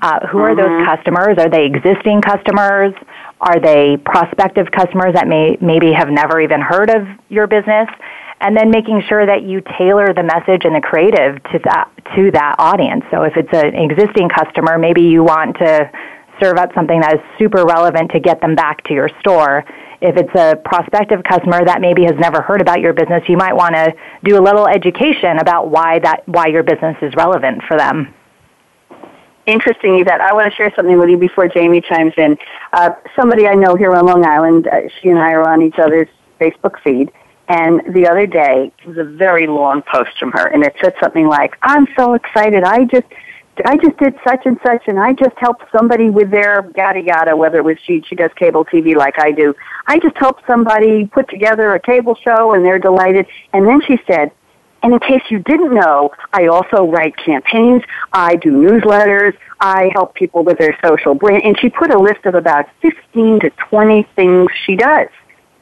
Uh, 0.02 0.26
who 0.26 0.38
are 0.38 0.54
those 0.54 0.66
mm-hmm. 0.66 0.84
customers? 0.84 1.38
Are 1.38 1.48
they 1.48 1.64
existing 1.64 2.20
customers? 2.20 2.92
Are 3.40 3.58
they 3.58 3.96
prospective 3.96 4.70
customers 4.70 5.14
that 5.14 5.26
may 5.26 5.56
maybe 5.60 5.92
have 5.92 6.08
never 6.08 6.40
even 6.40 6.60
heard 6.60 6.90
of 6.90 7.06
your 7.28 7.46
business? 7.46 7.88
and 8.40 8.56
then 8.56 8.70
making 8.70 9.02
sure 9.08 9.24
that 9.24 9.44
you 9.44 9.62
tailor 9.78 10.12
the 10.12 10.22
message 10.22 10.64
and 10.64 10.74
the 10.74 10.80
creative 10.80 11.42
to 11.44 11.58
that 11.64 11.90
to 12.14 12.30
that 12.32 12.56
audience. 12.58 13.04
So 13.10 13.22
if 13.22 13.32
it's 13.36 13.48
an 13.52 13.74
existing 13.74 14.28
customer, 14.28 14.78
maybe 14.78 15.02
you 15.02 15.24
want 15.24 15.56
to 15.58 15.90
serve 16.40 16.58
up 16.58 16.74
something 16.74 17.00
that 17.00 17.14
is 17.14 17.20
super 17.38 17.64
relevant 17.64 18.10
to 18.12 18.20
get 18.20 18.40
them 18.40 18.54
back 18.54 18.84
to 18.84 18.94
your 18.94 19.08
store. 19.20 19.64
If 20.00 20.16
it's 20.16 20.34
a 20.34 20.56
prospective 20.56 21.22
customer 21.24 21.64
that 21.64 21.80
maybe 21.80 22.04
has 22.04 22.16
never 22.18 22.42
heard 22.42 22.60
about 22.60 22.80
your 22.80 22.92
business, 22.92 23.22
you 23.28 23.36
might 23.36 23.54
want 23.54 23.74
to 23.74 23.94
do 24.24 24.38
a 24.38 24.42
little 24.42 24.66
education 24.68 25.38
about 25.38 25.70
why 25.70 25.98
that 26.00 26.28
why 26.28 26.46
your 26.48 26.62
business 26.62 26.96
is 27.02 27.14
relevant 27.16 27.62
for 27.66 27.78
them. 27.78 28.12
Interesting, 29.46 30.00
Yvette. 30.00 30.20
I 30.20 30.34
want 30.34 30.50
to 30.50 30.56
share 30.56 30.72
something 30.74 30.98
with 30.98 31.08
you 31.08 31.16
before 31.16 31.46
Jamie 31.48 31.80
chimes 31.80 32.12
in. 32.16 32.36
Uh, 32.72 32.90
somebody 33.14 33.46
I 33.46 33.54
know 33.54 33.76
here 33.76 33.94
on 33.94 34.04
Long 34.04 34.26
Island, 34.26 34.66
uh, 34.66 34.88
she 35.00 35.08
and 35.08 35.18
I 35.18 35.32
are 35.32 35.48
on 35.48 35.62
each 35.62 35.78
other's 35.78 36.08
Facebook 36.40 36.80
feed, 36.82 37.12
and 37.48 37.80
the 37.94 38.08
other 38.08 38.26
day, 38.26 38.72
it 38.76 38.88
was 38.88 38.98
a 38.98 39.04
very 39.04 39.46
long 39.46 39.82
post 39.82 40.18
from 40.18 40.32
her, 40.32 40.48
and 40.48 40.64
it 40.64 40.74
said 40.82 40.94
something 41.00 41.28
like, 41.28 41.56
"I'm 41.62 41.86
so 41.96 42.14
excited! 42.14 42.64
I 42.64 42.84
just, 42.84 43.06
I 43.64 43.76
just 43.76 43.96
did 43.96 44.14
such 44.26 44.44
and 44.44 44.58
such, 44.64 44.86
and 44.86 44.98
I 44.98 45.12
just 45.12 45.36
helped 45.38 45.64
somebody 45.76 46.10
with 46.10 46.30
their 46.30 46.70
yada 46.76 47.00
yada. 47.00 47.36
Whether 47.36 47.58
it 47.58 47.64
was 47.64 47.78
she, 47.84 48.02
she 48.06 48.14
does 48.14 48.30
cable 48.36 48.64
TV 48.64 48.94
like 48.94 49.18
I 49.18 49.32
do. 49.32 49.54
I 49.86 49.98
just 49.98 50.16
helped 50.16 50.46
somebody 50.46 51.06
put 51.06 51.28
together 51.28 51.74
a 51.74 51.80
cable 51.80 52.16
show, 52.16 52.52
and 52.54 52.64
they're 52.64 52.78
delighted. 52.78 53.26
And 53.52 53.66
then 53.66 53.80
she 53.86 53.98
said, 54.06 54.32
and 54.82 54.92
in 54.92 55.00
case 55.00 55.22
you 55.30 55.40
didn't 55.40 55.74
know, 55.74 56.12
I 56.32 56.46
also 56.46 56.84
write 56.86 57.16
campaigns. 57.16 57.82
I 58.12 58.36
do 58.36 58.52
newsletters. 58.52 59.36
I 59.58 59.90
help 59.94 60.14
people 60.14 60.44
with 60.44 60.58
their 60.58 60.78
social 60.84 61.14
brand. 61.14 61.42
And 61.44 61.58
she 61.58 61.70
put 61.70 61.92
a 61.92 61.98
list 61.98 62.24
of 62.26 62.34
about 62.34 62.66
15 62.82 63.40
to 63.40 63.50
20 63.50 64.02
things 64.14 64.48
she 64.64 64.76
does 64.76 65.08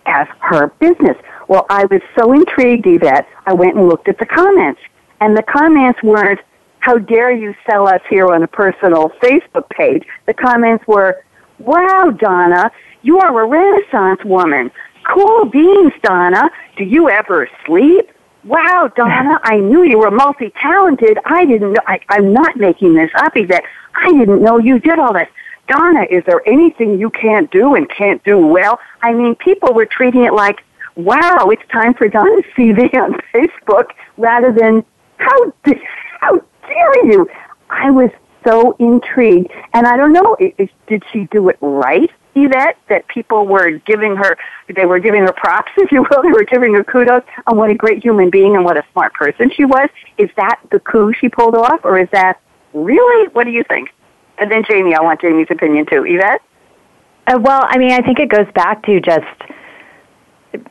as 0.07 0.27
her 0.41 0.67
business. 0.79 1.17
Well, 1.49 1.65
I 1.71 1.85
was 1.87 2.03
so 2.19 2.33
intrigued, 2.33 2.87
Yvette, 2.87 3.27
I 3.47 3.55
went 3.55 3.77
and 3.77 3.89
looked 3.89 4.09
at 4.09 4.19
the 4.19 4.27
comments. 4.27 4.81
And 5.21 5.37
the 5.37 5.43
comments 5.43 6.03
weren't, 6.03 6.41
how 6.85 6.99
dare 6.99 7.33
you 7.33 7.55
sell 7.69 7.89
us 7.89 8.03
here 8.11 8.27
on 8.27 8.43
a 8.43 8.47
personal 8.47 9.09
Facebook 9.23 9.67
page. 9.71 10.05
The 10.27 10.35
comments 10.35 10.87
were, 10.87 11.25
wow, 11.59 12.11
Donna, 12.11 12.71
you 13.01 13.19
are 13.21 13.43
a 13.43 13.47
renaissance 13.47 14.23
woman. 14.23 14.71
Cool 15.11 15.47
beans, 15.47 15.95
Donna. 16.03 16.51
Do 16.77 16.85
you 16.85 17.09
ever 17.09 17.49
sleep? 17.65 18.11
Wow, 18.45 18.91
Donna, 18.95 19.41
I 19.45 19.61
knew 19.61 19.85
you 19.85 19.99
were 19.99 20.11
multi-talented. 20.11 21.19
I 21.25 21.47
didn't 21.47 21.73
know, 21.73 21.81
I, 21.87 22.01
I'm 22.11 22.35
not 22.35 22.55
making 22.59 22.93
this 22.93 23.11
up, 23.17 23.33
Yvette. 23.35 23.65
I 23.95 24.13
didn't 24.13 24.43
know 24.43 24.59
you 24.59 24.79
did 24.79 24.99
all 24.99 25.15
this. 25.15 25.29
Donna, 25.67 26.05
is 26.11 26.23
there 26.27 26.47
anything 26.47 27.01
you 27.01 27.09
can't 27.09 27.51
do 27.51 27.77
and 27.77 27.89
can't 27.89 28.23
do 28.25 28.47
well? 28.47 28.79
I 29.01 29.15
mean, 29.15 29.37
people 29.37 29.73
were 29.73 29.87
treating 29.87 30.25
it 30.25 30.35
like 30.35 30.63
wow, 30.97 31.49
it's 31.51 31.67
time 31.73 31.93
for 31.95 32.07
Donna's 32.09 32.45
CV 32.57 32.95
on 32.95 33.15
Facebook 33.33 33.87
rather 34.19 34.53
than 34.53 34.85
how 35.17 35.53
how 36.21 36.41
dare 36.67 37.07
you? 37.07 37.29
I 37.71 37.91
was 37.91 38.11
so 38.47 38.77
intrigued, 38.79 39.51
and 39.73 39.87
I 39.87 39.97
don't 39.97 40.13
know, 40.13 40.37
did 40.87 41.03
she 41.13 41.27
do 41.31 41.49
it 41.49 41.59
right? 41.61 42.11
Yvette, 42.35 42.77
that 42.89 43.07
people 43.09 43.47
were 43.47 43.71
giving 43.87 44.17
her, 44.17 44.37
they 44.75 44.87
were 44.87 44.99
giving 44.99 45.23
her 45.23 45.33
props, 45.33 45.71
if 45.77 45.93
you 45.93 46.03
will. 46.03 46.23
They 46.23 46.33
were 46.33 46.45
giving 46.45 46.75
her 46.75 46.85
kudos 46.85 47.23
on 47.47 47.57
what 47.57 47.71
a 47.71 47.75
great 47.75 48.03
human 48.03 48.31
being 48.31 48.57
and 48.57 48.65
what 48.65 48.77
a 48.77 48.85
smart 48.93 49.15
person 49.15 49.51
she 49.51 49.65
was. 49.65 49.89
Is 50.19 50.31
that 50.37 50.61
the 50.71 50.81
coup 50.81 51.13
she 51.13 51.29
pulled 51.29 51.55
off, 51.55 51.81
or 51.85 51.99
is 51.99 52.09
that 52.13 52.41
really? 52.73 53.29
What 53.29 53.45
do 53.45 53.51
you 53.51 53.65
think? 53.65 53.91
And 54.39 54.51
then 54.51 54.65
Jamie, 54.69 54.95
I 54.95 55.01
want 55.01 55.21
Jamie's 55.21 55.47
opinion 55.51 55.87
too. 55.87 56.05
Yvette? 56.05 56.43
Uh, 57.27 57.39
well, 57.41 57.65
I 57.65 57.79
mean, 57.79 57.93
I 57.93 58.01
think 58.01 58.19
it 58.19 58.29
goes 58.29 58.51
back 58.55 58.85
to 58.85 59.01
just 59.01 59.25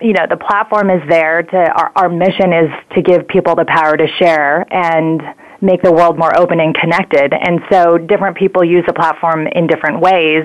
you 0.02 0.14
know 0.14 0.26
the 0.30 0.38
platform 0.38 0.90
is 0.90 1.02
there 1.10 1.44
to 1.44 1.58
our, 1.58 1.92
our 1.96 2.10
mission 2.10 2.54
is 2.54 2.70
to 2.96 3.02
give 3.02 3.28
people 3.28 3.56
the 3.56 3.66
power 3.66 3.98
to 3.98 4.08
share 4.18 4.66
and 4.74 5.22
make 5.64 5.82
the 5.82 5.92
world 5.92 6.18
more 6.18 6.38
open 6.38 6.60
and 6.60 6.76
connected 6.76 7.34
and 7.34 7.62
so 7.72 7.98
different 7.98 8.38
people 8.38 8.64
use 8.64 8.84
the 8.86 8.94
platform 8.94 9.48
in 9.48 9.66
different 9.66 10.00
ways 10.00 10.44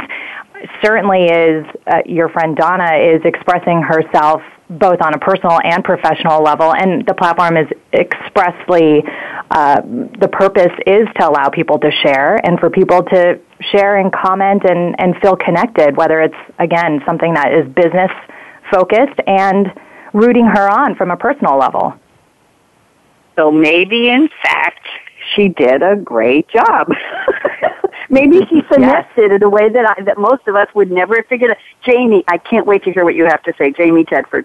certainly 0.82 1.24
is 1.24 1.66
uh, 1.86 1.98
your 2.06 2.28
friend 2.28 2.56
donna 2.56 2.96
is 2.96 3.20
expressing 3.24 3.82
herself 3.82 4.40
both 4.70 5.00
on 5.00 5.14
a 5.14 5.18
personal 5.18 5.58
and 5.64 5.82
professional 5.82 6.42
level 6.42 6.72
and 6.74 7.04
the 7.06 7.14
platform 7.14 7.56
is 7.56 7.66
expressly 7.92 9.02
uh, 9.50 9.80
the 10.20 10.28
purpose 10.30 10.72
is 10.86 11.08
to 11.18 11.28
allow 11.28 11.48
people 11.48 11.78
to 11.78 11.90
share 12.02 12.38
and 12.46 12.60
for 12.60 12.70
people 12.70 13.02
to 13.02 13.40
share 13.72 13.98
and 13.98 14.12
comment 14.12 14.62
and, 14.68 14.94
and 14.98 15.16
feel 15.20 15.36
connected 15.36 15.96
whether 15.96 16.20
it's 16.20 16.36
again 16.58 17.00
something 17.04 17.34
that 17.34 17.52
is 17.52 17.66
business 17.74 18.10
focused 18.70 19.18
and 19.26 19.72
rooting 20.12 20.46
her 20.46 20.68
on 20.68 20.94
from 20.96 21.10
a 21.10 21.16
personal 21.16 21.58
level. 21.58 21.94
So 23.36 23.50
maybe, 23.50 24.08
in 24.08 24.28
fact, 24.42 24.86
she 25.38 25.48
did 25.48 25.82
a 25.82 25.94
great 25.94 26.48
job. 26.48 26.90
maybe 28.10 28.44
she 28.50 28.60
finessed 28.68 29.08
yes. 29.16 29.26
it 29.26 29.32
in 29.32 29.42
a 29.42 29.48
way 29.48 29.68
that 29.68 29.96
I, 29.96 30.02
that 30.02 30.18
most 30.18 30.46
of 30.48 30.56
us 30.56 30.68
would 30.74 30.90
never 30.90 31.16
have 31.16 31.26
figured 31.26 31.52
out. 31.52 31.56
Jamie, 31.84 32.24
I 32.28 32.38
can't 32.38 32.66
wait 32.66 32.82
to 32.84 32.92
hear 32.92 33.04
what 33.04 33.14
you 33.14 33.24
have 33.24 33.42
to 33.44 33.52
say. 33.56 33.70
Jamie 33.70 34.04
Tedford. 34.04 34.44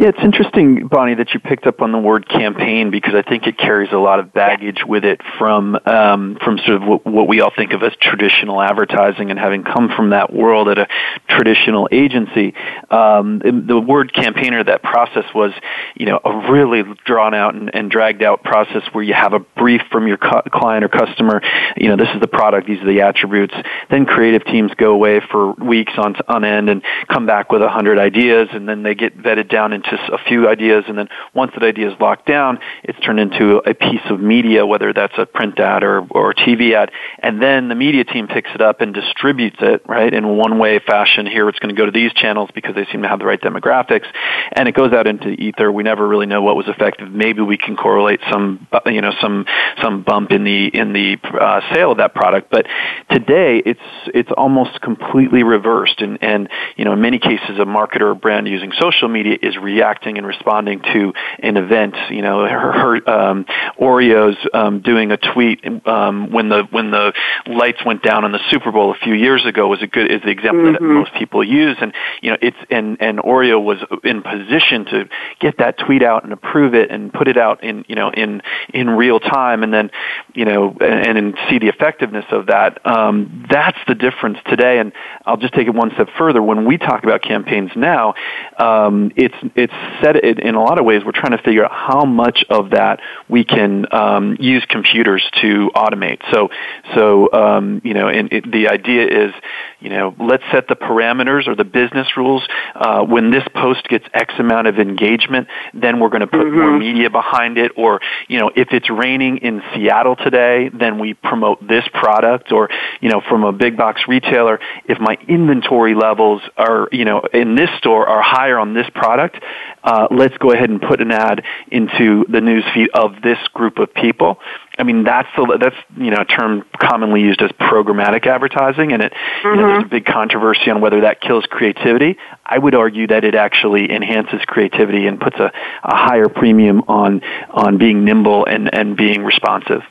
Yeah, 0.00 0.08
it's 0.08 0.24
interesting, 0.24 0.88
Bonnie, 0.88 1.16
that 1.16 1.34
you 1.34 1.40
picked 1.40 1.66
up 1.66 1.82
on 1.82 1.92
the 1.92 1.98
word 1.98 2.26
campaign 2.26 2.90
because 2.90 3.14
I 3.14 3.20
think 3.20 3.46
it 3.46 3.58
carries 3.58 3.92
a 3.92 3.98
lot 3.98 4.18
of 4.18 4.32
baggage 4.32 4.78
with 4.82 5.04
it 5.04 5.20
from 5.36 5.78
um, 5.84 6.38
from 6.42 6.56
sort 6.56 6.82
of 6.82 6.88
what, 6.88 7.06
what 7.06 7.28
we 7.28 7.42
all 7.42 7.52
think 7.54 7.74
of 7.74 7.82
as 7.82 7.92
traditional 8.00 8.62
advertising, 8.62 9.30
and 9.30 9.38
having 9.38 9.62
come 9.62 9.90
from 9.94 10.08
that 10.08 10.32
world 10.32 10.70
at 10.70 10.78
a 10.78 10.88
traditional 11.28 11.86
agency, 11.92 12.54
um, 12.90 13.40
the 13.40 13.78
word 13.78 14.14
campaigner, 14.14 14.64
that 14.64 14.82
process 14.82 15.26
was, 15.34 15.52
you 15.94 16.06
know, 16.06 16.18
a 16.24 16.50
really 16.50 16.82
drawn 17.04 17.34
out 17.34 17.54
and, 17.54 17.70
and 17.74 17.90
dragged 17.90 18.22
out 18.22 18.42
process 18.42 18.82
where 18.92 19.04
you 19.04 19.12
have 19.12 19.34
a 19.34 19.40
brief 19.40 19.82
from 19.92 20.08
your 20.08 20.16
cu- 20.16 20.48
client 20.50 20.82
or 20.82 20.88
customer. 20.88 21.42
You 21.76 21.88
know, 21.88 21.96
this 21.96 22.08
is 22.14 22.22
the 22.22 22.26
product, 22.26 22.66
these 22.66 22.80
are 22.80 22.86
the 22.86 23.02
attributes. 23.02 23.52
Then 23.90 24.06
creative 24.06 24.46
teams 24.46 24.72
go 24.78 24.92
away 24.92 25.20
for 25.30 25.52
weeks 25.52 25.92
on 25.98 26.16
on 26.26 26.46
end 26.46 26.70
and 26.70 26.82
come 27.08 27.26
back 27.26 27.52
with 27.52 27.60
a 27.60 27.68
hundred 27.68 27.98
ideas, 27.98 28.48
and 28.52 28.66
then 28.66 28.82
they 28.82 28.94
get 28.94 29.18
vetted 29.18 29.50
down 29.50 29.74
into 29.74 29.89
a 29.92 30.18
few 30.28 30.48
ideas, 30.48 30.84
and 30.88 30.96
then 30.96 31.08
once 31.34 31.52
that 31.54 31.62
idea 31.62 31.90
is 31.90 32.00
locked 32.00 32.26
down, 32.26 32.58
it's 32.82 32.98
turned 33.00 33.20
into 33.20 33.58
a 33.58 33.74
piece 33.74 34.04
of 34.10 34.20
media, 34.20 34.66
whether 34.66 34.92
that's 34.92 35.16
a 35.18 35.26
print 35.26 35.58
ad 35.58 35.82
or, 35.82 36.06
or 36.10 36.30
a 36.30 36.34
TV 36.34 36.74
ad, 36.74 36.90
and 37.18 37.42
then 37.42 37.68
the 37.68 37.74
media 37.74 38.04
team 38.04 38.28
picks 38.28 38.50
it 38.54 38.60
up 38.60 38.80
and 38.80 38.94
distributes 38.94 39.56
it, 39.60 39.82
right, 39.86 40.12
in 40.12 40.36
one 40.36 40.58
way 40.58 40.78
fashion. 40.78 41.26
Here 41.26 41.48
it's 41.48 41.58
going 41.58 41.74
to 41.74 41.78
go 41.78 41.86
to 41.86 41.92
these 41.92 42.12
channels 42.12 42.50
because 42.54 42.74
they 42.74 42.86
seem 42.86 43.02
to 43.02 43.08
have 43.08 43.18
the 43.18 43.26
right 43.26 43.40
demographics, 43.40 44.06
and 44.52 44.68
it 44.68 44.74
goes 44.74 44.92
out 44.92 45.06
into 45.06 45.28
ether. 45.28 45.70
We 45.70 45.82
never 45.82 46.06
really 46.06 46.26
know 46.26 46.42
what 46.42 46.56
was 46.56 46.68
effective. 46.68 47.10
Maybe 47.10 47.42
we 47.42 47.58
can 47.58 47.76
correlate 47.76 48.20
some, 48.30 48.66
you 48.86 49.00
know, 49.00 49.12
some 49.20 49.46
some 49.82 50.02
bump 50.02 50.30
in 50.30 50.44
the 50.44 50.66
in 50.66 50.92
the 50.92 51.16
uh, 51.38 51.60
sale 51.74 51.92
of 51.92 51.98
that 51.98 52.14
product, 52.14 52.50
but 52.50 52.66
today 53.10 53.62
it's 53.64 53.80
it's 54.14 54.30
almost 54.36 54.80
completely 54.80 55.42
reversed, 55.42 56.00
and 56.00 56.18
and 56.22 56.48
you 56.76 56.84
know, 56.84 56.92
in 56.92 57.00
many 57.00 57.18
cases, 57.18 57.58
a 57.58 57.64
marketer 57.64 58.12
or 58.12 58.14
brand 58.14 58.48
using 58.48 58.72
social 58.78 59.08
media 59.08 59.36
is 59.40 59.56
re- 59.56 59.79
reacting 59.80 60.18
and 60.18 60.26
responding 60.26 60.80
to 60.92 61.12
an 61.38 61.56
event. 61.56 61.94
You 62.10 62.22
know, 62.22 62.40
her, 62.40 62.72
her 62.72 63.10
um, 63.10 63.46
Oreos 63.78 64.36
um, 64.54 64.80
doing 64.82 65.10
a 65.10 65.16
tweet 65.16 65.64
um, 65.86 66.30
when 66.30 66.48
the 66.50 66.64
when 66.70 66.90
the 66.90 67.12
lights 67.46 67.84
went 67.84 68.02
down 68.02 68.24
on 68.24 68.32
the 68.32 68.40
Super 68.50 68.70
Bowl 68.72 68.92
a 68.92 68.98
few 69.02 69.14
years 69.14 69.46
ago 69.46 69.68
was 69.68 69.82
a 69.82 69.86
good 69.86 70.10
is 70.10 70.20
the 70.22 70.30
example 70.30 70.64
mm-hmm. 70.64 70.72
that 70.72 70.82
most 70.82 71.14
people 71.14 71.42
use. 71.42 71.76
And 71.80 71.94
you 72.20 72.30
know, 72.30 72.36
it's 72.42 72.56
and 72.70 72.98
and 73.00 73.18
Oreo 73.18 73.62
was 73.62 73.78
in 74.04 74.22
position 74.22 74.84
to 74.86 75.08
get 75.40 75.58
that 75.58 75.78
tweet 75.78 76.02
out 76.02 76.24
and 76.24 76.32
approve 76.32 76.74
it 76.74 76.90
and 76.90 77.12
put 77.12 77.28
it 77.28 77.38
out 77.38 77.64
in 77.64 77.84
you 77.88 77.94
know 77.94 78.10
in 78.10 78.42
in 78.74 78.90
real 78.90 79.18
time, 79.18 79.62
and 79.62 79.72
then 79.72 79.90
you 80.34 80.44
know 80.44 80.76
and, 80.80 81.16
and 81.16 81.34
see 81.48 81.58
the 81.58 81.68
effectiveness 81.68 82.26
of 82.30 82.46
that. 82.46 82.84
Um, 82.86 83.46
that's 83.50 83.78
the 83.88 83.94
difference 83.94 84.38
today. 84.46 84.78
And 84.78 84.92
I'll 85.24 85.38
just 85.38 85.54
take 85.54 85.66
it 85.66 85.74
one 85.74 85.90
step 85.94 86.08
further. 86.18 86.42
When 86.42 86.66
we 86.66 86.76
talk 86.76 87.02
about 87.02 87.22
campaigns 87.22 87.70
now, 87.76 88.14
um, 88.58 89.12
it's 89.16 89.34
it's 89.60 90.02
set 90.02 90.16
it, 90.16 90.40
in 90.40 90.54
a 90.54 90.62
lot 90.62 90.78
of 90.78 90.84
ways. 90.84 91.02
We're 91.04 91.12
trying 91.12 91.36
to 91.36 91.42
figure 91.42 91.64
out 91.64 91.72
how 91.72 92.04
much 92.04 92.44
of 92.48 92.70
that 92.70 93.00
we 93.28 93.44
can 93.44 93.86
um, 93.92 94.36
use 94.40 94.64
computers 94.68 95.28
to 95.40 95.70
automate. 95.74 96.20
So 96.32 96.48
so 96.94 97.32
um, 97.32 97.80
you 97.84 97.94
know, 97.94 98.08
and 98.08 98.32
it, 98.32 98.50
the 98.50 98.68
idea 98.68 99.26
is 99.26 99.34
you 99.80 99.90
know, 99.90 100.14
let's 100.18 100.44
set 100.52 100.68
the 100.68 100.76
parameters 100.76 101.48
or 101.48 101.54
the 101.54 101.64
business 101.64 102.16
rules. 102.16 102.46
Uh, 102.74 103.04
when 103.04 103.30
this 103.30 103.44
post 103.54 103.88
gets 103.88 104.04
X 104.12 104.34
amount 104.38 104.66
of 104.66 104.78
engagement, 104.78 105.48
then 105.74 106.00
we're 106.00 106.08
going 106.08 106.20
to 106.20 106.26
put 106.26 106.40
mm-hmm. 106.40 106.58
more 106.58 106.78
media 106.78 107.10
behind 107.10 107.58
it. 107.58 107.72
Or, 107.76 108.00
you 108.28 108.38
know, 108.38 108.50
if 108.54 108.68
it's 108.72 108.90
raining 108.90 109.38
in 109.38 109.62
Seattle 109.74 110.16
today, 110.16 110.70
then 110.72 110.98
we 110.98 111.14
promote 111.14 111.66
this 111.66 111.84
product. 111.92 112.52
Or, 112.52 112.68
you 113.00 113.08
know, 113.08 113.20
from 113.28 113.44
a 113.44 113.52
big 113.52 113.76
box 113.76 114.02
retailer, 114.06 114.60
if 114.84 114.98
my 115.00 115.16
inventory 115.28 115.94
levels 115.94 116.42
are, 116.56 116.88
you 116.92 117.04
know, 117.04 117.22
in 117.32 117.54
this 117.54 117.70
store 117.78 118.06
are 118.06 118.22
higher 118.22 118.58
on 118.58 118.74
this 118.74 118.88
product, 118.94 119.42
uh, 119.82 120.08
let's 120.10 120.36
go 120.38 120.52
ahead 120.52 120.68
and 120.68 120.80
put 120.80 121.00
an 121.00 121.10
ad 121.10 121.42
into 121.70 122.24
the 122.28 122.40
news 122.40 122.64
feed 122.74 122.90
of 122.94 123.22
this 123.22 123.38
group 123.54 123.78
of 123.78 123.92
people. 123.94 124.38
I 124.80 124.82
mean, 124.82 125.04
that's 125.04 125.28
the, 125.36 125.58
that's 125.60 125.76
you 125.96 126.10
know 126.10 126.22
a 126.22 126.24
term 126.24 126.64
commonly 126.78 127.20
used 127.20 127.42
as 127.42 127.50
programmatic 127.52 128.26
advertising, 128.26 128.92
and 128.92 129.02
it 129.02 129.12
mm-hmm. 129.12 129.48
you 129.48 129.56
know, 129.56 129.68
there's 129.68 129.84
a 129.84 129.88
big 129.88 130.06
controversy 130.06 130.70
on 130.70 130.80
whether 130.80 131.02
that 131.02 131.20
kills 131.20 131.44
creativity. 131.44 132.16
I 132.46 132.58
would 132.58 132.74
argue 132.74 133.06
that 133.08 133.22
it 133.24 133.34
actually 133.34 133.92
enhances 133.92 134.40
creativity 134.46 135.06
and 135.06 135.20
puts 135.20 135.36
a, 135.36 135.52
a 135.84 135.94
higher 135.94 136.28
premium 136.28 136.82
on 136.88 137.20
on 137.50 137.76
being 137.76 138.04
nimble 138.04 138.46
and 138.46 138.72
and 138.74 138.96
being 138.96 139.22
responsive. 139.22 139.82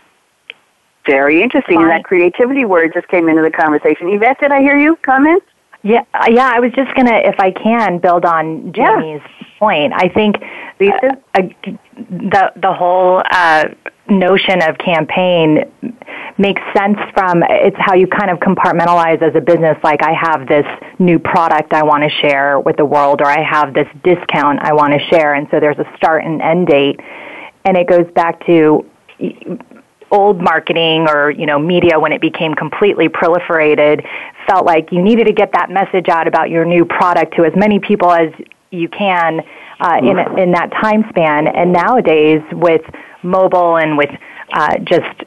Very 1.06 1.42
interesting. 1.42 1.82
And 1.82 1.90
that 1.90 2.04
creativity 2.04 2.66
word 2.66 2.92
just 2.94 3.08
came 3.08 3.30
into 3.30 3.42
the 3.42 3.52
conversation. 3.52 4.10
Yvette, 4.10 4.40
did 4.40 4.52
I 4.52 4.62
hear 4.62 4.78
you 4.78 4.96
comment? 4.98 5.44
Yeah, 5.82 6.04
yeah. 6.28 6.52
I 6.54 6.60
was 6.60 6.74
just 6.74 6.94
gonna, 6.94 7.16
if 7.16 7.40
I 7.40 7.52
can, 7.52 8.00
build 8.00 8.26
on 8.26 8.74
Jamie's 8.74 9.22
yeah. 9.24 9.48
point. 9.58 9.94
I 9.96 10.10
think 10.10 10.36
Lisa, 10.80 11.18
uh, 11.36 11.42
the 11.96 12.52
the 12.58 12.74
whole 12.74 13.22
uh, 13.32 13.66
notion 14.10 14.62
of 14.62 14.78
campaign 14.78 15.72
makes 16.38 16.62
sense 16.76 16.98
from 17.14 17.44
it's 17.50 17.76
how 17.80 17.94
you 17.94 18.08
kind 18.08 18.32
of 18.32 18.40
compartmentalize 18.40 19.22
as 19.22 19.36
a 19.36 19.42
business 19.42 19.78
like 19.84 20.02
I 20.04 20.14
have 20.14 20.48
this 20.48 20.66
new 20.98 21.20
product 21.20 21.74
I 21.74 21.84
want 21.84 22.04
to 22.04 22.10
share 22.22 22.60
with 22.60 22.78
the 22.78 22.86
world 22.86 23.22
or 23.22 23.28
I 23.28 23.44
have 23.44 23.74
this 23.74 23.88
discount 24.04 24.60
I 24.60 24.74
want 24.74 24.94
to 24.94 25.00
share 25.10 25.34
and 25.34 25.48
so 25.52 25.60
there's 25.60 25.80
a 25.80 25.98
start 25.98 26.24
and 26.24 26.42
end 26.42 26.68
date. 26.68 27.00
And 27.66 27.76
it 27.76 27.88
goes 27.88 28.10
back 28.14 28.46
to 28.46 28.90
old 30.12 30.42
marketing 30.42 31.08
or 31.08 31.30
you 31.30 31.46
know 31.46 31.60
media 31.60 32.00
when 32.00 32.12
it 32.12 32.22
became 32.22 32.56
completely 32.56 33.08
proliferated 33.10 34.04
felt 34.48 34.66
like 34.66 34.92
you 34.92 35.02
needed 35.04 35.28
to 35.28 35.34
get 35.34 35.52
that 35.54 35.70
message 35.70 36.08
out 36.10 36.28
about 36.28 36.50
your 36.50 36.66
new 36.66 36.84
product 36.84 37.36
to 37.36 37.46
as 37.46 37.54
many 37.56 37.80
people 37.80 38.10
as 38.12 38.32
you 38.72 38.88
can 38.88 39.42
uh, 39.80 39.98
in 40.00 40.40
in 40.40 40.52
that 40.52 40.72
time 40.82 41.06
span. 41.10 41.48
And 41.48 41.72
nowadays 41.72 42.42
with 42.52 42.82
mobile 43.24 43.78
and 43.78 43.98
with 43.98 44.10
uh, 44.52 44.78
just 44.80 45.24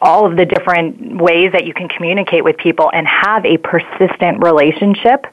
all 0.00 0.30
of 0.30 0.36
the 0.36 0.44
different 0.44 1.20
ways 1.20 1.52
that 1.52 1.64
you 1.66 1.72
can 1.72 1.88
communicate 1.88 2.44
with 2.44 2.56
people 2.58 2.90
and 2.92 3.06
have 3.06 3.44
a 3.44 3.56
persistent 3.58 4.42
relationship 4.42 5.26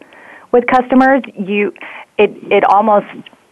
with 0.52 0.66
customers, 0.68 1.22
you 1.38 1.74
it 2.18 2.32
it 2.52 2.64
almost 2.64 3.08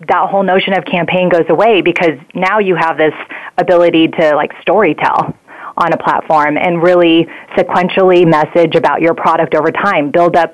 that 0.08 0.30
whole 0.30 0.44
notion 0.44 0.74
of 0.74 0.86
campaign 0.86 1.30
goes 1.30 1.46
away 1.50 1.82
because 1.82 2.18
now 2.34 2.60
you 2.60 2.76
have 2.76 2.98
this 2.98 3.14
ability 3.58 4.08
to 4.08 4.36
like 4.36 4.52
story 4.62 4.96
tell 4.96 5.36
on 5.78 5.94
a 5.94 5.98
platform 5.98 6.58
and 6.58 6.82
really 6.82 7.28
sequentially 7.58 8.30
message 8.30 8.76
about 8.76 9.02
your 9.02 9.14
product 9.14 9.56
over 9.56 9.72
time, 9.72 10.12
build 10.12 10.36
up 10.36 10.52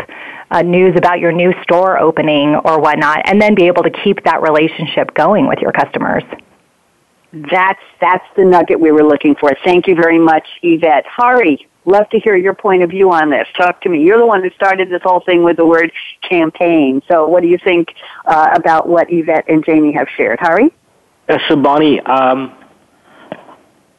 uh, 0.51 0.61
news 0.61 0.95
about 0.95 1.19
your 1.19 1.31
new 1.31 1.51
store 1.63 1.99
opening 1.99 2.55
or 2.65 2.79
whatnot, 2.79 3.21
and 3.25 3.41
then 3.41 3.55
be 3.55 3.67
able 3.67 3.83
to 3.83 3.91
keep 4.03 4.23
that 4.23 4.41
relationship 4.41 5.13
going 5.13 5.47
with 5.47 5.59
your 5.59 5.71
customers. 5.71 6.23
That's 7.51 7.81
that's 7.99 8.25
the 8.35 8.45
nugget 8.45 8.79
we 8.79 8.91
were 8.91 9.03
looking 9.03 9.35
for. 9.35 9.51
Thank 9.63 9.87
you 9.87 9.95
very 9.95 10.19
much, 10.19 10.47
Yvette. 10.61 11.05
Hari, 11.05 11.67
love 11.85 12.09
to 12.09 12.19
hear 12.19 12.35
your 12.35 12.53
point 12.53 12.83
of 12.83 12.89
view 12.89 13.11
on 13.11 13.29
this. 13.29 13.47
Talk 13.55 13.81
to 13.81 13.89
me. 13.89 14.03
You're 14.03 14.19
the 14.19 14.25
one 14.25 14.43
who 14.43 14.49
started 14.51 14.89
this 14.89 15.01
whole 15.03 15.21
thing 15.21 15.43
with 15.43 15.57
the 15.57 15.65
word 15.65 15.91
campaign. 16.27 17.01
So, 17.07 17.27
what 17.27 17.41
do 17.41 17.47
you 17.47 17.57
think 17.57 17.93
uh, 18.25 18.49
about 18.53 18.87
what 18.87 19.11
Yvette 19.11 19.45
and 19.47 19.65
Jamie 19.65 19.93
have 19.93 20.07
shared? 20.15 20.39
Hari? 20.39 20.71
So, 21.47 21.55
Bonnie, 21.55 21.99
um, 22.01 22.55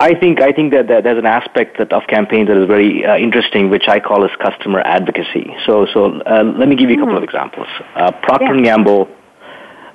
I 0.00 0.14
think 0.14 0.40
I 0.40 0.52
think 0.52 0.72
that, 0.72 0.86
that, 0.88 1.04
there's 1.04 1.18
an 1.18 1.26
aspect 1.26 1.78
that 1.78 1.92
of 1.92 2.06
campaigns 2.06 2.48
that 2.48 2.56
is 2.56 2.66
very 2.66 3.04
uh, 3.04 3.16
interesting, 3.16 3.68
which 3.68 3.88
I 3.88 3.98
call 3.98 4.24
as 4.24 4.30
customer 4.40 4.80
advocacy. 4.80 5.54
So, 5.66 5.86
so 5.92 6.20
uh, 6.20 6.44
let 6.56 6.68
me 6.68 6.76
give 6.76 6.88
you 6.88 6.96
a 6.96 7.00
couple 7.00 7.14
mm. 7.14 7.18
of 7.18 7.24
examples. 7.24 7.66
Uh, 7.94 8.12
Procter 8.12 8.46
yeah. 8.46 8.52
and 8.52 8.64
Gamble 8.64 9.08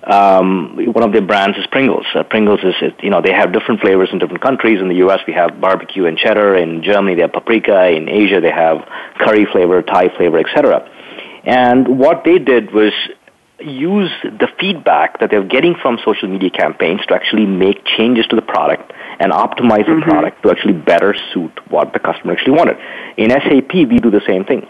um, 0.05 0.77
one 0.93 1.03
of 1.03 1.11
their 1.13 1.21
brands 1.21 1.57
is 1.57 1.65
Pringles. 1.67 2.05
Uh, 2.13 2.23
Pringles 2.23 2.59
is, 2.63 2.75
you 3.01 3.09
know, 3.09 3.21
they 3.21 3.31
have 3.31 3.53
different 3.53 3.81
flavors 3.81 4.09
in 4.11 4.19
different 4.19 4.41
countries. 4.41 4.81
In 4.81 4.89
the 4.89 4.95
U.S., 4.95 5.19
we 5.25 5.33
have 5.33 5.61
barbecue 5.61 6.05
and 6.05 6.17
cheddar. 6.17 6.55
In 6.55 6.83
Germany, 6.83 7.15
they 7.15 7.21
have 7.21 7.33
paprika. 7.33 7.89
In 7.89 8.09
Asia, 8.09 8.41
they 8.41 8.51
have 8.51 8.87
curry 9.19 9.45
flavor, 9.51 9.81
Thai 9.81 10.09
flavor, 10.17 10.39
etc. 10.39 10.89
And 11.45 11.99
what 11.99 12.23
they 12.25 12.39
did 12.39 12.71
was 12.71 12.93
use 13.59 14.11
the 14.23 14.47
feedback 14.59 15.19
that 15.19 15.29
they're 15.31 15.47
getting 15.47 15.75
from 15.81 15.97
social 16.03 16.27
media 16.27 16.49
campaigns 16.49 17.01
to 17.07 17.13
actually 17.13 17.45
make 17.45 17.85
changes 17.85 18.25
to 18.27 18.35
the 18.35 18.41
product 18.41 18.91
and 19.19 19.31
optimize 19.31 19.85
the 19.85 19.93
mm-hmm. 19.93 20.09
product 20.09 20.43
to 20.43 20.51
actually 20.51 20.73
better 20.73 21.15
suit 21.33 21.51
what 21.69 21.93
the 21.93 21.99
customer 21.99 22.33
actually 22.33 22.53
wanted. 22.53 22.77
In 23.15 23.29
SAP, 23.29 23.73
we 23.73 23.99
do 23.99 24.11
the 24.11 24.21
same 24.27 24.43
thing 24.43 24.67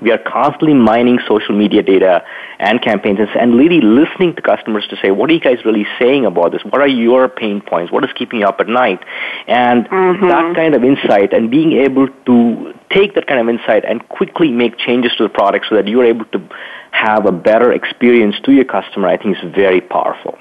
we 0.00 0.10
are 0.10 0.18
constantly 0.18 0.74
mining 0.74 1.18
social 1.26 1.56
media 1.56 1.82
data 1.82 2.24
and 2.58 2.82
campaigns 2.82 3.18
and 3.38 3.54
really 3.54 3.80
listening 3.80 4.34
to 4.36 4.42
customers 4.42 4.86
to 4.88 4.96
say, 5.02 5.10
what 5.10 5.30
are 5.30 5.32
you 5.32 5.40
guys 5.40 5.64
really 5.64 5.86
saying 5.98 6.26
about 6.26 6.52
this? 6.52 6.62
What 6.64 6.80
are 6.80 6.88
your 6.88 7.28
pain 7.28 7.60
points? 7.60 7.92
What 7.92 8.04
is 8.04 8.10
keeping 8.14 8.40
you 8.40 8.46
up 8.46 8.60
at 8.60 8.68
night? 8.68 9.02
And 9.46 9.86
mm-hmm. 9.86 10.28
that 10.28 10.54
kind 10.54 10.74
of 10.74 10.84
insight 10.84 11.32
and 11.32 11.50
being 11.50 11.72
able 11.72 12.08
to 12.26 12.74
take 12.90 13.14
that 13.14 13.26
kind 13.26 13.40
of 13.40 13.48
insight 13.48 13.84
and 13.84 14.06
quickly 14.08 14.50
make 14.50 14.78
changes 14.78 15.12
to 15.18 15.24
the 15.24 15.28
product 15.28 15.66
so 15.68 15.76
that 15.76 15.86
you're 15.86 16.04
able 16.04 16.24
to 16.26 16.48
have 16.90 17.26
a 17.26 17.32
better 17.32 17.72
experience 17.72 18.36
to 18.44 18.52
your 18.52 18.64
customer, 18.64 19.08
I 19.08 19.16
think 19.16 19.36
is 19.36 19.54
very 19.54 19.80
powerful. 19.80 20.38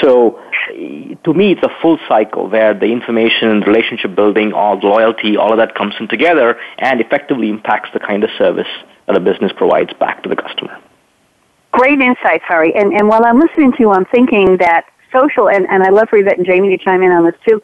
So 0.00 0.40
to 1.24 1.34
me, 1.34 1.52
it's 1.52 1.62
a 1.62 1.80
full 1.80 1.98
cycle 2.08 2.48
where 2.48 2.74
the 2.74 2.86
information, 2.86 3.60
relationship 3.60 4.14
building, 4.14 4.52
all 4.52 4.78
loyalty, 4.78 5.36
all 5.36 5.52
of 5.52 5.58
that 5.58 5.74
comes 5.74 5.94
in 6.00 6.08
together 6.08 6.58
and 6.78 7.00
effectively 7.00 7.50
impacts 7.50 7.90
the 7.92 8.00
kind 8.00 8.24
of 8.24 8.30
service 8.38 8.68
that 9.06 9.16
a 9.16 9.20
business 9.20 9.52
provides 9.56 9.92
back 9.94 10.22
to 10.22 10.28
the 10.28 10.36
customer. 10.36 10.78
Great 11.72 12.00
insights, 12.00 12.44
Hari. 12.46 12.74
And, 12.74 12.92
and 12.92 13.08
while 13.08 13.24
I'm 13.24 13.38
listening 13.38 13.72
to 13.72 13.78
you, 13.80 13.90
I'm 13.90 14.04
thinking 14.06 14.58
that 14.58 14.86
social, 15.12 15.48
and, 15.48 15.66
and 15.68 15.82
I 15.82 15.90
love 15.90 16.08
for 16.08 16.18
Yvette 16.18 16.38
and 16.38 16.46
Jamie 16.46 16.76
to 16.76 16.82
chime 16.82 17.02
in 17.02 17.10
on 17.10 17.24
this 17.24 17.34
too. 17.46 17.62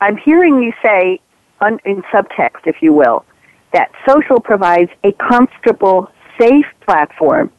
I'm 0.00 0.16
hearing 0.16 0.62
you 0.62 0.72
say, 0.82 1.20
un, 1.60 1.78
in 1.84 2.02
subtext, 2.02 2.66
if 2.66 2.82
you 2.82 2.92
will, 2.92 3.24
that 3.72 3.90
social 4.06 4.40
provides 4.40 4.90
a 5.04 5.12
comfortable, 5.12 6.10
safe 6.38 6.66
platform 6.80 7.50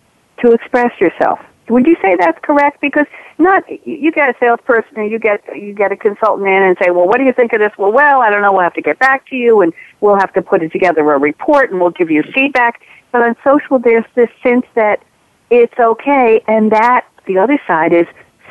to 0.41 0.51
express 0.51 0.99
yourself. 0.99 1.39
Would 1.69 1.87
you 1.87 1.95
say 2.01 2.17
that's 2.19 2.37
correct? 2.43 2.81
Because 2.81 3.05
not 3.37 3.63
you 3.87 4.11
get 4.11 4.29
a 4.29 4.35
salesperson 4.39 4.97
and 4.97 5.09
you 5.09 5.17
get 5.17 5.41
you 5.55 5.73
get 5.73 5.91
a 5.93 5.95
consultant 5.95 6.47
in 6.47 6.61
and 6.61 6.77
say, 6.77 6.91
well, 6.91 7.07
what 7.07 7.17
do 7.17 7.23
you 7.23 7.31
think 7.31 7.53
of 7.53 7.59
this? 7.59 7.71
Well, 7.77 7.91
well, 7.91 8.21
I 8.21 8.29
don't 8.29 8.41
know. 8.41 8.51
We'll 8.51 8.63
have 8.63 8.73
to 8.73 8.81
get 8.81 8.99
back 8.99 9.27
to 9.29 9.35
you, 9.35 9.61
and 9.61 9.73
we'll 10.01 10.19
have 10.19 10.33
to 10.33 10.41
put 10.41 10.61
it 10.61 10.73
together 10.73 11.09
a 11.11 11.17
report, 11.17 11.71
and 11.71 11.79
we'll 11.79 11.91
give 11.91 12.11
you 12.11 12.21
feedback. 12.33 12.81
But 13.13 13.21
on 13.21 13.35
social, 13.43 13.77
there's 13.77 14.05
this 14.15 14.29
sense 14.41 14.65
that 14.73 15.03
it's 15.51 15.77
okay, 15.79 16.43
and 16.47 16.71
that 16.71 17.05
the 17.27 17.37
other 17.37 17.59
side 17.67 17.93
is 17.93 18.07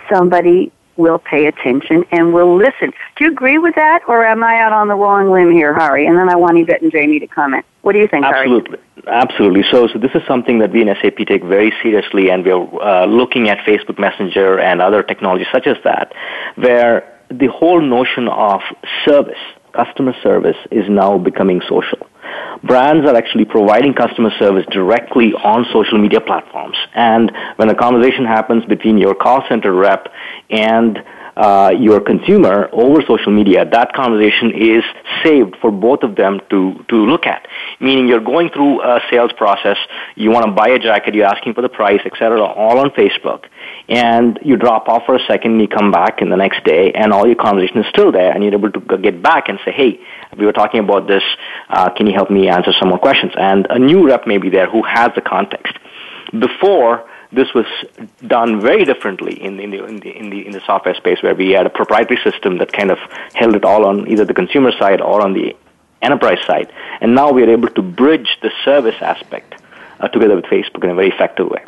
somebody 0.08 0.72
will 0.96 1.18
pay 1.18 1.46
attention 1.46 2.04
and 2.12 2.32
will 2.32 2.56
listen. 2.56 2.92
Do 3.16 3.24
you 3.24 3.32
agree 3.32 3.58
with 3.58 3.74
that, 3.74 4.02
or 4.06 4.24
am 4.24 4.44
I 4.44 4.60
out 4.60 4.72
on 4.72 4.86
the 4.86 4.94
wrong 4.94 5.32
limb 5.32 5.50
here, 5.50 5.74
Hari? 5.74 6.06
And 6.06 6.16
then 6.16 6.28
I 6.28 6.36
want 6.36 6.58
Yvette 6.58 6.80
and 6.80 6.92
Jamie 6.92 7.18
to 7.18 7.26
comment. 7.26 7.64
What 7.80 7.92
do 7.94 7.98
you 7.98 8.06
think, 8.06 8.24
Absolutely. 8.24 8.78
Hari? 9.04 9.22
Absolutely. 9.22 9.64
So, 9.68 9.88
so 9.88 9.98
this 9.98 10.12
is 10.14 10.22
something 10.28 10.60
that 10.60 10.70
we 10.70 10.82
in 10.82 10.94
SAP 11.02 11.26
take 11.26 11.42
very 11.42 11.72
seriously, 11.82 12.30
and 12.30 12.44
we're 12.44 12.82
uh, 12.82 13.06
looking 13.06 13.48
at 13.48 13.58
Facebook 13.66 13.98
Messenger 13.98 14.60
and 14.60 14.80
other 14.80 15.02
technologies 15.02 15.48
such 15.50 15.66
as 15.66 15.76
that, 15.82 16.12
where 16.54 17.20
the 17.30 17.48
whole 17.48 17.80
notion 17.80 18.28
of 18.28 18.60
service, 19.04 19.42
customer 19.72 20.14
service, 20.22 20.58
is 20.70 20.88
now 20.88 21.18
becoming 21.18 21.60
social. 21.62 22.06
Brands 22.62 23.06
are 23.08 23.16
actually 23.16 23.44
providing 23.44 23.94
customer 23.94 24.30
service 24.38 24.66
directly 24.70 25.32
on 25.34 25.66
social 25.72 25.98
media 25.98 26.20
platforms. 26.20 26.76
And 26.94 27.32
when 27.56 27.68
a 27.68 27.74
conversation 27.74 28.24
happens 28.24 28.64
between 28.64 28.98
your 28.98 29.14
call 29.14 29.44
center 29.48 29.72
rep 29.72 30.08
and 30.50 31.02
uh, 31.36 31.72
your 31.78 32.00
consumer 32.00 32.68
over 32.72 33.00
social 33.02 33.32
media, 33.32 33.64
that 33.64 33.92
conversation 33.94 34.52
is 34.54 34.84
saved 35.24 35.56
for 35.60 35.70
both 35.70 36.02
of 36.02 36.14
them 36.14 36.40
to, 36.50 36.84
to 36.88 36.96
look 36.96 37.26
at. 37.26 37.48
Meaning 37.80 38.06
you're 38.06 38.20
going 38.20 38.50
through 38.50 38.82
a 38.82 39.00
sales 39.10 39.32
process, 39.36 39.76
you 40.14 40.30
want 40.30 40.44
to 40.46 40.52
buy 40.52 40.68
a 40.68 40.78
jacket, 40.78 41.14
you're 41.14 41.26
asking 41.26 41.54
for 41.54 41.62
the 41.62 41.68
price, 41.68 42.00
etc., 42.04 42.42
all 42.42 42.78
on 42.78 42.90
Facebook. 42.90 43.44
And 43.88 44.38
you 44.42 44.56
drop 44.56 44.88
off 44.88 45.04
for 45.06 45.16
a 45.16 45.24
second, 45.26 45.52
and 45.52 45.60
you 45.60 45.68
come 45.68 45.90
back 45.90 46.20
in 46.20 46.28
the 46.28 46.36
next 46.36 46.64
day, 46.64 46.92
and 46.92 47.12
all 47.12 47.26
your 47.26 47.36
conversation 47.36 47.78
is 47.78 47.86
still 47.88 48.12
there, 48.12 48.32
and 48.32 48.44
you're 48.44 48.54
able 48.54 48.70
to 48.70 48.98
get 48.98 49.22
back 49.22 49.48
and 49.48 49.58
say, 49.64 49.72
hey, 49.72 50.00
we 50.36 50.46
were 50.46 50.52
talking 50.52 50.80
about 50.80 51.06
this, 51.06 51.22
uh, 51.68 51.90
can 51.90 52.06
you 52.06 52.14
help 52.14 52.30
me 52.30 52.48
answer 52.48 52.72
some 52.78 52.88
more 52.88 52.98
questions? 52.98 53.32
And 53.36 53.66
a 53.70 53.78
new 53.78 54.06
rep 54.06 54.26
may 54.26 54.38
be 54.38 54.50
there 54.50 54.68
who 54.68 54.82
has 54.82 55.10
the 55.14 55.20
context. 55.20 55.74
Before, 56.38 57.08
this 57.32 57.48
was 57.54 57.66
done 58.26 58.60
very 58.60 58.84
differently 58.84 59.42
in, 59.42 59.58
in, 59.58 59.70
the, 59.70 59.84
in, 59.84 59.96
the, 60.00 60.10
in, 60.10 60.30
the, 60.30 60.46
in 60.46 60.52
the 60.52 60.60
software 60.66 60.94
space 60.94 61.22
where 61.22 61.34
we 61.34 61.50
had 61.50 61.66
a 61.66 61.70
proprietary 61.70 62.20
system 62.22 62.58
that 62.58 62.72
kind 62.72 62.90
of 62.90 62.98
held 63.34 63.54
it 63.54 63.64
all 63.64 63.86
on 63.86 64.08
either 64.08 64.24
the 64.24 64.34
consumer 64.34 64.72
side 64.78 65.00
or 65.00 65.22
on 65.22 65.32
the 65.32 65.56
enterprise 66.02 66.44
side. 66.46 66.70
And 67.00 67.14
now 67.14 67.30
we 67.32 67.42
are 67.42 67.50
able 67.50 67.68
to 67.68 67.82
bridge 67.82 68.38
the 68.42 68.50
service 68.64 68.96
aspect 69.00 69.54
uh, 70.00 70.08
together 70.08 70.36
with 70.36 70.44
Facebook 70.46 70.84
in 70.84 70.90
a 70.90 70.94
very 70.94 71.08
effective 71.08 71.48
way. 71.48 71.64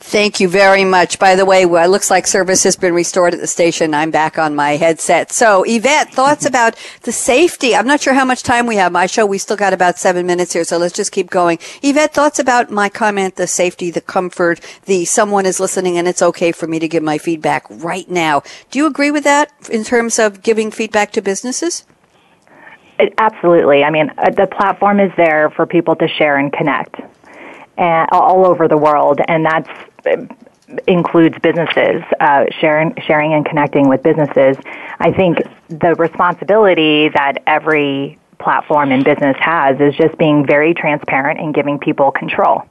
Thank 0.00 0.38
you 0.38 0.48
very 0.48 0.84
much. 0.84 1.18
By 1.18 1.34
the 1.34 1.44
way, 1.44 1.66
well, 1.66 1.84
it 1.84 1.90
looks 1.90 2.08
like 2.08 2.26
service 2.26 2.62
has 2.62 2.76
been 2.76 2.94
restored 2.94 3.34
at 3.34 3.40
the 3.40 3.48
station. 3.48 3.94
I'm 3.94 4.12
back 4.12 4.38
on 4.38 4.54
my 4.54 4.76
headset. 4.76 5.32
So, 5.32 5.64
Yvette, 5.66 6.14
thoughts 6.14 6.46
about 6.46 6.76
the 7.02 7.10
safety? 7.10 7.74
I'm 7.74 7.86
not 7.86 8.00
sure 8.00 8.14
how 8.14 8.24
much 8.24 8.44
time 8.44 8.66
we 8.66 8.76
have. 8.76 8.92
My 8.92 9.06
show, 9.06 9.26
we 9.26 9.38
still 9.38 9.56
got 9.56 9.72
about 9.72 9.98
seven 9.98 10.24
minutes 10.24 10.52
here, 10.52 10.62
so 10.62 10.78
let's 10.78 10.94
just 10.94 11.10
keep 11.10 11.30
going. 11.30 11.58
Yvette, 11.82 12.14
thoughts 12.14 12.38
about 12.38 12.70
my 12.70 12.88
comment, 12.88 13.34
the 13.34 13.48
safety, 13.48 13.90
the 13.90 14.00
comfort, 14.00 14.60
the 14.84 15.04
someone 15.04 15.46
is 15.46 15.58
listening 15.58 15.98
and 15.98 16.06
it's 16.06 16.22
okay 16.22 16.52
for 16.52 16.68
me 16.68 16.78
to 16.78 16.88
give 16.88 17.02
my 17.02 17.18
feedback 17.18 17.66
right 17.68 18.08
now. 18.08 18.42
Do 18.70 18.78
you 18.78 18.86
agree 18.86 19.10
with 19.10 19.24
that 19.24 19.52
in 19.68 19.82
terms 19.82 20.20
of 20.20 20.42
giving 20.42 20.70
feedback 20.70 21.10
to 21.12 21.20
businesses? 21.20 21.84
It, 23.00 23.14
absolutely. 23.18 23.82
I 23.82 23.90
mean, 23.90 24.10
uh, 24.16 24.30
the 24.30 24.46
platform 24.46 25.00
is 25.00 25.12
there 25.16 25.50
for 25.50 25.66
people 25.66 25.96
to 25.96 26.08
share 26.08 26.36
and 26.36 26.52
connect 26.52 27.00
and, 27.76 28.08
all 28.12 28.46
over 28.46 28.68
the 28.68 28.76
world, 28.76 29.20
and 29.28 29.44
that's 29.44 29.68
includes 30.86 31.36
businesses, 31.42 32.02
uh, 32.20 32.44
sharing, 32.60 32.94
sharing 33.06 33.32
and 33.34 33.44
connecting 33.44 33.88
with 33.88 34.02
businesses. 34.02 34.56
I 34.98 35.12
think 35.12 35.38
the 35.68 35.94
responsibility 35.94 37.08
that 37.10 37.42
every 37.46 38.18
platform 38.38 38.92
and 38.92 39.04
business 39.04 39.36
has 39.40 39.80
is 39.80 39.94
just 39.96 40.16
being 40.18 40.46
very 40.46 40.74
transparent 40.74 41.40
and 41.40 41.54
giving 41.54 41.78
people 41.78 42.10
control. 42.10 42.62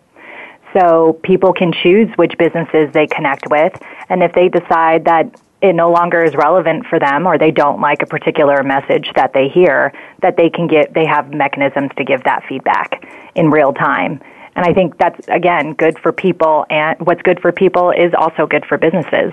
So 0.74 1.20
people 1.24 1.54
can 1.54 1.74
choose 1.74 2.10
which 2.18 2.38
businesses 2.38 2.92
they 2.94 3.08
connect 3.08 3.50
with, 3.50 3.74
and 4.10 4.22
if 4.22 4.34
they 4.34 4.50
decide 4.50 5.06
that 5.06 5.34
it 5.62 5.74
no 5.74 5.92
longer 5.92 6.24
is 6.24 6.36
relevant 6.36 6.86
for 6.86 7.00
them 7.00 7.26
or 7.26 7.38
they 7.38 7.50
don't 7.50 7.82
like 7.82 8.04
a 8.04 8.06
particular 8.06 8.62
message 8.64 9.12
that 9.16 9.34
they 9.34 9.50
hear, 9.50 9.92
that 10.22 10.38
they 10.38 10.50
can 10.50 10.68
get, 10.68 10.94
they 10.94 11.06
have 11.06 11.34
mechanisms 11.34 11.90
to 11.98 12.04
give 12.04 12.24
that 12.24 12.44
feedback 12.48 13.04
in 13.34 13.50
real 13.50 13.74
time. 13.74 14.22
And 14.58 14.66
I 14.66 14.74
think 14.74 14.98
that's, 14.98 15.28
again, 15.28 15.74
good 15.74 16.00
for 16.00 16.12
people. 16.12 16.66
And 16.72 17.00
what's 17.06 17.22
good 17.22 17.40
for 17.40 17.52
people 17.52 17.92
is 17.92 18.12
also 18.18 18.48
good 18.48 18.66
for 18.66 18.80
businesses. 18.80 19.32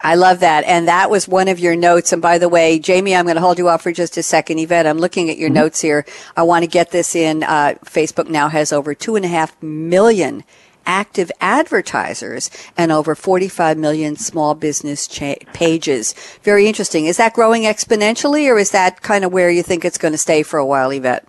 I 0.00 0.14
love 0.14 0.40
that. 0.40 0.64
And 0.64 0.88
that 0.88 1.10
was 1.10 1.28
one 1.28 1.46
of 1.46 1.58
your 1.58 1.76
notes. 1.76 2.10
And 2.10 2.22
by 2.22 2.38
the 2.38 2.48
way, 2.48 2.78
Jamie, 2.78 3.14
I'm 3.14 3.26
going 3.26 3.34
to 3.34 3.42
hold 3.42 3.58
you 3.58 3.68
off 3.68 3.82
for 3.82 3.92
just 3.92 4.16
a 4.16 4.22
second. 4.22 4.60
Yvette, 4.60 4.86
I'm 4.86 4.96
looking 4.96 5.28
at 5.28 5.36
your 5.36 5.50
mm-hmm. 5.50 5.56
notes 5.56 5.82
here. 5.82 6.06
I 6.38 6.42
want 6.42 6.62
to 6.62 6.66
get 6.66 6.90
this 6.90 7.14
in. 7.14 7.42
Uh, 7.42 7.74
Facebook 7.84 8.30
now 8.30 8.48
has 8.48 8.72
over 8.72 8.94
two 8.94 9.14
and 9.14 9.26
a 9.26 9.28
half 9.28 9.60
million 9.62 10.42
active 10.86 11.30
advertisers 11.42 12.48
and 12.78 12.90
over 12.90 13.14
45 13.14 13.76
million 13.76 14.16
small 14.16 14.54
business 14.54 15.06
cha- 15.06 15.34
pages. 15.52 16.14
Very 16.44 16.66
interesting. 16.66 17.04
Is 17.04 17.18
that 17.18 17.34
growing 17.34 17.64
exponentially 17.64 18.48
or 18.48 18.58
is 18.58 18.70
that 18.70 19.02
kind 19.02 19.22
of 19.22 19.32
where 19.32 19.50
you 19.50 19.62
think 19.62 19.84
it's 19.84 19.98
going 19.98 20.12
to 20.12 20.18
stay 20.18 20.42
for 20.42 20.58
a 20.58 20.64
while, 20.64 20.90
Yvette? 20.90 21.26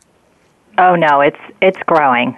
Oh 0.77 0.95
no, 0.95 1.19
it's 1.19 1.39
it's 1.61 1.79
growing 1.85 2.37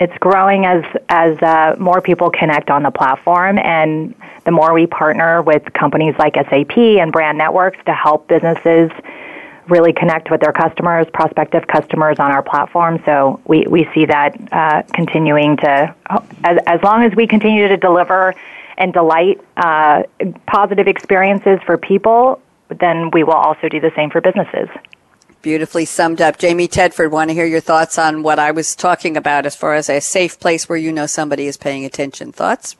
it's 0.00 0.16
growing 0.18 0.64
as 0.64 0.84
as 1.08 1.36
uh, 1.42 1.74
more 1.78 2.00
people 2.00 2.30
connect 2.30 2.70
on 2.70 2.82
the 2.82 2.90
platform, 2.90 3.58
and 3.58 4.14
the 4.44 4.52
more 4.52 4.72
we 4.72 4.86
partner 4.86 5.42
with 5.42 5.72
companies 5.72 6.14
like 6.18 6.34
SAP 6.34 6.78
and 6.78 7.12
brand 7.12 7.36
networks 7.36 7.78
to 7.86 7.92
help 7.92 8.28
businesses 8.28 8.90
really 9.68 9.92
connect 9.92 10.30
with 10.30 10.40
their 10.40 10.52
customers, 10.52 11.06
prospective 11.12 11.66
customers 11.66 12.18
on 12.18 12.30
our 12.30 12.42
platform. 12.42 13.02
So 13.04 13.40
we, 13.46 13.66
we 13.68 13.88
see 13.92 14.06
that 14.06 14.34
uh, 14.50 14.82
continuing 14.94 15.58
to, 15.58 15.94
as, 16.44 16.58
as 16.66 16.82
long 16.82 17.02
as 17.02 17.14
we 17.14 17.26
continue 17.26 17.68
to 17.68 17.76
deliver 17.76 18.34
and 18.78 18.92
delight 18.92 19.40
uh, 19.56 20.04
positive 20.46 20.86
experiences 20.86 21.58
for 21.66 21.76
people, 21.76 22.40
then 22.80 23.10
we 23.10 23.24
will 23.24 23.34
also 23.34 23.68
do 23.68 23.80
the 23.80 23.92
same 23.94 24.08
for 24.10 24.20
businesses. 24.20 24.68
Beautifully 25.42 25.84
summed 25.84 26.20
up. 26.20 26.38
Jamie 26.38 26.68
Tedford, 26.68 27.10
want 27.10 27.30
to 27.30 27.34
hear 27.34 27.46
your 27.46 27.60
thoughts 27.60 27.98
on 27.98 28.22
what 28.22 28.38
I 28.38 28.50
was 28.50 28.74
talking 28.74 29.16
about 29.16 29.46
as 29.46 29.54
far 29.54 29.74
as 29.74 29.88
a 29.88 30.00
safe 30.00 30.38
place 30.40 30.68
where 30.68 30.78
you 30.78 30.92
know 30.92 31.06
somebody 31.06 31.46
is 31.46 31.56
paying 31.56 31.84
attention. 31.84 32.32
Thoughts? 32.32 32.76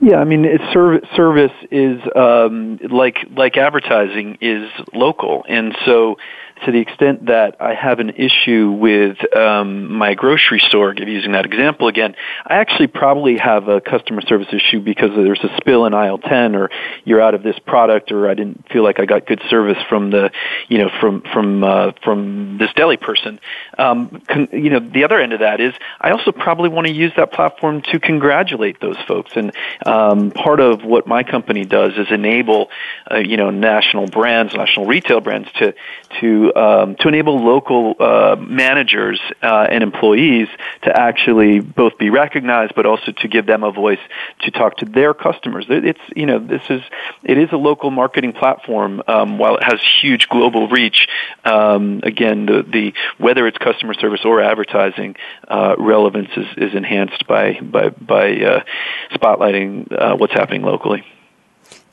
Yeah, 0.00 0.16
I 0.16 0.24
mean, 0.24 0.46
service 0.72 1.52
is 1.70 2.00
um, 2.14 2.78
like 2.90 3.18
like 3.34 3.56
advertising 3.56 4.38
is 4.40 4.70
local, 4.92 5.44
and 5.48 5.76
so 5.84 6.16
to 6.64 6.72
the 6.72 6.78
extent 6.78 7.26
that 7.26 7.60
I 7.60 7.74
have 7.74 8.00
an 8.00 8.10
issue 8.10 8.70
with 8.70 9.18
um, 9.36 9.92
my 9.92 10.14
grocery 10.14 10.60
store, 10.60 10.94
using 10.94 11.32
that 11.32 11.44
example 11.44 11.88
again, 11.88 12.16
I 12.46 12.54
actually 12.56 12.86
probably 12.86 13.36
have 13.36 13.68
a 13.68 13.80
customer 13.80 14.22
service 14.22 14.48
issue 14.52 14.80
because 14.80 15.10
there's 15.14 15.42
a 15.44 15.54
spill 15.58 15.84
in 15.84 15.92
aisle 15.92 16.18
10 16.18 16.56
or 16.56 16.70
you're 17.04 17.20
out 17.20 17.34
of 17.34 17.42
this 17.42 17.58
product 17.58 18.10
or 18.10 18.28
I 18.28 18.34
didn't 18.34 18.70
feel 18.70 18.82
like 18.82 18.98
I 18.98 19.04
got 19.04 19.26
good 19.26 19.42
service 19.50 19.76
from 19.88 20.10
the, 20.10 20.30
you 20.68 20.78
know, 20.78 20.90
from, 21.00 21.22
from, 21.32 21.62
uh, 21.62 21.92
from 22.02 22.56
this 22.58 22.72
deli 22.74 22.96
person. 22.96 23.38
Um, 23.78 24.22
con- 24.26 24.48
you 24.52 24.70
know, 24.70 24.80
the 24.80 25.04
other 25.04 25.20
end 25.20 25.34
of 25.34 25.40
that 25.40 25.60
is 25.60 25.74
I 26.00 26.12
also 26.12 26.32
probably 26.32 26.70
want 26.70 26.86
to 26.86 26.92
use 26.92 27.12
that 27.16 27.32
platform 27.32 27.82
to 27.92 28.00
congratulate 28.00 28.80
those 28.80 28.98
folks. 29.06 29.32
And 29.34 29.52
um, 29.84 30.30
part 30.30 30.60
of 30.60 30.84
what 30.84 31.06
my 31.06 31.22
company 31.22 31.66
does 31.66 31.92
is 31.98 32.06
enable, 32.10 32.70
uh, 33.10 33.16
you 33.16 33.36
know, 33.36 33.50
national 33.50 34.06
brands, 34.06 34.54
national 34.54 34.86
retail 34.86 35.20
brands 35.20 35.50
to, 35.56 35.74
to 36.20 36.45
um, 36.54 36.96
to 36.96 37.08
enable 37.08 37.38
local 37.38 37.94
uh, 37.98 38.36
managers 38.38 39.20
uh, 39.42 39.66
and 39.70 39.82
employees 39.82 40.48
to 40.82 40.94
actually 40.94 41.60
both 41.60 41.98
be 41.98 42.10
recognized, 42.10 42.74
but 42.74 42.86
also 42.86 43.12
to 43.12 43.28
give 43.28 43.46
them 43.46 43.64
a 43.64 43.72
voice 43.72 43.98
to 44.40 44.50
talk 44.50 44.76
to 44.78 44.84
their 44.84 45.14
customers. 45.14 45.66
It's 45.68 46.00
you 46.14 46.26
know 46.26 46.38
this 46.38 46.62
is 46.70 46.82
it 47.24 47.38
is 47.38 47.50
a 47.52 47.56
local 47.56 47.90
marketing 47.90 48.32
platform. 48.32 49.02
Um, 49.06 49.38
while 49.38 49.56
it 49.56 49.64
has 49.64 49.80
huge 50.00 50.28
global 50.28 50.68
reach, 50.68 51.08
um, 51.44 52.00
again 52.02 52.46
the, 52.46 52.62
the 52.62 52.94
whether 53.18 53.46
it's 53.46 53.58
customer 53.58 53.94
service 53.94 54.20
or 54.24 54.42
advertising 54.42 55.16
uh, 55.48 55.76
relevance 55.78 56.30
is, 56.36 56.46
is 56.56 56.74
enhanced 56.74 57.26
by 57.26 57.60
by 57.60 57.88
by 57.90 58.36
uh, 58.36 58.64
spotlighting 59.12 59.92
uh, 59.92 60.16
what's 60.16 60.32
happening 60.32 60.62
locally. 60.62 61.04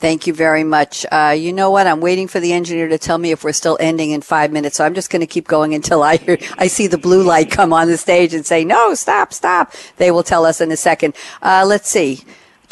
Thank 0.04 0.28
you 0.28 0.34
very 0.34 0.66
much. 0.66 1.06
Uh, 1.10 1.34
you 1.34 1.54
know 1.54 1.70
what? 1.70 1.88
I'm 1.88 2.02
waiting 2.02 2.28
for 2.28 2.42
the 2.42 2.52
engineer 2.52 2.90
to 2.90 2.98
tell 2.98 3.18
me 3.18 3.32
if 3.32 3.46
we're 3.46 3.54
still 3.54 3.78
ending 3.80 4.12
in 4.12 4.20
five 4.20 4.52
minutes. 4.52 4.76
So 4.76 4.84
I'm 4.84 4.96
just 4.96 5.10
going 5.10 5.22
to 5.22 5.26
keep 5.26 5.48
going 5.48 5.74
until 5.74 6.04
I 6.04 6.18
hear, 6.18 6.38
I 6.58 6.68
see 6.68 6.88
the 6.88 6.98
blue 6.98 7.24
light 7.24 7.50
come 7.50 7.72
on 7.72 7.88
the 7.88 7.96
stage 7.96 8.34
and 8.34 8.46
say, 8.46 8.66
no, 8.66 8.96
stop, 8.96 9.32
stop. 9.32 9.74
They 9.96 10.12
will 10.12 10.22
tell 10.22 10.46
us 10.46 10.60
in 10.60 10.70
a 10.74 10.76
second. 10.76 11.16
Uh, 11.42 11.64
let's 11.66 11.90
see 11.90 12.20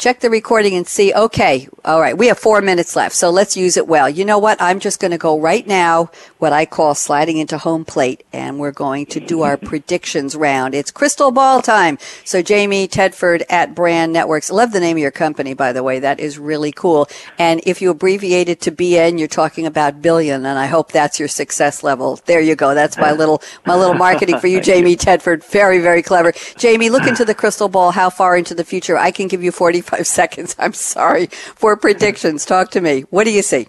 check 0.02 0.18
the 0.18 0.28
recording 0.28 0.74
and 0.74 0.88
see, 0.88 1.14
okay, 1.14 1.68
all 1.84 2.00
right, 2.00 2.18
we 2.18 2.26
have 2.26 2.36
four 2.36 2.60
minutes 2.60 2.96
left, 2.96 3.14
so 3.14 3.30
let's 3.30 3.56
use 3.56 3.76
it 3.76 3.86
well. 3.86 4.08
You 4.08 4.24
know 4.24 4.36
what? 4.36 4.60
I'm 4.60 4.80
just 4.80 4.98
going 4.98 5.12
to 5.12 5.18
go 5.18 5.38
right 5.38 5.64
now, 5.64 6.10
what 6.38 6.52
I 6.52 6.66
call 6.66 6.96
sliding 6.96 7.36
into 7.36 7.56
home 7.56 7.84
plate, 7.84 8.24
and 8.32 8.58
we're 8.58 8.72
going 8.72 9.06
to 9.06 9.20
do 9.20 9.42
our 9.42 9.56
predictions 9.56 10.34
round. 10.34 10.74
It's 10.74 10.90
crystal 10.90 11.30
ball 11.30 11.62
time. 11.62 11.98
So 12.24 12.42
Jamie 12.42 12.88
Tedford 12.88 13.44
at 13.48 13.76
Brand 13.76 14.12
Networks. 14.12 14.50
Love 14.50 14.72
the 14.72 14.80
name 14.80 14.96
of 14.96 15.00
your 15.00 15.12
company, 15.12 15.54
by 15.54 15.72
the 15.72 15.84
way. 15.84 16.00
That 16.00 16.18
is 16.18 16.36
really 16.36 16.72
cool. 16.72 17.08
And 17.38 17.60
if 17.64 17.80
you 17.80 17.90
abbreviate 17.90 18.48
it 18.48 18.60
to 18.62 18.72
BN, 18.72 19.20
you're 19.20 19.28
talking 19.28 19.66
about 19.66 20.02
billion, 20.02 20.44
and 20.44 20.58
I 20.58 20.66
hope 20.66 20.90
that's 20.90 21.20
your 21.20 21.28
success 21.28 21.84
level. 21.84 22.18
There 22.26 22.40
you 22.40 22.56
go. 22.56 22.74
That's 22.74 22.98
my 22.98 23.12
little, 23.12 23.40
my 23.66 23.76
little 23.76 23.94
marketing 23.94 24.40
for 24.40 24.48
you, 24.48 24.60
Jamie 24.72 24.96
Tedford. 24.96 25.44
Very, 25.44 25.78
very 25.78 26.02
clever. 26.02 26.32
Jamie, 26.56 26.90
look 26.90 27.06
into 27.06 27.24
the 27.24 27.36
crystal 27.36 27.68
ball. 27.68 27.92
How 27.92 28.10
far 28.10 28.36
into 28.36 28.52
the 28.52 28.64
future? 28.64 28.98
I 28.98 29.12
can 29.12 29.28
give 29.28 29.44
you 29.44 29.52
45 29.52 29.91
seconds. 30.02 30.56
I'm 30.58 30.72
sorry 30.72 31.26
for 31.26 31.76
predictions. 31.76 32.44
Talk 32.44 32.70
to 32.72 32.80
me. 32.80 33.02
What 33.10 33.24
do 33.24 33.30
you 33.30 33.42
see? 33.42 33.68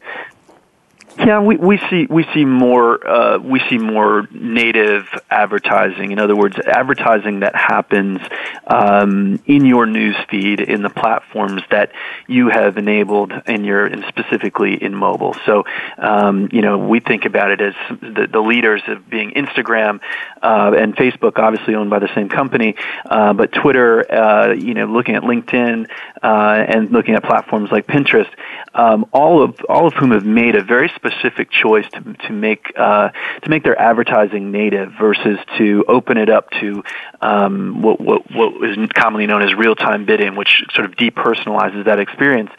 Yeah, 1.18 1.42
we, 1.42 1.58
we 1.58 1.78
see 1.90 2.08
we 2.10 2.26
see 2.34 2.44
more 2.44 3.08
uh, 3.08 3.38
we 3.38 3.62
see 3.70 3.78
more 3.78 4.28
native 4.32 5.08
advertising. 5.30 6.12
In 6.12 6.20
other 6.20 6.36
words, 6.36 6.58
advertising 6.58 7.42
that 7.42 7.56
happens 7.56 8.20
um, 8.66 9.40
in 9.46 9.66
your 9.66 9.86
news 9.86 10.16
feed 10.30 10.60
in 10.60 10.82
the 10.82 10.90
platforms 10.90 11.62
that 11.70 11.92
you 12.28 12.50
have 12.50 12.78
enabled 12.78 13.32
in 13.46 13.64
your 13.64 13.86
and 13.86 14.04
specifically 14.08 14.82
in 14.82 14.96
mobile. 14.96 15.36
So, 15.46 15.66
um, 16.00 16.50
you 16.52 16.62
know, 16.62 16.80
we 16.80 17.00
think 17.00 17.26
about 17.26 17.52
it 17.52 17.62
as 17.62 17.74
the, 18.02 18.28
the 18.32 18.42
leaders 18.42 18.82
of 18.88 19.08
being 19.08 19.32
Instagram 19.32 20.00
uh, 20.42 20.74
and 20.76 20.96
Facebook, 20.96 21.38
obviously 21.38 21.76
owned 21.76 21.92
by 21.92 22.00
the 22.00 22.14
same 22.16 22.28
company, 22.28 22.76
uh, 23.06 23.34
but 23.34 23.52
Twitter. 23.52 24.12
Uh, 24.12 24.54
you 24.54 24.74
know, 24.74 24.86
looking 24.86 25.16
at 25.16 25.22
LinkedIn 25.22 25.90
uh, 26.24 26.66
and 26.68 26.92
looking 26.92 27.14
at 27.14 27.24
platforms 27.24 27.72
like 27.72 27.86
Pinterest, 27.86 28.30
um, 28.74 29.06
all 29.14 29.44
of 29.44 29.60
all 29.70 29.86
of 29.86 29.94
whom 29.94 30.12
have 30.12 30.26
made 30.26 30.56
a 30.56 30.64
very 30.64 30.90
specific 30.90 31.03
choice 31.50 31.86
to 31.92 32.14
to 32.28 32.34
make 32.34 32.74
uh, 32.78 33.10
to 33.42 33.50
make 33.50 33.64
their 33.64 33.80
advertising 33.80 34.52
native 34.52 34.92
versus 35.00 35.40
to 35.58 35.86
open 35.88 36.18
it 36.18 36.30
up 36.30 36.50
to 36.52 36.84
um, 37.22 37.82
what, 37.82 38.00
what 38.00 38.32
what 38.32 38.70
is 38.70 38.78
commonly 38.94 39.28
known 39.28 39.42
as 39.42 39.54
real 39.54 39.76
time 39.76 40.06
bidding, 40.06 40.36
which 40.36 40.64
sort 40.74 40.86
of 40.86 40.96
depersonalizes 40.96 41.86
that 41.86 42.00
experience. 42.00 42.52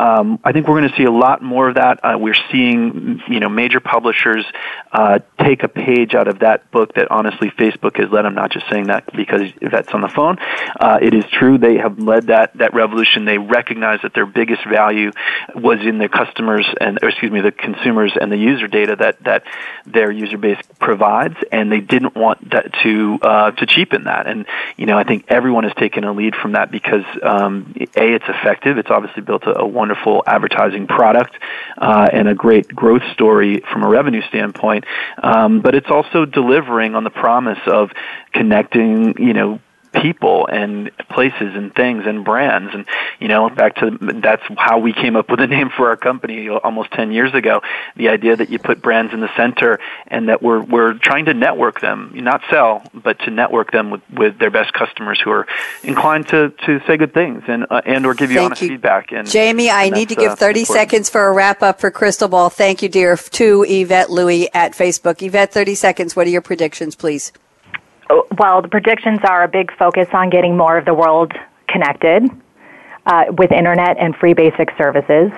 Um, 0.00 0.38
I 0.42 0.52
think 0.52 0.66
we're 0.66 0.78
going 0.80 0.90
to 0.90 0.96
see 0.96 1.04
a 1.04 1.10
lot 1.10 1.42
more 1.42 1.68
of 1.68 1.74
that. 1.74 2.00
Uh, 2.02 2.16
we're 2.18 2.40
seeing, 2.50 3.20
you 3.28 3.38
know, 3.38 3.50
major 3.50 3.80
publishers 3.80 4.46
uh, 4.92 5.18
take 5.38 5.62
a 5.62 5.68
page 5.68 6.14
out 6.14 6.26
of 6.26 6.38
that 6.38 6.70
book 6.70 6.94
that 6.94 7.10
honestly 7.10 7.50
Facebook 7.50 7.98
has 7.98 8.10
led. 8.10 8.24
I'm 8.24 8.34
not 8.34 8.50
just 8.50 8.64
saying 8.70 8.86
that 8.86 9.12
because 9.14 9.42
that's 9.60 9.92
on 9.92 10.00
the 10.00 10.08
phone. 10.08 10.38
Uh, 10.80 10.98
it 11.02 11.12
is 11.12 11.24
true. 11.30 11.58
They 11.58 11.76
have 11.76 11.98
led 11.98 12.28
that 12.28 12.56
that 12.56 12.72
revolution. 12.72 13.26
They 13.26 13.36
recognize 13.36 14.00
that 14.02 14.14
their 14.14 14.24
biggest 14.24 14.66
value 14.66 15.10
was 15.54 15.80
in 15.82 15.98
the 15.98 16.08
customers 16.08 16.66
and, 16.80 16.98
excuse 17.02 17.30
me, 17.30 17.42
the 17.42 17.52
consumers 17.52 18.16
and 18.18 18.32
the 18.32 18.38
user 18.38 18.68
data 18.68 18.96
that 18.96 19.22
that 19.24 19.44
their 19.84 20.10
user 20.10 20.38
base 20.38 20.58
provides, 20.78 21.36
and 21.52 21.70
they 21.70 21.80
didn't 21.80 22.14
want 22.16 22.50
that 22.52 22.72
to 22.82 23.18
uh, 23.20 23.50
to 23.50 23.66
cheapen 23.66 24.04
that. 24.04 24.26
And 24.26 24.46
you 24.78 24.86
know, 24.86 24.96
I 24.96 25.04
think 25.04 25.26
everyone 25.28 25.64
has 25.64 25.74
taken 25.74 26.04
a 26.04 26.12
lead 26.12 26.34
from 26.36 26.52
that 26.52 26.70
because 26.70 27.04
um, 27.22 27.74
a 27.76 28.14
it's 28.14 28.24
effective. 28.28 28.78
It's 28.78 28.90
obviously 28.90 29.22
built 29.22 29.44
a, 29.44 29.58
a 29.58 29.66
wonderful 29.90 30.22
advertising 30.26 30.86
product 30.86 31.34
uh, 31.78 32.08
and 32.12 32.28
a 32.28 32.34
great 32.34 32.68
growth 32.68 33.02
story 33.12 33.62
from 33.72 33.82
a 33.82 33.88
revenue 33.88 34.22
standpoint. 34.28 34.84
Um, 35.22 35.60
but 35.60 35.74
it's 35.74 35.90
also 35.90 36.24
delivering 36.24 36.94
on 36.94 37.04
the 37.04 37.10
promise 37.10 37.58
of 37.66 37.90
connecting, 38.32 39.20
you 39.20 39.32
know, 39.32 39.60
people 39.92 40.46
and 40.46 40.90
places 41.08 41.54
and 41.54 41.74
things 41.74 42.04
and 42.06 42.24
brands 42.24 42.74
and 42.74 42.86
you 43.18 43.28
know 43.28 43.48
back 43.50 43.74
to 43.76 43.96
that's 44.20 44.42
how 44.56 44.78
we 44.78 44.92
came 44.92 45.16
up 45.16 45.30
with 45.30 45.40
a 45.40 45.46
name 45.56 45.68
for 45.68 45.88
our 45.88 45.96
company 45.96 46.48
almost 46.48 46.90
10 46.92 47.12
years 47.12 47.34
ago 47.34 47.60
the 47.96 48.08
idea 48.08 48.36
that 48.36 48.50
you 48.50 48.58
put 48.58 48.80
brands 48.80 49.12
in 49.12 49.20
the 49.20 49.34
center 49.36 49.80
and 50.06 50.28
that 50.28 50.42
we're 50.42 50.62
we're 50.62 50.94
trying 50.94 51.24
to 51.24 51.34
network 51.34 51.80
them 51.80 52.12
not 52.14 52.40
sell 52.50 52.82
but 52.94 53.18
to 53.20 53.30
network 53.30 53.72
them 53.72 53.90
with 53.90 54.02
with 54.12 54.38
their 54.38 54.50
best 54.50 54.72
customers 54.72 55.20
who 55.20 55.30
are 55.30 55.46
inclined 55.82 56.28
to 56.28 56.50
to 56.64 56.80
say 56.86 56.96
good 56.96 57.12
things 57.12 57.42
and 57.48 57.66
uh, 57.70 57.80
and 57.84 58.06
or 58.06 58.14
give 58.14 58.30
you 58.30 58.36
Thank 58.36 58.46
honest 58.46 58.62
you. 58.62 58.68
feedback 58.68 59.12
and 59.12 59.28
Jamie, 59.28 59.70
I 59.70 59.84
and 59.84 59.94
need 59.94 60.08
to 60.10 60.14
give 60.14 60.32
uh, 60.32 60.36
30 60.36 60.60
important. 60.60 60.80
seconds 60.80 61.10
for 61.10 61.26
a 61.26 61.32
wrap 61.32 61.62
up 61.62 61.80
for 61.80 61.90
Crystal 61.90 62.28
Ball. 62.28 62.50
Thank 62.50 62.82
you, 62.82 62.88
dear, 62.88 63.16
to 63.16 63.64
Yvette 63.68 64.10
Lui 64.10 64.52
at 64.54 64.72
Facebook. 64.72 65.22
Yvette, 65.22 65.52
30 65.52 65.74
seconds. 65.74 66.16
What 66.16 66.26
are 66.26 66.30
your 66.30 66.42
predictions, 66.42 66.94
please? 66.94 67.32
Well, 68.38 68.62
the 68.62 68.68
predictions 68.68 69.20
are 69.24 69.44
a 69.44 69.48
big 69.48 69.76
focus 69.76 70.08
on 70.12 70.30
getting 70.30 70.56
more 70.56 70.76
of 70.76 70.84
the 70.84 70.94
world 70.94 71.32
connected 71.68 72.28
uh, 73.06 73.24
with 73.36 73.52
internet 73.52 73.98
and 73.98 74.16
free 74.16 74.34
basic 74.34 74.70
services. 74.76 75.30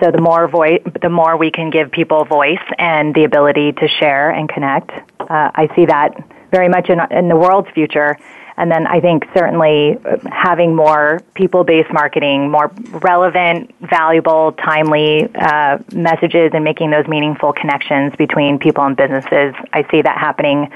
So 0.00 0.10
the 0.10 0.20
more 0.20 0.48
voice, 0.48 0.82
the 1.00 1.08
more 1.08 1.36
we 1.36 1.50
can 1.50 1.70
give 1.70 1.90
people 1.90 2.24
voice 2.24 2.62
and 2.78 3.14
the 3.14 3.24
ability 3.24 3.72
to 3.72 3.88
share 3.88 4.30
and 4.30 4.48
connect. 4.48 4.90
Uh, 5.20 5.50
I 5.54 5.68
see 5.74 5.86
that 5.86 6.10
very 6.50 6.68
much 6.68 6.88
in, 6.90 7.00
in 7.10 7.28
the 7.28 7.36
world's 7.36 7.70
future. 7.70 8.18
And 8.56 8.70
then 8.70 8.86
I 8.86 9.00
think 9.00 9.24
certainly 9.34 9.96
uh, 10.04 10.18
having 10.30 10.76
more 10.76 11.20
people-based 11.34 11.92
marketing, 11.92 12.50
more 12.50 12.70
relevant, 12.92 13.74
valuable, 13.80 14.52
timely 14.52 15.28
uh, 15.34 15.78
messages, 15.92 16.50
and 16.52 16.62
making 16.62 16.90
those 16.90 17.06
meaningful 17.06 17.52
connections 17.52 18.12
between 18.16 18.58
people 18.58 18.84
and 18.84 18.96
businesses. 18.96 19.54
I 19.72 19.86
see 19.90 20.02
that 20.02 20.18
happening 20.18 20.70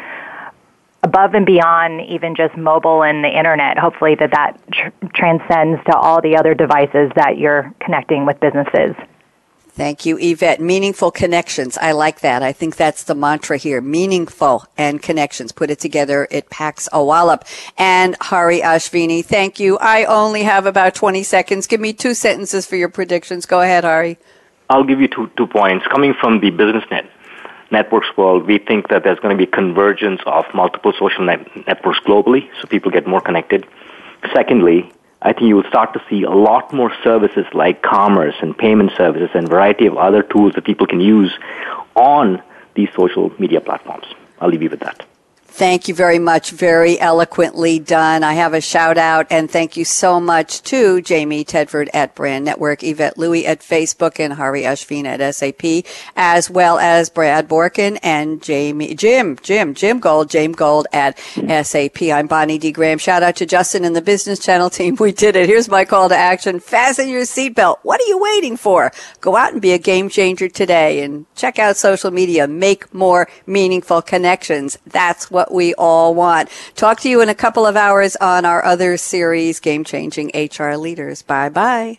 above 1.07 1.34
and 1.34 1.46
beyond 1.46 2.00
even 2.09 2.34
just 2.34 2.57
mobile 2.57 3.02
and 3.04 3.22
the 3.22 3.28
internet. 3.28 3.78
Hopefully, 3.78 4.16
that 4.18 4.32
that 4.32 4.59
tr- 4.72 5.07
transcends 5.14 5.82
to 5.84 5.96
all 5.96 6.20
the 6.20 6.36
other 6.36 6.54
devices 6.54 7.12
that 7.14 7.38
you're 7.38 7.72
connecting 7.80 8.26
with 8.26 8.40
businesses. 8.40 8.96
Thank 9.70 10.07
you, 10.07 10.16
Yvette. 10.18 10.59
Meaningful 10.59 11.11
connections. 11.11 11.76
I 11.76 11.92
like 11.92 12.20
that. 12.20 12.42
I 12.42 12.52
think 12.52 12.76
that's 12.76 13.04
the 13.04 13.14
mantra 13.14 13.59
here. 13.59 13.82
Meaningful 13.82 14.64
and 14.78 15.02
connections. 15.02 15.52
Put 15.52 15.70
it 15.70 15.78
together. 15.78 16.26
It 16.30 16.48
packs 16.48 16.88
a 16.94 17.04
wallop. 17.04 17.44
And 17.76 18.16
Hari 18.22 18.61
Ashvuni, 18.62 19.22
thank 19.22 19.61
you. 19.61 19.76
I 19.76 20.07
only 20.07 20.44
have 20.44 20.64
about 20.64 20.94
20 20.94 21.22
seconds. 21.22 21.66
Give 21.66 21.78
me 21.80 21.92
two 21.92 22.14
sentences 22.14 22.66
for 22.66 22.76
your 22.76 22.88
predictions. 22.88 23.44
Go 23.44 23.61
ahead, 23.61 23.84
Hari. 23.84 24.16
I'll 24.70 24.84
give 24.84 24.98
you 24.98 25.09
two, 25.09 25.30
two 25.36 25.46
points. 25.46 25.86
Coming 25.88 26.14
from 26.18 26.40
the 26.40 26.48
business 26.50 26.84
net, 26.90 27.04
networks 27.70 28.08
world, 28.16 28.46
we 28.46 28.58
think 28.58 28.88
that 28.88 29.04
there's 29.04 29.18
going 29.18 29.36
to 29.36 29.38
be 29.38 29.50
convergence 29.50 30.20
of 30.26 30.44
multiple 30.54 30.92
social 30.98 31.24
net- 31.24 31.66
networks 31.66 32.00
globally, 32.00 32.48
so 32.60 32.66
people 32.68 32.90
get 32.90 33.06
more 33.06 33.20
connected. 33.20 33.66
Secondly, 34.32 34.90
I 35.22 35.32
think 35.32 35.48
you 35.48 35.56
will 35.56 35.68
start 35.68 35.92
to 35.94 36.02
see 36.08 36.22
a 36.22 36.30
lot 36.30 36.72
more 36.72 36.92
services 37.02 37.46
like 37.52 37.82
commerce 37.82 38.34
and 38.40 38.56
payment 38.56 38.92
services 38.96 39.30
and 39.34 39.48
variety 39.48 39.86
of 39.86 39.96
other 39.96 40.22
tools 40.22 40.52
that 40.54 40.64
people 40.64 40.86
can 40.86 41.00
use 41.00 41.32
on 41.94 42.42
these 42.74 42.88
social 42.94 43.32
media 43.38 43.60
platforms. 43.60 44.06
I'll 44.40 44.50
leave 44.50 44.62
you 44.62 44.70
with 44.70 44.80
that. 44.80 45.04
Thank 45.57 45.88
you 45.88 45.94
very 45.94 46.18
much. 46.18 46.50
Very 46.50 47.00
eloquently 47.00 47.78
done. 47.78 48.22
I 48.22 48.34
have 48.34 48.52
a 48.52 48.61
shout 48.61 48.98
out 48.98 49.26
and 49.30 49.50
thank 49.50 49.74
you 49.74 49.86
so 49.86 50.20
much 50.20 50.61
to 50.64 51.00
Jamie 51.00 51.46
Tedford 51.46 51.88
at 51.94 52.14
Brand 52.14 52.44
Network, 52.44 52.84
Yvette 52.84 53.16
Lui 53.16 53.46
at 53.46 53.61
Facebook, 53.61 54.20
and 54.20 54.34
Hari 54.34 54.64
Ashvin 54.64 55.07
at 55.07 55.34
SAP, 55.34 55.90
as 56.14 56.50
well 56.50 56.78
as 56.78 57.09
Brad 57.09 57.48
Borkin 57.48 57.98
and 58.02 58.42
Jamie, 58.42 58.94
Jim, 58.94 59.38
Jim, 59.40 59.72
Jim 59.72 59.98
Gold, 59.98 60.28
James 60.28 60.57
Gold 60.57 60.88
at 60.92 61.18
SAP. 61.18 62.02
I'm 62.02 62.26
Bonnie 62.26 62.59
D. 62.59 62.70
Graham. 62.70 62.98
Shout 62.98 63.22
out 63.22 63.36
to 63.36 63.46
Justin 63.46 63.86
and 63.86 63.96
the 63.96 64.02
Business 64.02 64.38
Channel 64.38 64.68
team. 64.68 64.94
We 65.07 65.12
did 65.12 65.36
it. 65.36 65.48
Here's 65.48 65.68
my 65.68 65.86
call 65.86 66.09
to 66.11 66.16
action. 66.16 66.61
Fasten 66.61 67.09
your 67.09 67.22
seatbelt. 67.22 67.78
What 67.82 68.00
are 68.00 68.07
you 68.07 68.18
waiting 68.18 68.59
for? 68.59 68.92
Go 69.22 69.36
out 69.36 69.52
and 69.52 69.62
be 69.62 69.72
a 69.72 69.78
game 69.78 70.09
changer 70.09 70.48
today 70.48 71.02
and 71.02 71.26
check 71.34 71.59
out 71.59 71.76
social 71.76 72.11
media. 72.11 72.48
Make 72.48 72.92
more 72.92 73.28
meaningful 73.46 74.02
connections. 74.02 74.76
That's 74.84 75.30
what 75.47 75.55
we 75.55 75.74
all 75.74 76.14
want. 76.14 76.49
Talk 76.74 77.01
to 77.01 77.09
you 77.09 77.20
in 77.20 77.28
a 77.28 77.34
couple 77.34 77.66
of 77.66 77.76
hours 77.76 78.16
on 78.16 78.44
our 78.44 78.64
other 78.64 78.97
series, 78.97 79.61
Game 79.61 79.84
Changing 79.84 80.30
HR 80.34 80.74
Leaders. 80.74 81.22
Bye 81.22 81.49
bye. 81.49 81.99